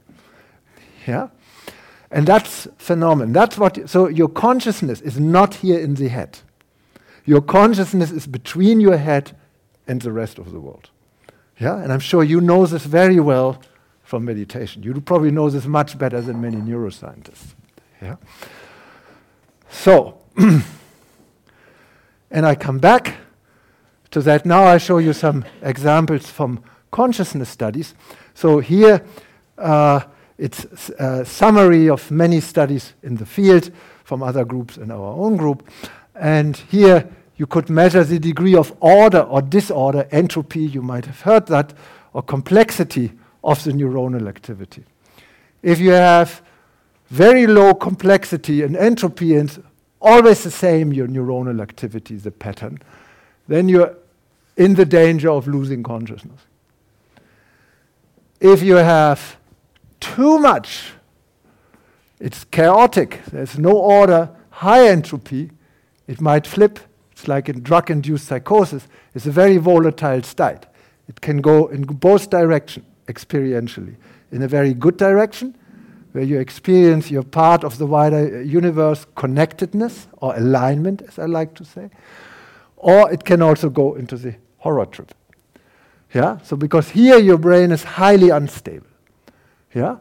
Yeah? 1.05 1.29
And 2.11 2.27
that's 2.27 2.67
phenomenon. 2.77 3.33
That's 3.33 3.57
what 3.57 3.89
so 3.89 4.07
your 4.07 4.29
consciousness 4.29 5.01
is 5.01 5.19
not 5.19 5.55
here 5.55 5.79
in 5.79 5.95
the 5.95 6.07
head. 6.07 6.39
Your 7.25 7.41
consciousness 7.41 8.11
is 8.11 8.25
between 8.27 8.79
your 8.79 8.97
head 8.97 9.35
and 9.87 10.01
the 10.01 10.11
rest 10.11 10.37
of 10.37 10.51
the 10.51 10.59
world. 10.59 10.89
Yeah, 11.59 11.81
and 11.81 11.91
I'm 11.91 11.99
sure 11.99 12.23
you 12.23 12.39
know 12.39 12.65
this 12.65 12.85
very 12.85 13.19
well 13.19 13.61
from 14.07 14.23
meditation. 14.23 14.83
You 14.83 14.93
probably 15.01 15.31
know 15.31 15.49
this 15.49 15.65
much 15.65 15.97
better 15.97 16.21
than 16.21 16.39
many 16.39 16.55
neuroscientists. 16.55 17.55
Yeah. 18.01 18.15
So, 19.69 20.19
and 22.31 22.45
I 22.45 22.55
come 22.55 22.79
back 22.79 23.17
to 24.11 24.21
that. 24.21 24.45
Now 24.45 24.63
I 24.63 24.77
show 24.77 24.99
you 24.99 25.11
some 25.11 25.43
examples 25.61 26.29
from 26.31 26.63
consciousness 26.89 27.49
studies. 27.49 27.93
So 28.33 28.59
here. 28.59 29.05
Uh, 29.57 30.01
it's 30.37 30.89
a 30.99 31.25
summary 31.25 31.89
of 31.89 32.11
many 32.11 32.39
studies 32.39 32.93
in 33.01 33.15
the 33.15 33.25
field 33.25 33.71
from 34.03 34.21
other 34.21 34.45
groups 34.45 34.77
and 34.77 34.91
our 34.91 35.13
own 35.13 35.35
group. 35.35 35.67
And 36.13 36.55
here 36.55 37.09
you 37.37 37.47
could 37.47 37.71
measure 37.71 38.03
the 38.03 38.19
degree 38.19 38.55
of 38.55 38.71
order 38.79 39.21
or 39.21 39.41
disorder, 39.41 40.07
entropy, 40.11 40.59
you 40.59 40.83
might 40.83 41.05
have 41.07 41.21
heard 41.21 41.47
that, 41.47 41.73
or 42.13 42.21
complexity 42.21 43.13
of 43.43 43.63
the 43.63 43.71
neuronal 43.71 44.27
activity. 44.27 44.83
If 45.61 45.79
you 45.79 45.91
have 45.91 46.41
very 47.09 47.47
low 47.47 47.73
complexity 47.73 48.63
and 48.63 48.75
entropy 48.75 49.35
and 49.35 49.63
always 50.01 50.43
the 50.43 50.51
same, 50.51 50.93
your 50.93 51.07
neuronal 51.07 51.61
activity, 51.61 52.15
the 52.15 52.31
pattern, 52.31 52.79
then 53.47 53.69
you're 53.69 53.95
in 54.55 54.75
the 54.75 54.85
danger 54.85 55.29
of 55.29 55.47
losing 55.47 55.83
consciousness. 55.83 56.41
If 58.39 58.61
you 58.61 58.75
have 58.75 59.37
too 59.99 60.39
much. 60.39 60.91
It's 62.19 62.43
chaotic. 62.45 63.21
There's 63.31 63.57
no 63.57 63.71
order, 63.71 64.29
high 64.49 64.87
entropy. 64.87 65.51
It 66.07 66.21
might 66.21 66.47
flip. 66.47 66.79
It's 67.11 67.27
like 67.27 67.49
in 67.49 67.61
drug 67.61 67.91
induced 67.91 68.27
psychosis. 68.27 68.87
It's 69.13 69.25
a 69.25 69.31
very 69.31 69.57
volatile 69.57 70.23
state. 70.23 70.65
It 71.07 71.21
can 71.21 71.41
go 71.41 71.67
in 71.67 71.83
both 71.83 72.29
directions 72.29 72.85
experientially. 73.07 73.95
In 74.31 74.41
a 74.41 74.47
very 74.47 74.73
good 74.73 74.97
direction, 74.97 75.55
where 76.11 76.23
you 76.23 76.39
experience 76.39 77.11
you're 77.11 77.23
part 77.23 77.63
of 77.63 77.77
the 77.77 77.85
wider 77.85 78.39
uh, 78.39 78.39
universe 78.39 79.05
connectedness 79.15 80.07
or 80.17 80.35
alignment, 80.35 81.01
as 81.07 81.19
I 81.19 81.25
like 81.25 81.53
to 81.55 81.65
say. 81.65 81.89
Or 82.75 83.11
it 83.11 83.23
can 83.23 83.41
also 83.41 83.69
go 83.69 83.95
into 83.95 84.17
the 84.17 84.35
horror 84.57 84.85
trip. 84.85 85.13
Yeah? 86.13 86.37
So, 86.43 86.55
because 86.55 86.89
here 86.89 87.17
your 87.17 87.37
brain 87.37 87.71
is 87.71 87.83
highly 87.83 88.29
unstable. 88.29 88.87
Yeah? 89.73 89.97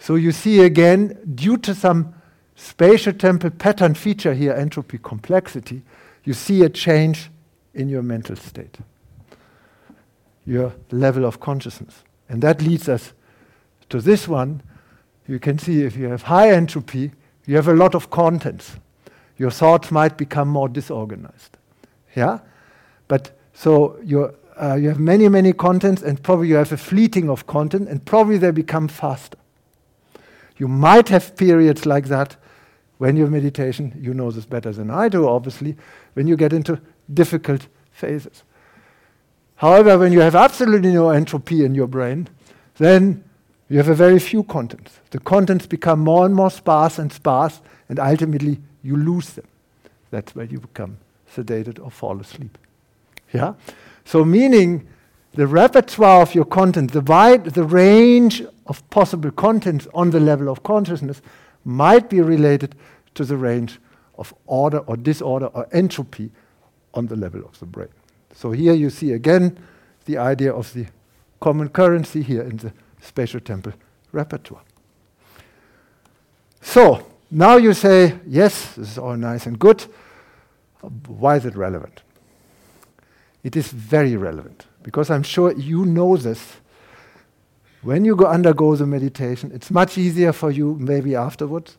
So 0.00 0.14
you 0.14 0.32
see 0.32 0.60
again, 0.60 1.18
due 1.34 1.58
to 1.58 1.74
some 1.74 2.14
spatial 2.56 3.12
temporal 3.12 3.52
pattern 3.52 3.94
feature 3.94 4.34
here, 4.34 4.52
entropy 4.52 4.98
complexity, 4.98 5.82
you 6.24 6.32
see 6.32 6.62
a 6.62 6.68
change 6.68 7.30
in 7.74 7.88
your 7.88 8.02
mental 8.02 8.34
state, 8.36 8.78
your 10.46 10.72
level 10.90 11.24
of 11.24 11.38
consciousness. 11.38 12.02
And 12.30 12.40
that 12.42 12.62
leads 12.62 12.88
us 12.88 13.12
to 13.90 14.00
this 14.00 14.26
one. 14.26 14.62
You 15.26 15.38
can 15.38 15.58
see 15.58 15.82
if 15.82 15.96
you 15.96 16.08
have 16.08 16.22
high 16.22 16.50
entropy, 16.50 17.10
you 17.44 17.56
have 17.56 17.68
a 17.68 17.74
lot 17.74 17.94
of 17.94 18.08
contents. 18.08 18.76
Your 19.36 19.50
thoughts 19.50 19.90
might 19.90 20.16
become 20.16 20.48
more 20.48 20.68
disorganized. 20.68 21.58
Yeah? 22.14 22.38
But 23.08 23.36
so 23.52 23.98
your 24.02 24.34
uh, 24.60 24.74
you 24.74 24.88
have 24.88 25.00
many, 25.00 25.26
many 25.28 25.54
contents, 25.54 26.02
and 26.02 26.22
probably 26.22 26.48
you 26.48 26.56
have 26.56 26.70
a 26.70 26.76
fleeting 26.76 27.30
of 27.30 27.46
content, 27.46 27.88
and 27.88 28.04
probably 28.04 28.36
they 28.36 28.50
become 28.50 28.88
faster. 28.88 29.38
You 30.58 30.68
might 30.68 31.08
have 31.08 31.34
periods 31.34 31.86
like 31.86 32.08
that 32.08 32.36
when 32.98 33.16
you're 33.16 33.30
meditation. 33.30 33.98
You 33.98 34.12
know 34.12 34.30
this 34.30 34.44
better 34.44 34.70
than 34.70 34.90
I 34.90 35.08
do, 35.08 35.26
obviously, 35.26 35.76
when 36.12 36.26
you 36.26 36.36
get 36.36 36.52
into 36.52 36.78
difficult 37.12 37.68
phases. 37.90 38.42
However, 39.60 39.98
when 39.98 40.10
you 40.10 40.20
have 40.20 40.34
absolutely 40.34 40.90
no 40.90 41.10
entropy 41.10 41.66
in 41.66 41.74
your 41.74 41.86
brain, 41.86 42.28
then 42.78 43.22
you 43.68 43.76
have 43.76 43.90
a 43.90 43.94
very 43.94 44.18
few 44.18 44.42
contents. 44.42 45.00
The 45.10 45.20
contents 45.20 45.66
become 45.66 46.00
more 46.00 46.24
and 46.24 46.34
more 46.34 46.50
sparse 46.50 46.98
and 46.98 47.12
sparse, 47.12 47.60
and 47.86 47.98
ultimately 47.98 48.58
you 48.82 48.96
lose 48.96 49.34
them. 49.34 49.44
That's 50.10 50.34
where 50.34 50.46
you 50.46 50.60
become 50.60 50.96
sedated 51.30 51.78
or 51.78 51.90
fall 51.90 52.18
asleep. 52.20 52.56
Yeah? 53.34 53.52
So, 54.06 54.24
meaning 54.24 54.88
the 55.34 55.46
repertoire 55.46 56.22
of 56.22 56.34
your 56.34 56.46
content, 56.46 56.92
the 56.92 57.02
wide, 57.02 57.44
the 57.44 57.64
range 57.64 58.42
of 58.64 58.88
possible 58.88 59.30
contents 59.30 59.86
on 59.92 60.08
the 60.08 60.20
level 60.20 60.48
of 60.48 60.62
consciousness 60.62 61.20
might 61.66 62.08
be 62.08 62.22
related 62.22 62.74
to 63.14 63.26
the 63.26 63.36
range 63.36 63.78
of 64.16 64.32
order 64.46 64.78
or 64.78 64.96
disorder 64.96 65.48
or 65.48 65.68
entropy 65.70 66.30
on 66.94 67.08
the 67.08 67.16
level 67.16 67.44
of 67.44 67.58
the 67.60 67.66
brain. 67.66 67.90
So 68.34 68.52
here 68.52 68.72
you 68.72 68.90
see 68.90 69.12
again 69.12 69.58
the 70.04 70.18
idea 70.18 70.52
of 70.52 70.72
the 70.72 70.86
common 71.40 71.68
currency 71.68 72.22
here 72.22 72.42
in 72.42 72.58
the 72.58 72.72
spatial 73.00 73.40
temporal 73.40 73.76
repertoire. 74.12 74.62
So 76.60 77.06
now 77.30 77.56
you 77.56 77.72
say, 77.72 78.18
yes, 78.26 78.74
this 78.74 78.92
is 78.92 78.98
all 78.98 79.16
nice 79.16 79.46
and 79.46 79.58
good. 79.58 79.86
Why 81.06 81.36
is 81.36 81.44
it 81.44 81.56
relevant? 81.56 82.02
It 83.42 83.56
is 83.56 83.68
very 83.68 84.16
relevant 84.16 84.66
because 84.82 85.10
I'm 85.10 85.22
sure 85.22 85.52
you 85.52 85.84
know 85.84 86.16
this. 86.16 86.56
When 87.82 88.04
you 88.04 88.14
go 88.14 88.26
undergo 88.26 88.76
the 88.76 88.86
meditation, 88.86 89.50
it's 89.54 89.70
much 89.70 89.96
easier 89.96 90.32
for 90.32 90.50
you, 90.50 90.76
maybe 90.78 91.14
afterwards, 91.14 91.78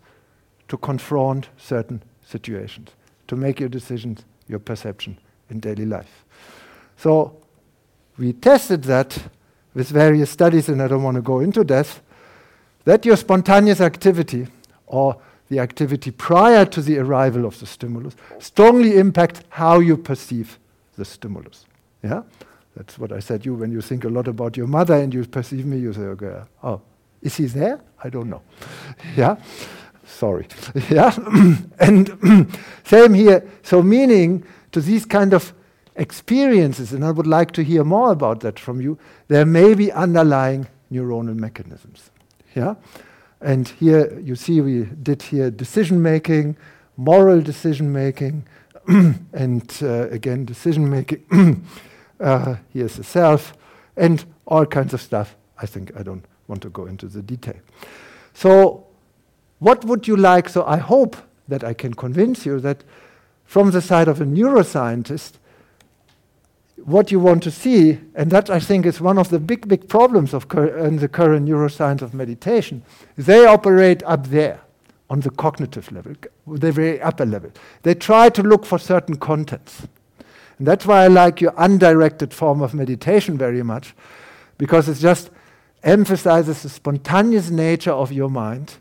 to 0.67 0.77
confront 0.77 1.49
certain 1.57 2.01
situations, 2.25 2.89
to 3.27 3.35
make 3.35 3.59
your 3.59 3.69
decisions, 3.69 4.25
your 4.47 4.59
perception 4.59 5.19
in 5.51 5.59
daily 5.59 5.85
life. 5.85 6.25
So 6.97 7.37
we 8.17 8.33
tested 8.33 8.83
that 8.83 9.17
with 9.73 9.89
various 9.89 10.31
studies, 10.31 10.69
and 10.69 10.81
I 10.81 10.87
don't 10.87 11.03
want 11.03 11.15
to 11.15 11.21
go 11.21 11.39
into 11.39 11.63
that, 11.65 11.87
that 12.85 13.05
your 13.05 13.15
spontaneous 13.15 13.81
activity 13.81 14.47
or 14.87 15.17
the 15.49 15.59
activity 15.59 16.11
prior 16.11 16.65
to 16.65 16.81
the 16.81 16.97
arrival 16.97 17.45
of 17.45 17.59
the 17.59 17.65
stimulus 17.65 18.15
strongly 18.39 18.97
impacts 18.97 19.41
how 19.49 19.79
you 19.79 19.97
perceive 19.97 20.57
the 20.95 21.05
stimulus. 21.05 21.65
Yeah? 22.03 22.23
That's 22.75 22.97
what 22.97 23.11
I 23.11 23.19
said 23.19 23.45
you 23.45 23.53
when 23.55 23.71
you 23.71 23.81
think 23.81 24.05
a 24.05 24.09
lot 24.09 24.27
about 24.27 24.55
your 24.55 24.67
mother 24.67 24.95
and 24.95 25.13
you 25.13 25.25
perceive 25.25 25.65
me, 25.65 25.77
you 25.77 25.93
say, 25.93 26.01
okay, 26.01 26.41
oh, 26.63 26.81
is 27.21 27.35
he 27.35 27.45
there? 27.45 27.81
I 28.03 28.09
don't 28.09 28.29
know. 28.29 28.41
yeah? 29.17 29.35
Sorry. 30.05 30.47
yeah? 30.89 31.15
and 31.79 32.49
same 32.83 33.13
here. 33.13 33.47
So 33.63 33.81
meaning 33.83 34.43
to 34.71 34.81
these 34.81 35.05
kind 35.05 35.33
of 35.33 35.53
experiences, 35.95 36.93
and 36.93 37.03
I 37.03 37.11
would 37.11 37.27
like 37.27 37.51
to 37.51 37.63
hear 37.63 37.83
more 37.83 38.11
about 38.11 38.39
that 38.41 38.59
from 38.59 38.81
you, 38.81 38.97
there 39.27 39.45
may 39.45 39.73
be 39.73 39.91
underlying 39.91 40.67
neuronal 40.91 41.35
mechanisms. 41.35 42.09
Yeah? 42.55 42.75
And 43.41 43.67
here 43.67 44.19
you 44.19 44.35
see 44.35 44.61
we 44.61 44.83
did 44.83 45.21
here 45.21 45.49
decision 45.49 46.01
making, 46.01 46.57
moral 46.97 47.41
decision 47.41 47.91
making, 47.91 48.45
and 48.87 49.77
uh, 49.81 50.09
again 50.09 50.45
decision 50.45 50.89
making. 50.89 51.65
uh, 52.19 52.55
here's 52.69 52.95
the 52.95 53.03
self, 53.03 53.53
and 53.97 54.23
all 54.45 54.65
kinds 54.65 54.93
of 54.93 55.01
stuff. 55.01 55.35
I 55.57 55.65
think 55.65 55.91
I 55.97 56.03
don't 56.03 56.25
want 56.47 56.61
to 56.63 56.69
go 56.69 56.85
into 56.85 57.07
the 57.07 57.21
detail. 57.21 57.59
So, 58.33 58.85
what 59.59 59.85
would 59.85 60.07
you 60.07 60.17
like? 60.17 60.49
So, 60.49 60.63
I 60.65 60.77
hope 60.77 61.15
that 61.47 61.63
I 61.63 61.73
can 61.73 61.93
convince 61.93 62.45
you 62.45 62.59
that 62.59 62.83
from 63.51 63.71
the 63.71 63.81
side 63.81 64.07
of 64.07 64.21
a 64.21 64.23
neuroscientist, 64.23 65.33
what 66.85 67.11
you 67.11 67.19
want 67.19 67.43
to 67.43 67.51
see, 67.51 67.99
and 68.15 68.31
that 68.31 68.49
I 68.49 68.61
think 68.61 68.85
is 68.85 69.01
one 69.01 69.17
of 69.17 69.27
the 69.27 69.39
big, 69.39 69.67
big 69.67 69.89
problems 69.89 70.33
of 70.33 70.45
in 70.55 70.99
the 70.99 71.09
current 71.09 71.49
neuroscience 71.49 72.01
of 72.01 72.13
meditation, 72.13 72.81
they 73.17 73.45
operate 73.45 74.03
up 74.03 74.27
there 74.27 74.61
on 75.09 75.19
the 75.19 75.31
cognitive 75.31 75.91
level, 75.91 76.13
the 76.47 76.71
very 76.71 77.01
upper 77.01 77.25
level. 77.25 77.51
They 77.83 77.93
try 77.93 78.29
to 78.29 78.41
look 78.41 78.65
for 78.65 78.79
certain 78.79 79.17
contents. 79.17 79.85
And 80.57 80.65
that's 80.65 80.85
why 80.85 81.03
I 81.03 81.07
like 81.07 81.41
your 81.41 81.53
undirected 81.57 82.33
form 82.33 82.61
of 82.61 82.73
meditation 82.73 83.37
very 83.37 83.63
much, 83.63 83.93
because 84.57 84.87
it 84.87 84.95
just 84.95 85.29
emphasizes 85.83 86.63
the 86.63 86.69
spontaneous 86.69 87.49
nature 87.49 87.91
of 87.91 88.13
your 88.13 88.29
mind. 88.29 88.75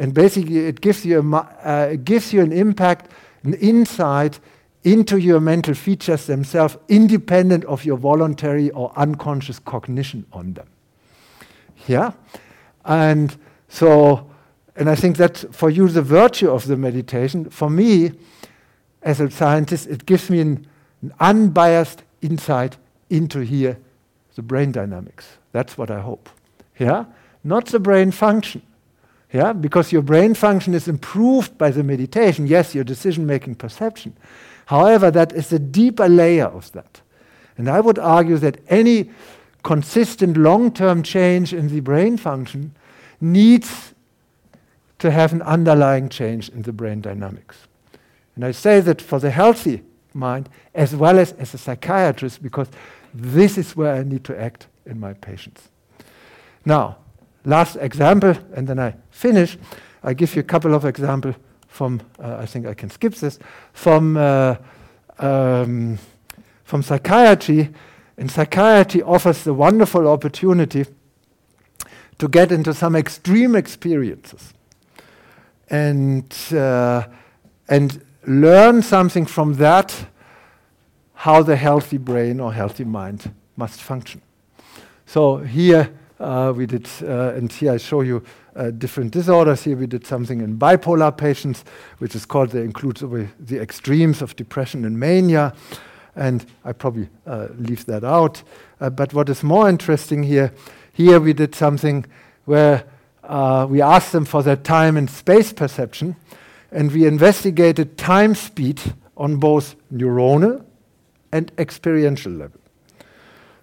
And 0.00 0.12
basically, 0.12 0.66
it 0.66 0.80
gives 0.80 1.06
you, 1.06 1.20
a, 1.20 1.36
uh, 1.64 1.90
it 1.92 2.04
gives 2.04 2.32
you 2.32 2.40
an 2.40 2.50
impact, 2.50 3.12
an 3.42 3.54
insight 3.54 4.40
into 4.84 5.18
your 5.18 5.40
mental 5.40 5.74
features 5.74 6.26
themselves, 6.26 6.76
independent 6.88 7.64
of 7.66 7.84
your 7.84 7.96
voluntary 7.96 8.70
or 8.70 8.92
unconscious 8.96 9.58
cognition 9.58 10.24
on 10.32 10.54
them. 10.54 10.68
Yeah? 11.86 12.12
And 12.84 13.36
so, 13.68 14.30
and 14.76 14.88
I 14.88 14.94
think 14.94 15.16
that 15.18 15.44
for 15.54 15.68
you, 15.68 15.88
the 15.88 16.02
virtue 16.02 16.50
of 16.50 16.66
the 16.66 16.76
meditation, 16.76 17.50
for 17.50 17.68
me, 17.68 18.12
as 19.02 19.20
a 19.20 19.30
scientist, 19.30 19.86
it 19.86 20.06
gives 20.06 20.30
me 20.30 20.40
an, 20.40 20.66
an 21.02 21.12
unbiased 21.20 22.02
insight 22.22 22.76
into 23.10 23.40
here, 23.40 23.78
the 24.34 24.42
brain 24.42 24.72
dynamics. 24.72 25.38
That's 25.52 25.76
what 25.76 25.90
I 25.90 26.00
hope. 26.00 26.28
Yeah? 26.78 27.04
Not 27.44 27.66
the 27.66 27.80
brain 27.80 28.10
function. 28.10 28.62
Yeah? 29.32 29.52
Because 29.52 29.92
your 29.92 30.02
brain 30.02 30.34
function 30.34 30.74
is 30.74 30.88
improved 30.88 31.56
by 31.56 31.70
the 31.70 31.82
meditation. 31.82 32.46
Yes, 32.46 32.74
your 32.74 32.84
decision 32.84 33.26
making 33.26 33.56
perception. 33.56 34.16
However, 34.66 35.10
that 35.10 35.32
is 35.32 35.52
a 35.52 35.58
deeper 35.58 36.08
layer 36.08 36.46
of 36.46 36.70
that. 36.72 37.00
And 37.56 37.68
I 37.68 37.80
would 37.80 37.98
argue 37.98 38.38
that 38.38 38.58
any 38.68 39.10
consistent 39.62 40.36
long 40.36 40.72
term 40.72 41.02
change 41.02 41.52
in 41.52 41.68
the 41.68 41.80
brain 41.80 42.16
function 42.16 42.74
needs 43.20 43.94
to 44.98 45.10
have 45.10 45.32
an 45.32 45.42
underlying 45.42 46.08
change 46.08 46.48
in 46.48 46.62
the 46.62 46.72
brain 46.72 47.00
dynamics. 47.00 47.56
And 48.36 48.44
I 48.44 48.52
say 48.52 48.80
that 48.80 49.02
for 49.02 49.18
the 49.18 49.30
healthy 49.30 49.82
mind 50.14 50.48
as 50.74 50.94
well 50.94 51.18
as 51.18 51.32
as 51.32 51.54
a 51.54 51.58
psychiatrist 51.58 52.42
because 52.42 52.68
this 53.12 53.58
is 53.58 53.76
where 53.76 53.94
I 53.94 54.02
need 54.02 54.24
to 54.24 54.40
act 54.40 54.66
in 54.86 54.98
my 54.98 55.12
patients. 55.14 55.68
Now, 56.64 56.98
last 57.44 57.76
example, 57.76 58.34
and 58.54 58.66
then 58.66 58.78
I 58.78 58.94
finish. 59.10 59.58
I 60.02 60.14
give 60.14 60.34
you 60.34 60.40
a 60.40 60.44
couple 60.44 60.74
of 60.74 60.84
examples 60.84 61.34
from, 61.68 62.00
uh, 62.18 62.36
I 62.38 62.46
think 62.46 62.66
I 62.66 62.74
can 62.74 62.90
skip 62.90 63.14
this, 63.14 63.38
from, 63.72 64.16
uh, 64.16 64.56
um, 65.18 65.98
from 66.64 66.82
psychiatry. 66.82 67.70
And 68.16 68.30
psychiatry 68.30 69.02
offers 69.02 69.44
the 69.44 69.54
wonderful 69.54 70.06
opportunity 70.08 70.84
to 72.18 72.28
get 72.28 72.52
into 72.52 72.74
some 72.74 72.94
extreme 72.94 73.56
experiences 73.56 74.52
and, 75.68 76.34
uh, 76.52 77.04
and 77.68 78.04
learn 78.26 78.82
something 78.82 79.24
from 79.24 79.54
that, 79.54 80.06
how 81.14 81.42
the 81.42 81.56
healthy 81.56 81.98
brain 81.98 82.40
or 82.40 82.52
healthy 82.52 82.84
mind 82.84 83.32
must 83.56 83.80
function. 83.80 84.20
So 85.06 85.38
here 85.38 85.90
uh, 86.20 86.52
we 86.54 86.66
did, 86.66 86.88
uh, 87.02 87.32
and 87.34 87.50
here 87.50 87.72
I 87.72 87.78
show 87.78 88.02
you 88.02 88.22
uh, 88.54 88.70
different 88.70 89.12
disorders. 89.12 89.62
Here 89.62 89.76
we 89.76 89.86
did 89.86 90.06
something 90.06 90.40
in 90.40 90.58
bipolar 90.58 91.16
patients, 91.16 91.64
which 91.98 92.14
is 92.14 92.26
called, 92.26 92.50
they 92.50 92.62
include 92.62 92.98
the 93.40 93.58
extremes 93.58 94.22
of 94.22 94.36
depression 94.36 94.84
and 94.84 95.00
mania. 95.00 95.54
And 96.16 96.44
I 96.64 96.72
probably 96.72 97.08
uh, 97.26 97.48
leave 97.56 97.86
that 97.86 98.04
out. 98.04 98.42
Uh, 98.80 98.90
but 98.90 99.14
what 99.14 99.28
is 99.28 99.42
more 99.42 99.68
interesting 99.68 100.22
here, 100.22 100.52
here 100.92 101.18
we 101.20 101.32
did 101.32 101.54
something 101.54 102.04
where 102.44 102.84
uh, 103.24 103.66
we 103.70 103.80
asked 103.80 104.12
them 104.12 104.24
for 104.24 104.42
their 104.42 104.56
time 104.56 104.96
and 104.96 105.08
space 105.08 105.52
perception, 105.52 106.16
and 106.72 106.92
we 106.92 107.06
investigated 107.06 107.96
time 107.96 108.34
speed 108.34 108.80
on 109.16 109.36
both 109.36 109.76
neuronal 109.92 110.64
and 111.32 111.52
experiential 111.58 112.32
level. 112.32 112.60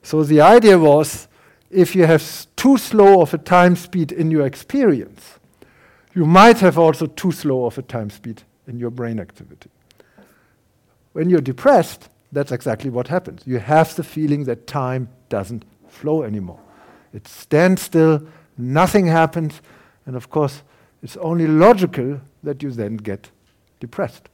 So 0.01 0.23
the 0.23 0.41
idea 0.41 0.79
was 0.79 1.26
if 1.70 1.95
you 1.95 2.05
have 2.05 2.24
too 2.55 2.78
slow 2.78 3.22
of 3.22 3.34
a 3.34 3.38
time 3.38 3.76
speed 3.76 4.11
in 4.11 4.32
your 4.32 4.45
experience, 4.45 5.39
you 6.13 6.26
might 6.26 6.59
have 6.59 6.78
also 6.78 7.05
too 7.05 7.32
slow 7.32 7.65
of 7.65 7.78
a 7.78 7.82
time 7.82 8.09
speed 8.09 8.43
in 8.68 8.80
your 8.80 8.89
brain 8.89 9.20
activity. 9.20 9.70
When 11.13 11.30
you're 11.30 11.41
depressed, 11.41 12.09
that's 12.32 12.51
exactly 12.51 12.89
what 12.89 13.07
happens. 13.07 13.43
You 13.45 13.59
have 13.59 13.95
the 13.95 14.03
feeling 14.03 14.45
that 14.45 14.68
time 14.68 15.09
doesn't 15.30 15.65
flow 15.88 16.24
anymore. 16.24 16.59
It 17.13 17.28
stands 17.28 17.82
still, 17.82 18.26
nothing 18.57 19.07
happens, 19.07 19.61
and 20.05 20.15
of 20.15 20.30
course, 20.30 20.63
it's 21.01 21.18
only 21.18 21.47
logical 21.47 22.22
that 22.43 22.63
you 22.63 22.72
then 22.72 22.97
get 22.97 23.30
depressed. 23.80 24.30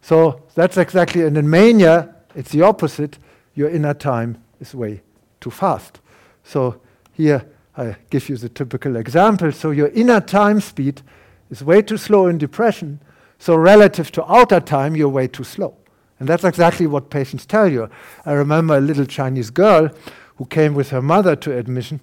So 0.00 0.42
that's 0.54 0.76
exactly, 0.76 1.22
and 1.22 1.36
in 1.36 1.50
mania, 1.50 2.14
it's 2.34 2.50
the 2.52 2.62
opposite. 2.62 3.18
Your 3.54 3.68
inner 3.68 3.94
time 3.94 4.42
is 4.60 4.74
way 4.74 5.02
too 5.40 5.50
fast. 5.50 6.00
So 6.48 6.80
here 7.12 7.44
I 7.76 7.96
give 8.08 8.30
you 8.30 8.38
the 8.38 8.48
typical 8.48 8.96
example. 8.96 9.52
So 9.52 9.70
your 9.70 9.88
inner 9.88 10.20
time 10.20 10.60
speed 10.62 11.02
is 11.50 11.62
way 11.62 11.82
too 11.82 11.98
slow 11.98 12.26
in 12.26 12.38
depression. 12.38 13.00
So 13.38 13.54
relative 13.54 14.10
to 14.12 14.32
outer 14.32 14.58
time, 14.58 14.96
you're 14.96 15.10
way 15.10 15.28
too 15.28 15.44
slow. 15.44 15.76
And 16.18 16.26
that's 16.26 16.44
exactly 16.44 16.86
what 16.86 17.10
patients 17.10 17.44
tell 17.44 17.70
you. 17.70 17.90
I 18.24 18.32
remember 18.32 18.78
a 18.78 18.80
little 18.80 19.04
Chinese 19.04 19.50
girl 19.50 19.90
who 20.36 20.46
came 20.46 20.72
with 20.72 20.88
her 20.88 21.02
mother 21.02 21.36
to 21.36 21.56
admission, 21.56 22.00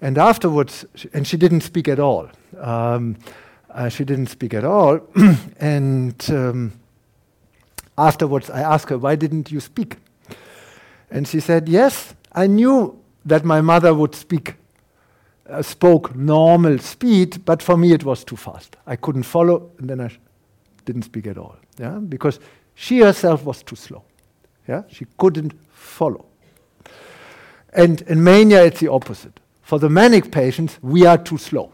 and 0.00 0.18
afterwards, 0.18 0.84
and 1.12 1.26
she 1.26 1.36
didn't 1.36 1.62
speak 1.62 1.88
at 1.88 1.98
all. 1.98 2.30
Um, 2.58 3.16
uh, 3.70 3.88
she 3.88 4.04
didn't 4.04 4.28
speak 4.28 4.54
at 4.54 4.64
all. 4.64 5.00
and 5.58 6.14
um, 6.30 6.72
afterwards, 7.98 8.50
I 8.50 8.60
asked 8.60 8.88
her, 8.90 8.98
Why 8.98 9.16
didn't 9.16 9.50
you 9.50 9.58
speak? 9.58 9.96
And 11.10 11.26
she 11.26 11.40
said, 11.40 11.68
Yes, 11.68 12.14
I 12.32 12.46
knew 12.46 12.99
that 13.24 13.44
my 13.44 13.60
mother 13.60 13.94
would 13.94 14.14
speak, 14.14 14.54
uh, 15.48 15.62
spoke 15.62 16.14
normal 16.14 16.78
speed, 16.78 17.44
but 17.44 17.62
for 17.62 17.76
me 17.76 17.92
it 17.92 18.04
was 18.04 18.24
too 18.24 18.36
fast. 18.36 18.76
I 18.86 18.96
couldn't 18.96 19.24
follow, 19.24 19.70
and 19.78 19.88
then 19.88 20.00
I 20.00 20.10
didn't 20.84 21.02
speak 21.02 21.26
at 21.26 21.38
all. 21.38 21.56
Yeah? 21.78 21.98
Because 21.98 22.40
she 22.74 23.00
herself 23.00 23.44
was 23.44 23.62
too 23.62 23.76
slow. 23.76 24.04
Yeah? 24.66 24.82
She 24.88 25.06
couldn't 25.18 25.54
follow. 25.72 26.26
And 27.72 28.02
in 28.02 28.24
mania, 28.24 28.64
it's 28.64 28.80
the 28.80 28.88
opposite. 28.88 29.38
For 29.62 29.78
the 29.78 29.88
manic 29.88 30.32
patients, 30.32 30.78
we 30.82 31.06
are 31.06 31.18
too 31.18 31.38
slow. 31.38 31.72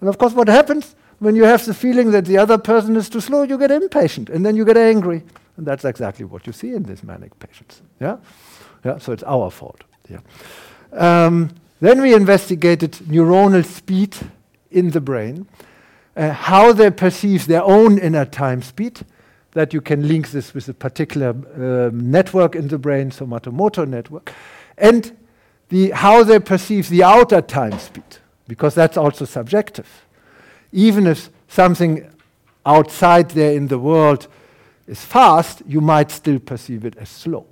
And 0.00 0.08
of 0.08 0.18
course, 0.18 0.32
what 0.32 0.48
happens 0.48 0.94
when 1.18 1.34
you 1.34 1.44
have 1.44 1.64
the 1.64 1.74
feeling 1.74 2.10
that 2.12 2.26
the 2.26 2.38
other 2.38 2.58
person 2.58 2.96
is 2.96 3.08
too 3.08 3.20
slow? 3.20 3.42
You 3.42 3.58
get 3.58 3.70
impatient 3.70 4.30
and 4.30 4.44
then 4.44 4.56
you 4.56 4.64
get 4.64 4.76
angry. 4.76 5.24
And 5.56 5.66
that's 5.66 5.84
exactly 5.84 6.24
what 6.24 6.46
you 6.46 6.52
see 6.52 6.74
in 6.74 6.82
these 6.84 7.02
manic 7.02 7.36
patients. 7.38 7.82
Yeah? 7.98 8.18
Yeah, 8.84 8.98
so 8.98 9.12
it's 9.12 9.24
our 9.24 9.50
fault. 9.50 9.82
Yeah. 10.08 10.20
Um, 10.92 11.50
then 11.80 12.00
we 12.00 12.14
investigated 12.14 12.92
neuronal 13.06 13.64
speed 13.64 14.16
in 14.70 14.90
the 14.90 15.00
brain, 15.00 15.46
uh, 16.16 16.30
how 16.30 16.72
they 16.72 16.90
perceive 16.90 17.46
their 17.46 17.62
own 17.62 17.98
inner 17.98 18.24
time 18.24 18.62
speed, 18.62 19.00
that 19.52 19.72
you 19.72 19.80
can 19.80 20.06
link 20.06 20.30
this 20.30 20.54
with 20.54 20.68
a 20.68 20.74
particular 20.74 21.30
um, 21.30 22.10
network 22.10 22.54
in 22.54 22.68
the 22.68 22.78
brain, 22.78 23.10
somatomotor 23.10 23.86
network, 23.86 24.32
and 24.78 25.16
the, 25.68 25.90
how 25.90 26.22
they 26.22 26.38
perceive 26.38 26.88
the 26.88 27.02
outer 27.02 27.42
time 27.42 27.78
speed, 27.78 28.18
because 28.48 28.74
that's 28.74 28.96
also 28.96 29.24
subjective. 29.24 30.06
Even 30.72 31.06
if 31.06 31.30
something 31.48 32.10
outside 32.64 33.30
there 33.30 33.52
in 33.52 33.68
the 33.68 33.78
world 33.78 34.28
is 34.86 35.04
fast, 35.04 35.62
you 35.66 35.80
might 35.80 36.10
still 36.10 36.38
perceive 36.38 36.84
it 36.84 36.96
as 36.96 37.08
slow. 37.08 37.46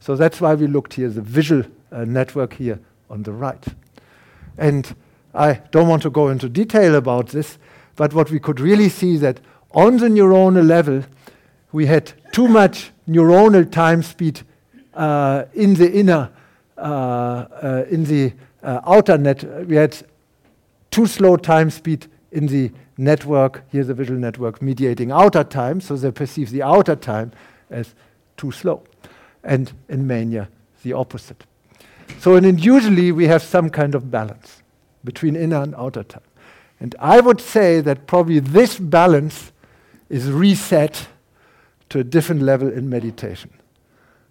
So 0.00 0.16
that's 0.16 0.40
why 0.40 0.54
we 0.54 0.66
looked 0.66 0.94
here, 0.94 1.08
the 1.08 1.22
visual 1.22 1.64
network 1.90 2.54
here 2.54 2.80
on 3.10 3.22
the 3.22 3.32
right. 3.32 3.64
And 4.56 4.94
I 5.34 5.54
don't 5.70 5.88
want 5.88 6.02
to 6.02 6.10
go 6.10 6.28
into 6.28 6.48
detail 6.48 6.94
about 6.94 7.28
this, 7.28 7.58
but 7.96 8.12
what 8.12 8.30
we 8.30 8.38
could 8.38 8.60
really 8.60 8.88
see 8.88 9.16
that 9.18 9.40
on 9.72 9.98
the 9.98 10.08
neuronal 10.08 10.66
level, 10.66 11.04
we 11.72 11.86
had 11.86 12.12
too 12.32 12.48
much 12.48 12.90
neuronal 13.08 13.70
time 13.70 14.02
speed 14.02 14.40
uh, 14.94 15.44
in 15.54 15.74
the 15.74 15.90
inner, 15.90 16.30
uh, 16.76 16.80
uh, 16.80 17.84
in 17.90 18.04
the 18.04 18.32
uh, 18.62 18.80
outer 18.84 19.18
net. 19.18 19.44
We 19.66 19.76
had 19.76 19.96
too 20.90 21.06
slow 21.06 21.36
time 21.36 21.70
speed 21.70 22.06
in 22.32 22.46
the 22.46 22.72
network, 22.96 23.62
here's 23.70 23.86
the 23.86 23.94
visual 23.94 24.18
network 24.18 24.60
mediating 24.60 25.12
outer 25.12 25.44
time, 25.44 25.80
so 25.80 25.96
they 25.96 26.10
perceive 26.10 26.50
the 26.50 26.62
outer 26.62 26.96
time 26.96 27.32
as 27.70 27.94
too 28.36 28.50
slow. 28.50 28.82
And 29.44 29.72
in 29.88 30.06
mania, 30.06 30.48
the 30.82 30.94
opposite. 30.94 31.44
So 32.20 32.36
in 32.36 32.58
usually 32.58 33.12
we 33.12 33.26
have 33.26 33.42
some 33.42 33.70
kind 33.70 33.94
of 33.94 34.10
balance 34.10 34.62
between 35.04 35.36
inner 35.36 35.62
and 35.62 35.74
outer 35.74 36.02
time. 36.02 36.22
And 36.80 36.94
I 36.98 37.20
would 37.20 37.40
say 37.40 37.80
that 37.80 38.06
probably 38.06 38.38
this 38.40 38.78
balance 38.78 39.52
is 40.08 40.30
reset 40.30 41.08
to 41.90 42.00
a 42.00 42.04
different 42.04 42.42
level 42.42 42.72
in 42.72 42.88
meditation. 42.88 43.50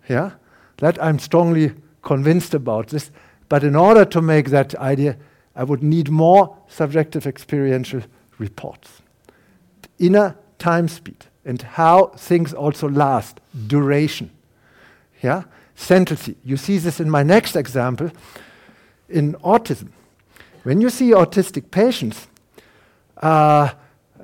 Yeah? 0.08 0.32
That 0.78 1.02
I'm 1.02 1.20
strongly 1.20 1.74
convinced 2.04 2.54
about 2.54 2.90
this. 2.90 3.12
But 3.50 3.64
in 3.64 3.76
order 3.76 4.06
to 4.06 4.22
make 4.22 4.50
that 4.50 4.76
idea, 4.76 5.18
I 5.56 5.64
would 5.64 5.84
need 5.84 6.10
more 6.10 6.56
subjective 6.68 7.26
experiential 7.26 8.02
reports. 8.38 9.02
Inner 10.00 10.36
time 10.60 10.88
speed 10.88 11.26
and 11.46 11.62
how 11.62 12.08
things 12.18 12.54
also 12.54 12.90
last, 12.90 13.40
duration. 13.68 14.30
Yeah? 15.24 15.44
Centrality. 15.78 16.36
You 16.44 16.58
see 16.58 16.80
this 16.80 17.00
in 17.00 17.10
my 17.10 17.22
next 17.22 17.56
example 17.56 18.12
in 19.08 19.34
autism. 19.36 19.90
When 20.64 20.82
you 20.82 20.90
see 20.90 21.12
autistic 21.12 21.70
patients, 21.72 22.28
uh, 23.22 23.70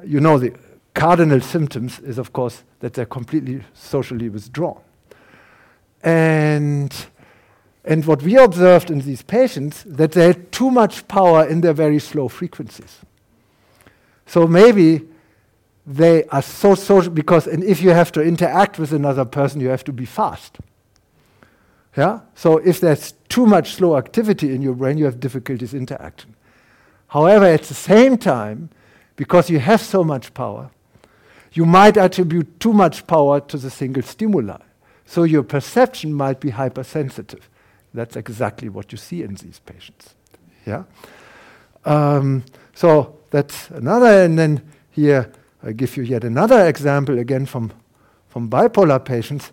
you 0.03 0.19
know 0.19 0.39
the 0.39 0.53
cardinal 0.95 1.39
symptoms 1.39 1.99
is, 1.99 2.17
of 2.17 2.33
course, 2.33 2.63
that 2.79 2.95
they're 2.95 3.05
completely 3.05 3.63
socially 3.73 4.29
withdrawn. 4.29 4.81
And, 6.03 6.93
and 7.85 8.03
what 8.05 8.23
we 8.23 8.35
observed 8.35 8.89
in 8.89 9.01
these 9.01 9.21
patients, 9.21 9.83
that 9.85 10.11
they 10.13 10.25
had 10.25 10.51
too 10.51 10.71
much 10.71 11.07
power 11.07 11.47
in 11.47 11.61
their 11.61 11.73
very 11.73 11.99
slow 11.99 12.27
frequencies. 12.27 12.99
So 14.25 14.47
maybe 14.47 15.07
they 15.85 16.23
are 16.25 16.41
so 16.41 16.73
social 16.73 17.11
because 17.11 17.45
and 17.45 17.63
if 17.63 17.81
you 17.81 17.91
have 17.91 18.11
to 18.13 18.21
interact 18.21 18.79
with 18.79 18.91
another 18.91 19.25
person, 19.25 19.61
you 19.61 19.69
have 19.69 19.83
to 19.83 19.93
be 19.93 20.05
fast. 20.05 20.57
Yeah? 21.95 22.21
So 22.35 22.57
if 22.57 22.79
there's 22.79 23.13
too 23.29 23.45
much 23.45 23.73
slow 23.73 23.97
activity 23.97 24.53
in 24.53 24.61
your 24.61 24.73
brain, 24.73 24.97
you 24.97 25.05
have 25.05 25.19
difficulties 25.19 25.73
interacting. 25.73 26.35
However, 27.07 27.45
at 27.45 27.63
the 27.63 27.73
same 27.73 28.17
time, 28.17 28.69
because 29.15 29.49
you 29.49 29.59
have 29.59 29.81
so 29.81 30.03
much 30.03 30.33
power, 30.33 30.71
you 31.53 31.65
might 31.65 31.97
attribute 31.97 32.59
too 32.59 32.73
much 32.73 33.05
power 33.05 33.39
to 33.39 33.57
the 33.57 33.69
single 33.69 34.01
stimuli. 34.01 34.57
So 35.05 35.23
your 35.23 35.43
perception 35.43 36.13
might 36.13 36.39
be 36.39 36.49
hypersensitive. 36.49 37.47
That's 37.93 38.15
exactly 38.15 38.69
what 38.69 38.91
you 38.91 38.97
see 38.97 39.21
in 39.21 39.35
these 39.35 39.59
patients. 39.59 40.15
Yeah? 40.65 40.85
Um, 41.85 42.43
so 42.73 43.19
that's 43.29 43.69
another, 43.69 44.23
and 44.23 44.39
then 44.39 44.61
here 44.89 45.31
I 45.61 45.73
give 45.73 45.95
you 45.95 46.03
yet 46.03 46.23
another 46.23 46.67
example 46.67 47.19
again 47.19 47.45
from, 47.45 47.71
from 48.29 48.49
bipolar 48.49 49.03
patients, 49.03 49.51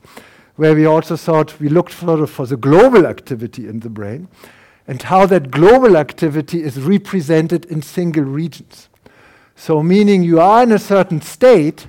where 0.56 0.74
we 0.74 0.84
also 0.84 1.16
thought 1.16 1.58
we 1.60 1.68
looked 1.68 1.92
for, 1.92 2.26
for 2.26 2.46
the 2.46 2.56
global 2.56 3.06
activity 3.06 3.66
in 3.66 3.80
the 3.80 3.90
brain 3.90 4.28
and 4.86 5.02
how 5.02 5.26
that 5.26 5.50
global 5.50 5.96
activity 5.96 6.62
is 6.62 6.80
represented 6.80 7.64
in 7.66 7.82
single 7.82 8.24
regions. 8.24 8.88
So, 9.54 9.82
meaning 9.82 10.22
you 10.22 10.40
are 10.40 10.62
in 10.62 10.72
a 10.72 10.78
certain 10.78 11.20
state, 11.20 11.88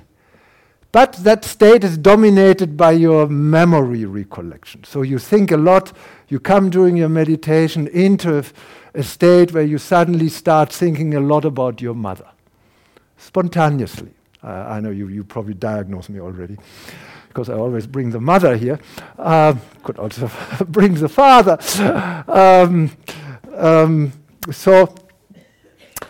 but 0.92 1.14
that 1.24 1.44
state 1.44 1.84
is 1.84 1.96
dominated 1.96 2.76
by 2.76 2.92
your 2.92 3.26
memory 3.26 4.04
recollection. 4.04 4.84
So, 4.84 5.02
you 5.02 5.18
think 5.18 5.50
a 5.50 5.56
lot, 5.56 5.92
you 6.28 6.38
come 6.38 6.70
during 6.70 6.96
your 6.96 7.08
meditation 7.08 7.88
into 7.88 8.38
a, 8.38 8.44
a 8.94 9.02
state 9.02 9.52
where 9.52 9.64
you 9.64 9.78
suddenly 9.78 10.28
start 10.28 10.72
thinking 10.72 11.14
a 11.14 11.20
lot 11.20 11.44
about 11.44 11.80
your 11.80 11.94
mother, 11.94 12.28
spontaneously. 13.16 14.12
Uh, 14.44 14.66
I 14.68 14.80
know 14.80 14.90
you, 14.90 15.08
you 15.08 15.24
probably 15.24 15.54
diagnosed 15.54 16.10
me 16.10 16.20
already 16.20 16.58
because 17.32 17.48
I 17.48 17.54
always 17.54 17.86
bring 17.86 18.10
the 18.10 18.20
mother 18.20 18.56
here. 18.56 18.78
Uh, 19.18 19.54
could 19.82 19.98
also 19.98 20.30
bring 20.68 20.94
the 20.94 21.08
father. 21.08 21.58
Um, 22.28 22.90
um, 23.56 24.12
so 24.50 24.94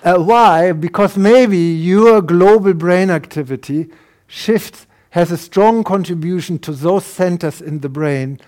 uh, 0.03 0.18
why? 0.18 0.73
Because 0.73 1.16
maybe 1.16 1.59
your 1.59 2.20
global 2.20 2.75
brain 2.75 3.11
activity 3.11 3.89
shifts, 4.27 4.87
has 5.11 5.31
a 5.31 5.37
strong 5.37 5.85
contribution 5.85 6.59
to 6.59 6.73
those 6.73 7.05
centers 7.05 7.61
in 7.61 7.81
the 7.81 7.89
brain 7.89 8.41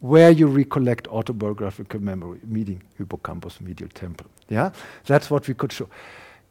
where 0.00 0.30
you 0.30 0.46
recollect 0.46 1.06
autobiographical 1.08 2.00
memory, 2.00 2.40
meaning 2.42 2.82
hippocampus, 2.96 3.60
medial 3.60 3.90
temporal. 3.92 4.30
Yeah? 4.48 4.70
That's 5.04 5.30
what 5.30 5.46
we 5.46 5.52
could 5.52 5.72
show. 5.72 5.90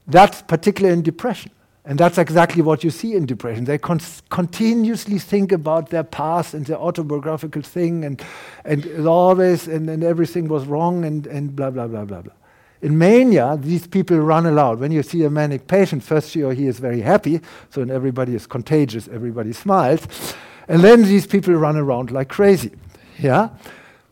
That's 0.05 0.43
particularly 0.43 0.93
in 0.93 1.01
depression. 1.01 1.51
And 1.87 1.99
that's 1.99 2.17
exactly 2.17 2.63
what 2.63 2.83
you 2.83 2.89
see 2.89 3.13
in 3.13 3.27
depression. 3.27 3.65
They 3.65 3.77
con- 3.77 4.01
continuously 4.29 5.19
think 5.19 5.51
about 5.51 5.91
their 5.91 6.03
past 6.03 6.55
and 6.55 6.65
their 6.65 6.77
autobiographical 6.77 7.61
thing, 7.61 8.03
and, 8.03 8.23
and 8.63 9.07
always, 9.07 9.67
and, 9.67 9.87
and 9.87 10.03
everything 10.03 10.47
was 10.47 10.65
wrong, 10.65 11.05
and, 11.05 11.27
and 11.27 11.55
blah, 11.55 11.69
blah, 11.69 11.85
blah, 11.85 12.05
blah, 12.05 12.21
blah. 12.23 12.33
In 12.81 12.97
mania, 12.97 13.57
these 13.59 13.85
people 13.85 14.17
run 14.17 14.47
aloud. 14.47 14.79
When 14.79 14.91
you 14.91 15.03
see 15.03 15.23
a 15.25 15.29
manic 15.29 15.67
patient, 15.67 16.03
first 16.03 16.31
she 16.31 16.43
or 16.43 16.53
he 16.53 16.65
is 16.65 16.79
very 16.79 17.01
happy, 17.01 17.39
so 17.69 17.83
and 17.83 17.91
everybody 17.91 18.33
is 18.33 18.47
contagious, 18.47 19.07
everybody 19.07 19.53
smiles, 19.53 20.35
and 20.67 20.81
then 20.83 21.03
these 21.03 21.27
people 21.27 21.53
run 21.53 21.77
around 21.77 22.09
like 22.09 22.29
crazy. 22.29 22.71
Yeah? 23.19 23.49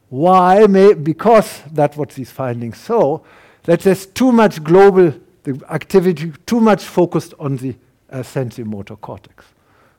Why? 0.09 0.67
May, 0.67 0.93
because 0.93 1.63
that's 1.71 1.97
what 1.97 2.11
these 2.11 2.30
findings 2.30 2.84
show, 2.86 3.26
that 3.63 3.80
there's 3.80 4.05
too 4.05 4.32
much 4.32 4.63
global 4.63 5.13
the 5.44 5.62
activity, 5.70 6.34
too 6.46 6.60
much 6.60 6.84
focused 6.84 7.34
on 7.39 7.58
the 7.58 7.76
uh, 8.10 8.24
sensory-motor 8.24 8.96
cortex. 8.98 9.46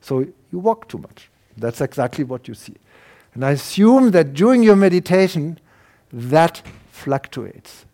So 0.01 0.21
you 0.21 0.59
walk 0.59 0.89
too 0.89 0.99
much. 0.99 1.31
That's 1.57 1.81
exactly 1.81 2.25
what 2.25 2.49
you 2.49 2.55
see. 2.55 2.75
And 3.35 3.45
I 3.45 3.53
assume 3.53 4.11
that 4.13 4.35
during 4.35 4.63
your 4.63 4.77
meditation, 4.77 5.59
that 6.13 6.63
fluctuates 6.91 7.85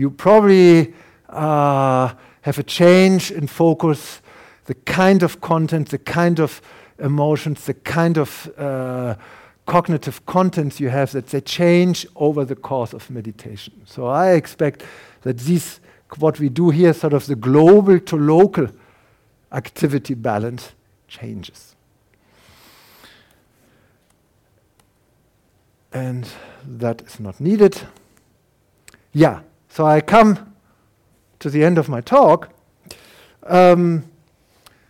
you 0.00 0.10
probably 0.10 0.94
uh, 1.28 2.14
have 2.40 2.58
a 2.58 2.62
change 2.62 3.30
in 3.30 3.46
focus, 3.46 4.22
the 4.64 4.74
kind 4.74 5.22
of 5.22 5.42
content, 5.42 5.90
the 5.90 5.98
kind 5.98 6.40
of 6.40 6.62
emotions, 6.98 7.66
the 7.66 7.74
kind 7.74 8.16
of 8.16 8.50
uh, 8.56 9.14
cognitive 9.66 10.24
contents 10.24 10.80
you 10.80 10.88
have, 10.88 11.12
that 11.12 11.26
they 11.26 11.40
change 11.42 12.06
over 12.16 12.46
the 12.46 12.56
course 12.56 12.94
of 12.94 13.10
meditation. 13.10 13.74
So 13.84 14.06
I 14.06 14.32
expect 14.32 14.82
that 15.20 15.36
this, 15.38 15.80
what 16.18 16.40
we 16.40 16.48
do 16.48 16.70
here, 16.70 16.92
sort 16.92 17.12
of 17.12 17.26
the 17.26 17.36
global 17.36 18.00
to 18.00 18.16
local 18.16 18.68
activity 19.52 20.14
balance 20.14 20.72
changes. 21.08 21.70
and 25.92 26.28
that 26.64 27.02
is 27.02 27.18
not 27.20 27.40
needed. 27.40 27.80
Yeah, 29.12 29.40
so 29.68 29.86
I 29.86 30.00
come 30.00 30.54
to 31.40 31.50
the 31.50 31.64
end 31.64 31.78
of 31.78 31.88
my 31.88 32.00
talk. 32.00 32.50
Um, 33.44 34.04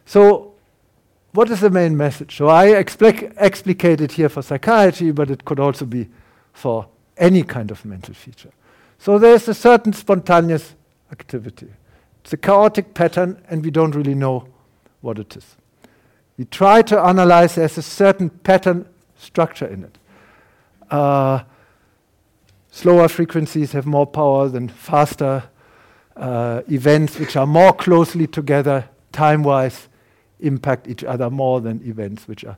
so, 0.04 0.52
what 1.32 1.48
is 1.50 1.60
the 1.60 1.70
main 1.70 1.96
message? 1.96 2.36
So, 2.36 2.48
I 2.48 2.68
explic- 2.68 3.32
explicate 3.36 4.00
it 4.00 4.12
here 4.12 4.28
for 4.28 4.42
psychiatry, 4.42 5.12
but 5.12 5.30
it 5.30 5.44
could 5.44 5.60
also 5.60 5.86
be 5.86 6.08
for 6.52 6.88
any 7.16 7.44
kind 7.44 7.70
of 7.70 7.84
mental 7.84 8.14
feature. 8.14 8.50
So, 8.98 9.18
there's 9.18 9.48
a 9.48 9.54
certain 9.54 9.92
spontaneous 9.92 10.74
activity. 11.10 11.68
It's 12.22 12.32
a 12.32 12.36
chaotic 12.36 12.94
pattern, 12.94 13.42
and 13.48 13.64
we 13.64 13.70
don't 13.70 13.94
really 13.94 14.14
know 14.14 14.46
what 15.00 15.18
it 15.18 15.36
is. 15.36 15.56
We 16.36 16.44
try 16.44 16.82
to 16.82 16.98
analyze, 16.98 17.54
there's 17.54 17.78
a 17.78 17.82
certain 17.82 18.30
pattern 18.30 18.86
structure 19.16 19.66
in 19.66 19.84
it. 19.84 19.98
Uh, 20.90 21.42
slower 22.70 23.08
frequencies 23.08 23.72
have 23.72 23.86
more 23.86 24.06
power 24.06 24.48
than 24.48 24.68
faster 24.68 25.44
uh, 26.16 26.62
events, 26.70 27.18
which 27.18 27.36
are 27.36 27.46
more 27.46 27.72
closely 27.72 28.26
together 28.26 28.88
time 29.12 29.42
wise, 29.42 29.88
impact 30.40 30.88
each 30.88 31.04
other 31.04 31.30
more 31.30 31.60
than 31.60 31.86
events 31.86 32.26
which 32.26 32.44
are 32.44 32.56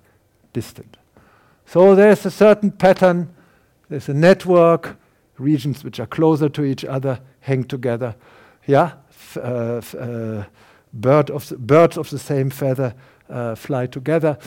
distant. 0.52 0.96
So 1.66 1.94
there's 1.94 2.26
a 2.26 2.30
certain 2.30 2.70
pattern, 2.70 3.34
there's 3.88 4.08
a 4.08 4.14
network, 4.14 4.96
regions 5.38 5.82
which 5.82 5.98
are 5.98 6.06
closer 6.06 6.48
to 6.48 6.64
each 6.64 6.84
other 6.84 7.20
hang 7.40 7.64
together. 7.64 8.14
Yeah, 8.66 8.92
uh, 9.36 9.80
uh, 9.98 10.44
bird 10.92 11.30
of 11.30 11.48
the, 11.48 11.56
birds 11.56 11.96
of 11.96 12.10
the 12.10 12.18
same 12.18 12.50
feather 12.50 12.94
uh, 13.28 13.54
fly 13.54 13.86
together. 13.86 14.38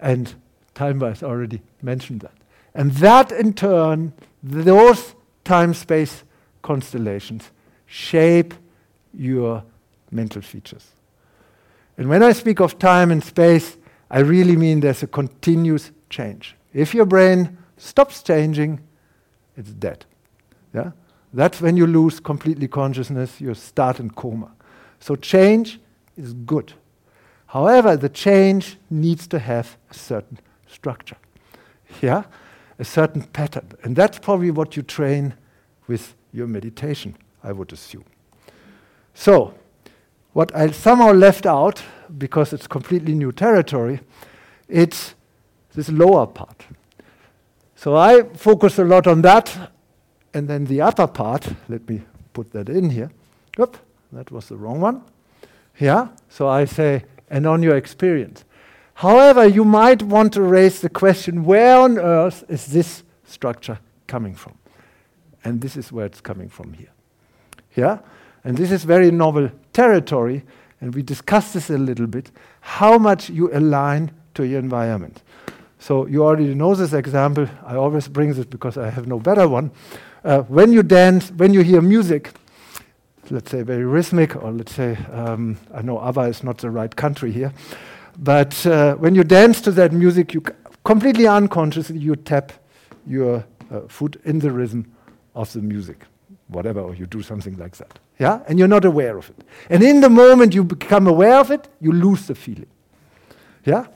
And 0.00 0.34
time-wise 0.74 1.22
already 1.22 1.62
mentioned 1.82 2.20
that. 2.20 2.32
And 2.74 2.90
that 2.92 3.32
in 3.32 3.54
turn, 3.54 4.12
those 4.42 5.14
time-space 5.44 6.24
constellations 6.62 7.50
shape 7.86 8.54
your 9.12 9.62
mental 10.10 10.42
features. 10.42 10.90
And 11.96 12.08
when 12.08 12.22
I 12.22 12.32
speak 12.32 12.60
of 12.60 12.78
time 12.78 13.10
and 13.12 13.22
space, 13.22 13.76
I 14.10 14.18
really 14.18 14.56
mean 14.56 14.80
there's 14.80 15.02
a 15.02 15.06
continuous 15.06 15.92
change. 16.10 16.56
If 16.72 16.92
your 16.94 17.06
brain 17.06 17.56
stops 17.76 18.22
changing, 18.22 18.80
it's 19.56 19.70
dead. 19.70 20.04
Yeah? 20.74 20.90
That's 21.34 21.60
when 21.60 21.76
you 21.76 21.88
lose 21.88 22.20
completely 22.20 22.68
consciousness, 22.68 23.40
you 23.40 23.54
start 23.54 23.98
in 23.98 24.10
coma. 24.10 24.52
So 25.00 25.16
change 25.16 25.80
is 26.16 26.32
good. 26.32 26.72
However, 27.46 27.96
the 27.96 28.08
change 28.08 28.76
needs 28.88 29.26
to 29.28 29.40
have 29.40 29.76
a 29.90 29.94
certain 29.94 30.38
structure. 30.68 31.16
Yeah? 32.00 32.22
A 32.78 32.84
certain 32.84 33.22
pattern. 33.22 33.72
And 33.82 33.96
that's 33.96 34.18
probably 34.18 34.52
what 34.52 34.76
you 34.76 34.82
train 34.82 35.34
with 35.88 36.14
your 36.32 36.46
meditation, 36.46 37.16
I 37.42 37.50
would 37.50 37.72
assume. 37.72 38.04
So, 39.12 39.54
what 40.32 40.54
I 40.54 40.70
somehow 40.70 41.12
left 41.12 41.46
out, 41.46 41.82
because 42.16 42.52
it's 42.52 42.66
completely 42.66 43.14
new 43.14 43.32
territory, 43.32 44.00
it's 44.68 45.14
this 45.74 45.88
lower 45.88 46.26
part. 46.26 46.64
So 47.76 47.96
I 47.96 48.22
focus 48.34 48.78
a 48.78 48.84
lot 48.84 49.06
on 49.06 49.22
that, 49.22 49.72
and 50.34 50.48
then 50.48 50.64
the 50.64 50.80
upper 50.80 51.06
part, 51.06 51.48
let 51.68 51.88
me 51.88 52.02
put 52.32 52.50
that 52.52 52.68
in 52.68 52.90
here. 52.90 53.10
Oop, 53.58 53.76
that 54.12 54.30
was 54.30 54.48
the 54.48 54.56
wrong 54.56 54.80
one. 54.80 55.02
Yeah, 55.78 56.08
so 56.28 56.48
I 56.48 56.66
say, 56.66 57.04
and 57.30 57.46
on 57.46 57.62
your 57.62 57.76
experience. 57.76 58.44
However, 58.94 59.46
you 59.46 59.64
might 59.64 60.02
want 60.02 60.32
to 60.34 60.42
raise 60.42 60.80
the 60.80 60.88
question 60.88 61.44
where 61.44 61.76
on 61.76 61.98
earth 61.98 62.44
is 62.48 62.66
this 62.66 63.02
structure 63.24 63.78
coming 64.06 64.34
from? 64.34 64.54
And 65.44 65.60
this 65.60 65.76
is 65.76 65.90
where 65.90 66.06
it's 66.06 66.20
coming 66.20 66.48
from 66.48 66.72
here. 66.74 66.92
Yeah? 67.74 67.98
And 68.44 68.56
this 68.56 68.70
is 68.70 68.84
very 68.84 69.10
novel 69.10 69.50
territory, 69.72 70.44
and 70.80 70.94
we 70.94 71.02
discussed 71.02 71.54
this 71.54 71.70
a 71.70 71.78
little 71.78 72.06
bit 72.06 72.30
how 72.60 72.98
much 72.98 73.30
you 73.30 73.52
align 73.52 74.10
to 74.34 74.44
your 74.44 74.60
environment. 74.60 75.22
So, 75.78 76.06
you 76.06 76.24
already 76.24 76.54
know 76.54 76.74
this 76.74 76.92
example. 76.92 77.46
I 77.66 77.76
always 77.76 78.08
bring 78.08 78.32
this 78.32 78.46
because 78.46 78.78
I 78.78 78.90
have 78.90 79.06
no 79.06 79.18
better 79.18 79.46
one. 79.48 79.70
Uh, 80.24 80.40
when 80.44 80.72
you 80.72 80.82
dance, 80.82 81.30
when 81.32 81.52
you 81.52 81.60
hear 81.60 81.82
music, 81.82 82.30
let's 83.30 83.50
say 83.50 83.62
very 83.62 83.84
rhythmic, 83.84 84.34
or 84.34 84.52
let's 84.52 84.72
say, 84.72 84.96
um, 85.12 85.58
I 85.74 85.82
know 85.82 86.00
ABBA 86.00 86.22
is 86.22 86.42
not 86.42 86.56
the 86.56 86.70
right 86.70 86.94
country 86.96 87.30
here, 87.30 87.52
but 88.18 88.66
uh, 88.66 88.94
when 88.94 89.14
you 89.14 89.22
dance 89.22 89.60
to 89.60 89.70
that 89.72 89.92
music, 89.92 90.32
you 90.32 90.42
completely 90.82 91.26
unconsciously 91.26 91.98
you 91.98 92.16
tap 92.16 92.52
your 93.06 93.44
uh, 93.70 93.80
foot 93.88 94.16
in 94.24 94.38
the 94.38 94.50
rhythm 94.50 94.90
of 95.34 95.52
the 95.52 95.60
music, 95.60 96.06
whatever, 96.48 96.80
or 96.80 96.94
you 96.94 97.04
do 97.04 97.20
something 97.20 97.58
like 97.58 97.76
that. 97.76 97.98
Yeah, 98.18 98.40
and 98.48 98.58
you're 98.58 98.68
not 98.68 98.86
aware 98.86 99.18
of 99.18 99.28
it. 99.28 99.44
And 99.68 99.82
in 99.82 100.00
the 100.00 100.08
moment 100.08 100.54
you 100.54 100.64
become 100.64 101.06
aware 101.06 101.36
of 101.36 101.50
it, 101.50 101.68
you 101.82 101.92
lose 101.92 102.26
the 102.26 102.34
feeling. 102.34 102.70
Yeah. 103.66 103.88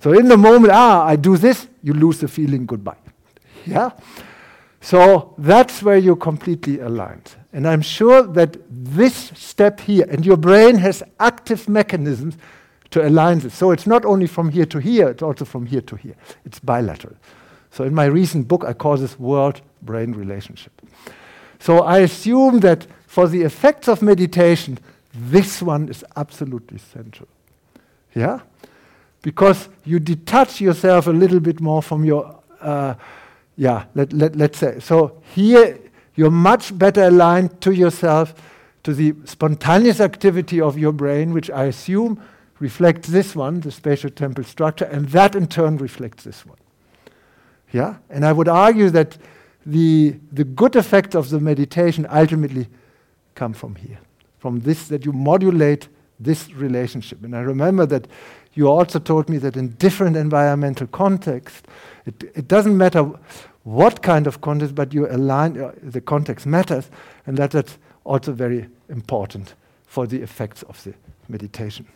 So 0.00 0.12
in 0.12 0.28
the 0.28 0.36
moment, 0.36 0.74
ah, 0.74 1.06
I 1.06 1.16
do 1.16 1.38
this, 1.38 1.68
you 1.82 1.94
lose 1.94 2.18
the 2.18 2.28
feeling. 2.28 2.66
Goodbye. 2.66 2.98
Yeah. 3.64 3.92
So 4.80 5.34
that's 5.36 5.82
where 5.82 5.98
you're 5.98 6.16
completely 6.16 6.80
aligned. 6.80 7.34
And 7.52 7.68
I'm 7.68 7.82
sure 7.82 8.22
that 8.22 8.56
this 8.68 9.32
step 9.34 9.80
here, 9.80 10.06
and 10.08 10.24
your 10.24 10.36
brain 10.36 10.76
has 10.76 11.02
active 11.18 11.68
mechanisms 11.68 12.36
to 12.90 13.06
align 13.06 13.40
this. 13.40 13.54
So 13.54 13.70
it's 13.70 13.86
not 13.86 14.04
only 14.04 14.26
from 14.26 14.48
here 14.48 14.66
to 14.66 14.78
here, 14.78 15.08
it's 15.08 15.22
also 15.22 15.44
from 15.44 15.66
here 15.66 15.82
to 15.82 15.96
here. 15.96 16.16
It's 16.44 16.58
bilateral. 16.58 17.16
So 17.70 17.84
in 17.84 17.94
my 17.94 18.06
recent 18.06 18.48
book, 18.48 18.64
I 18.64 18.72
call 18.72 18.96
this 18.96 19.18
world 19.18 19.60
brain 19.82 20.12
relationship. 20.12 20.72
So 21.58 21.80
I 21.80 21.98
assume 21.98 22.60
that 22.60 22.86
for 23.06 23.28
the 23.28 23.42
effects 23.42 23.86
of 23.86 24.02
meditation, 24.02 24.78
this 25.12 25.60
one 25.62 25.88
is 25.88 26.04
absolutely 26.16 26.78
central. 26.78 27.28
Yeah? 28.14 28.40
Because 29.22 29.68
you 29.84 30.00
detach 30.00 30.60
yourself 30.60 31.06
a 31.06 31.12
little 31.12 31.40
bit 31.40 31.60
more 31.60 31.82
from 31.82 32.04
your, 32.04 32.40
uh, 32.60 32.94
yeah, 33.60 33.84
let, 33.94 34.10
let, 34.14 34.36
let's 34.36 34.58
say. 34.58 34.80
So 34.80 35.20
here, 35.34 35.78
you're 36.14 36.30
much 36.30 36.78
better 36.78 37.02
aligned 37.02 37.60
to 37.60 37.72
yourself, 37.72 38.32
to 38.84 38.94
the 38.94 39.14
spontaneous 39.26 40.00
activity 40.00 40.62
of 40.62 40.78
your 40.78 40.92
brain, 40.92 41.34
which 41.34 41.50
I 41.50 41.64
assume 41.64 42.22
reflects 42.58 43.10
this 43.10 43.36
one, 43.36 43.60
the 43.60 43.70
spatial 43.70 44.08
temporal 44.08 44.46
structure, 44.46 44.86
and 44.86 45.10
that 45.10 45.34
in 45.34 45.46
turn 45.46 45.76
reflects 45.76 46.24
this 46.24 46.46
one. 46.46 46.56
Yeah? 47.70 47.96
And 48.08 48.24
I 48.24 48.32
would 48.32 48.48
argue 48.48 48.88
that 48.88 49.18
the, 49.66 50.16
the 50.32 50.44
good 50.44 50.74
effects 50.74 51.14
of 51.14 51.28
the 51.28 51.38
meditation 51.38 52.06
ultimately 52.10 52.66
come 53.34 53.52
from 53.52 53.74
here, 53.74 53.98
from 54.38 54.60
this, 54.60 54.88
that 54.88 55.04
you 55.04 55.12
modulate 55.12 55.88
this 56.18 56.50
relationship. 56.54 57.22
And 57.24 57.36
I 57.36 57.40
remember 57.40 57.84
that 57.84 58.06
you 58.54 58.68
also 58.70 58.98
told 58.98 59.28
me 59.28 59.36
that 59.36 59.58
in 59.58 59.68
different 59.72 60.16
environmental 60.16 60.86
contexts, 60.86 61.62
it, 62.06 62.24
it 62.34 62.48
doesn't 62.48 62.76
matter 62.76 63.12
what 63.64 64.02
kind 64.02 64.26
of 64.26 64.40
context, 64.40 64.74
but 64.74 64.94
you 64.94 65.06
align, 65.06 65.60
uh, 65.60 65.72
the 65.82 66.00
context 66.00 66.46
matters, 66.46 66.90
and 67.26 67.36
that 67.36 67.50
that's 67.50 67.78
also 68.04 68.32
very 68.32 68.68
important 68.88 69.54
for 69.86 70.06
the 70.06 70.22
effects 70.22 70.62
of 70.64 70.82
the 70.84 70.94
meditation. 71.28 71.86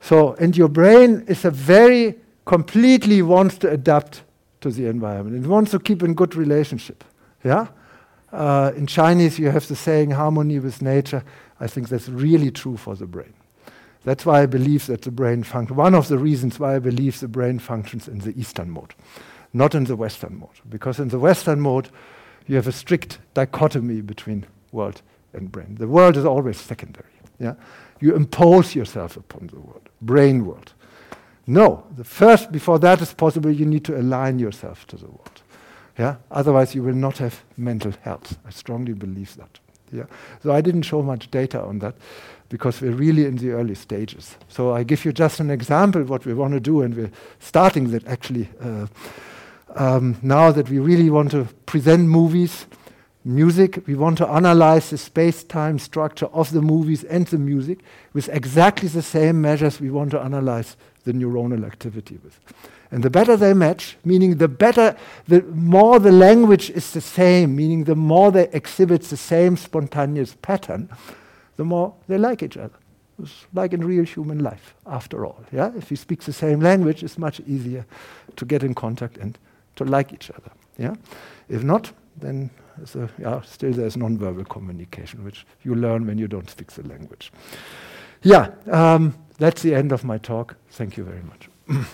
So, 0.00 0.34
and 0.34 0.56
your 0.56 0.68
brain 0.68 1.24
is 1.28 1.44
a 1.44 1.50
very 1.50 2.14
completely 2.44 3.22
wants 3.22 3.58
to 3.58 3.70
adapt 3.70 4.22
to 4.60 4.70
the 4.70 4.86
environment. 4.86 5.44
It 5.44 5.48
wants 5.48 5.70
to 5.72 5.78
keep 5.78 6.02
in 6.02 6.14
good 6.14 6.34
relationship. 6.34 7.04
Yeah. 7.44 7.68
Uh, 8.32 8.72
in 8.76 8.86
Chinese, 8.86 9.38
you 9.38 9.50
have 9.50 9.66
the 9.66 9.76
saying 9.76 10.10
"harmony 10.10 10.58
with 10.58 10.82
nature." 10.82 11.22
I 11.60 11.66
think 11.66 11.88
that's 11.88 12.08
really 12.08 12.50
true 12.50 12.76
for 12.76 12.96
the 12.96 13.06
brain. 13.06 13.34
That's 14.04 14.26
why 14.26 14.42
I 14.42 14.46
believe 14.46 14.86
that 14.86 15.02
the 15.02 15.10
brain 15.10 15.44
functions. 15.44 15.76
One 15.76 15.94
of 15.94 16.08
the 16.08 16.18
reasons 16.18 16.58
why 16.58 16.76
I 16.76 16.78
believe 16.78 17.20
the 17.20 17.28
brain 17.28 17.58
functions 17.58 18.08
in 18.08 18.18
the 18.18 18.32
Eastern 18.38 18.70
mode, 18.70 18.94
not 19.52 19.74
in 19.74 19.84
the 19.84 19.96
Western 19.96 20.38
mode. 20.38 20.60
Because 20.68 20.98
in 20.98 21.08
the 21.08 21.18
Western 21.18 21.60
mode, 21.60 21.88
you 22.46 22.56
have 22.56 22.66
a 22.66 22.72
strict 22.72 23.18
dichotomy 23.34 24.00
between 24.00 24.46
world 24.72 25.02
and 25.32 25.50
brain. 25.50 25.76
The 25.76 25.88
world 25.88 26.16
is 26.16 26.24
always 26.24 26.60
secondary. 26.60 27.06
Yeah? 27.38 27.54
You 28.00 28.14
impose 28.14 28.74
yourself 28.74 29.16
upon 29.16 29.48
the 29.48 29.60
world, 29.60 29.88
brain 30.00 30.46
world. 30.46 30.72
No, 31.46 31.84
the 31.96 32.04
first, 32.04 32.52
before 32.52 32.78
that 32.80 33.00
is 33.00 33.12
possible, 33.12 33.50
you 33.50 33.66
need 33.66 33.84
to 33.84 33.98
align 33.98 34.38
yourself 34.38 34.86
to 34.88 34.96
the 34.96 35.06
world. 35.06 35.42
Yeah? 35.98 36.16
Otherwise, 36.30 36.74
you 36.74 36.82
will 36.82 36.94
not 36.94 37.18
have 37.18 37.42
mental 37.56 37.92
health. 38.02 38.38
I 38.46 38.50
strongly 38.50 38.92
believe 38.94 39.36
that. 39.36 39.58
Yeah? 39.92 40.06
So 40.42 40.52
I 40.52 40.60
didn't 40.60 40.82
show 40.82 41.02
much 41.02 41.30
data 41.30 41.60
on 41.60 41.80
that 41.80 41.94
because 42.48 42.80
we're 42.80 42.92
really 42.92 43.24
in 43.24 43.36
the 43.36 43.50
early 43.50 43.74
stages. 43.74 44.36
So 44.48 44.72
I 44.72 44.84
give 44.84 45.04
you 45.04 45.12
just 45.12 45.40
an 45.40 45.50
example 45.50 46.02
what 46.04 46.24
we 46.24 46.34
want 46.34 46.54
to 46.54 46.60
do, 46.60 46.82
and 46.82 46.94
we're 46.94 47.10
starting 47.40 47.90
that 47.90 48.06
actually 48.06 48.48
uh, 48.60 48.86
um, 49.76 50.16
now 50.22 50.52
that 50.52 50.68
we 50.68 50.78
really 50.78 51.10
want 51.10 51.30
to 51.32 51.44
present 51.66 52.08
movies, 52.08 52.66
music. 53.24 53.86
We 53.86 53.94
want 53.94 54.18
to 54.18 54.28
analyze 54.28 54.90
the 54.90 54.98
space-time 54.98 55.78
structure 55.78 56.26
of 56.26 56.50
the 56.52 56.62
movies 56.62 57.04
and 57.04 57.26
the 57.26 57.38
music 57.38 57.80
with 58.12 58.28
exactly 58.28 58.88
the 58.88 59.02
same 59.02 59.40
measures 59.40 59.80
we 59.80 59.90
want 59.90 60.10
to 60.12 60.20
analyze 60.20 60.76
the 61.04 61.12
neuronal 61.12 61.64
activity 61.64 62.18
with. 62.22 62.38
And 62.90 63.02
the 63.02 63.10
better 63.10 63.36
they 63.36 63.54
match, 63.54 63.96
meaning 64.04 64.36
the 64.36 64.48
better, 64.48 64.96
the 65.26 65.42
more 65.42 65.98
the 65.98 66.12
language 66.12 66.68
is 66.70 66.92
the 66.92 67.00
same, 67.00 67.56
meaning 67.56 67.84
the 67.84 67.94
more 67.94 68.30
they 68.30 68.48
exhibit 68.52 69.02
the 69.04 69.16
same 69.16 69.56
spontaneous 69.56 70.36
pattern, 70.42 70.90
the 71.56 71.64
more 71.64 71.94
they 72.08 72.18
like 72.18 72.42
each 72.42 72.56
other. 72.56 72.74
It's 73.22 73.46
like 73.54 73.72
in 73.72 73.84
real 73.84 74.04
human 74.04 74.40
life, 74.40 74.74
after 74.86 75.24
all. 75.24 75.42
Yeah? 75.52 75.72
If 75.76 75.90
you 75.90 75.96
speak 75.96 76.22
the 76.22 76.32
same 76.32 76.60
language, 76.60 77.02
it's 77.02 77.18
much 77.18 77.40
easier 77.40 77.86
to 78.36 78.44
get 78.44 78.62
in 78.62 78.74
contact 78.74 79.16
and 79.16 79.38
to 79.76 79.84
like 79.84 80.12
each 80.12 80.30
other. 80.30 80.50
Yeah? 80.78 80.94
If 81.48 81.62
not, 81.62 81.92
then 82.16 82.50
a, 82.94 83.08
yeah, 83.18 83.40
still 83.42 83.72
there's 83.72 83.96
non-verbal 83.96 84.44
communication, 84.44 85.24
which 85.24 85.46
you 85.62 85.74
learn 85.74 86.06
when 86.06 86.18
you 86.18 86.28
don't 86.28 86.48
speak 86.50 86.70
the 86.72 86.86
language. 86.86 87.32
Yeah, 88.22 88.50
um, 88.70 89.14
that's 89.38 89.62
the 89.62 89.74
end 89.74 89.92
of 89.92 90.04
my 90.04 90.18
talk. 90.18 90.56
Thank 90.70 90.96
you 90.96 91.04
very 91.04 91.22
much. 91.22 91.48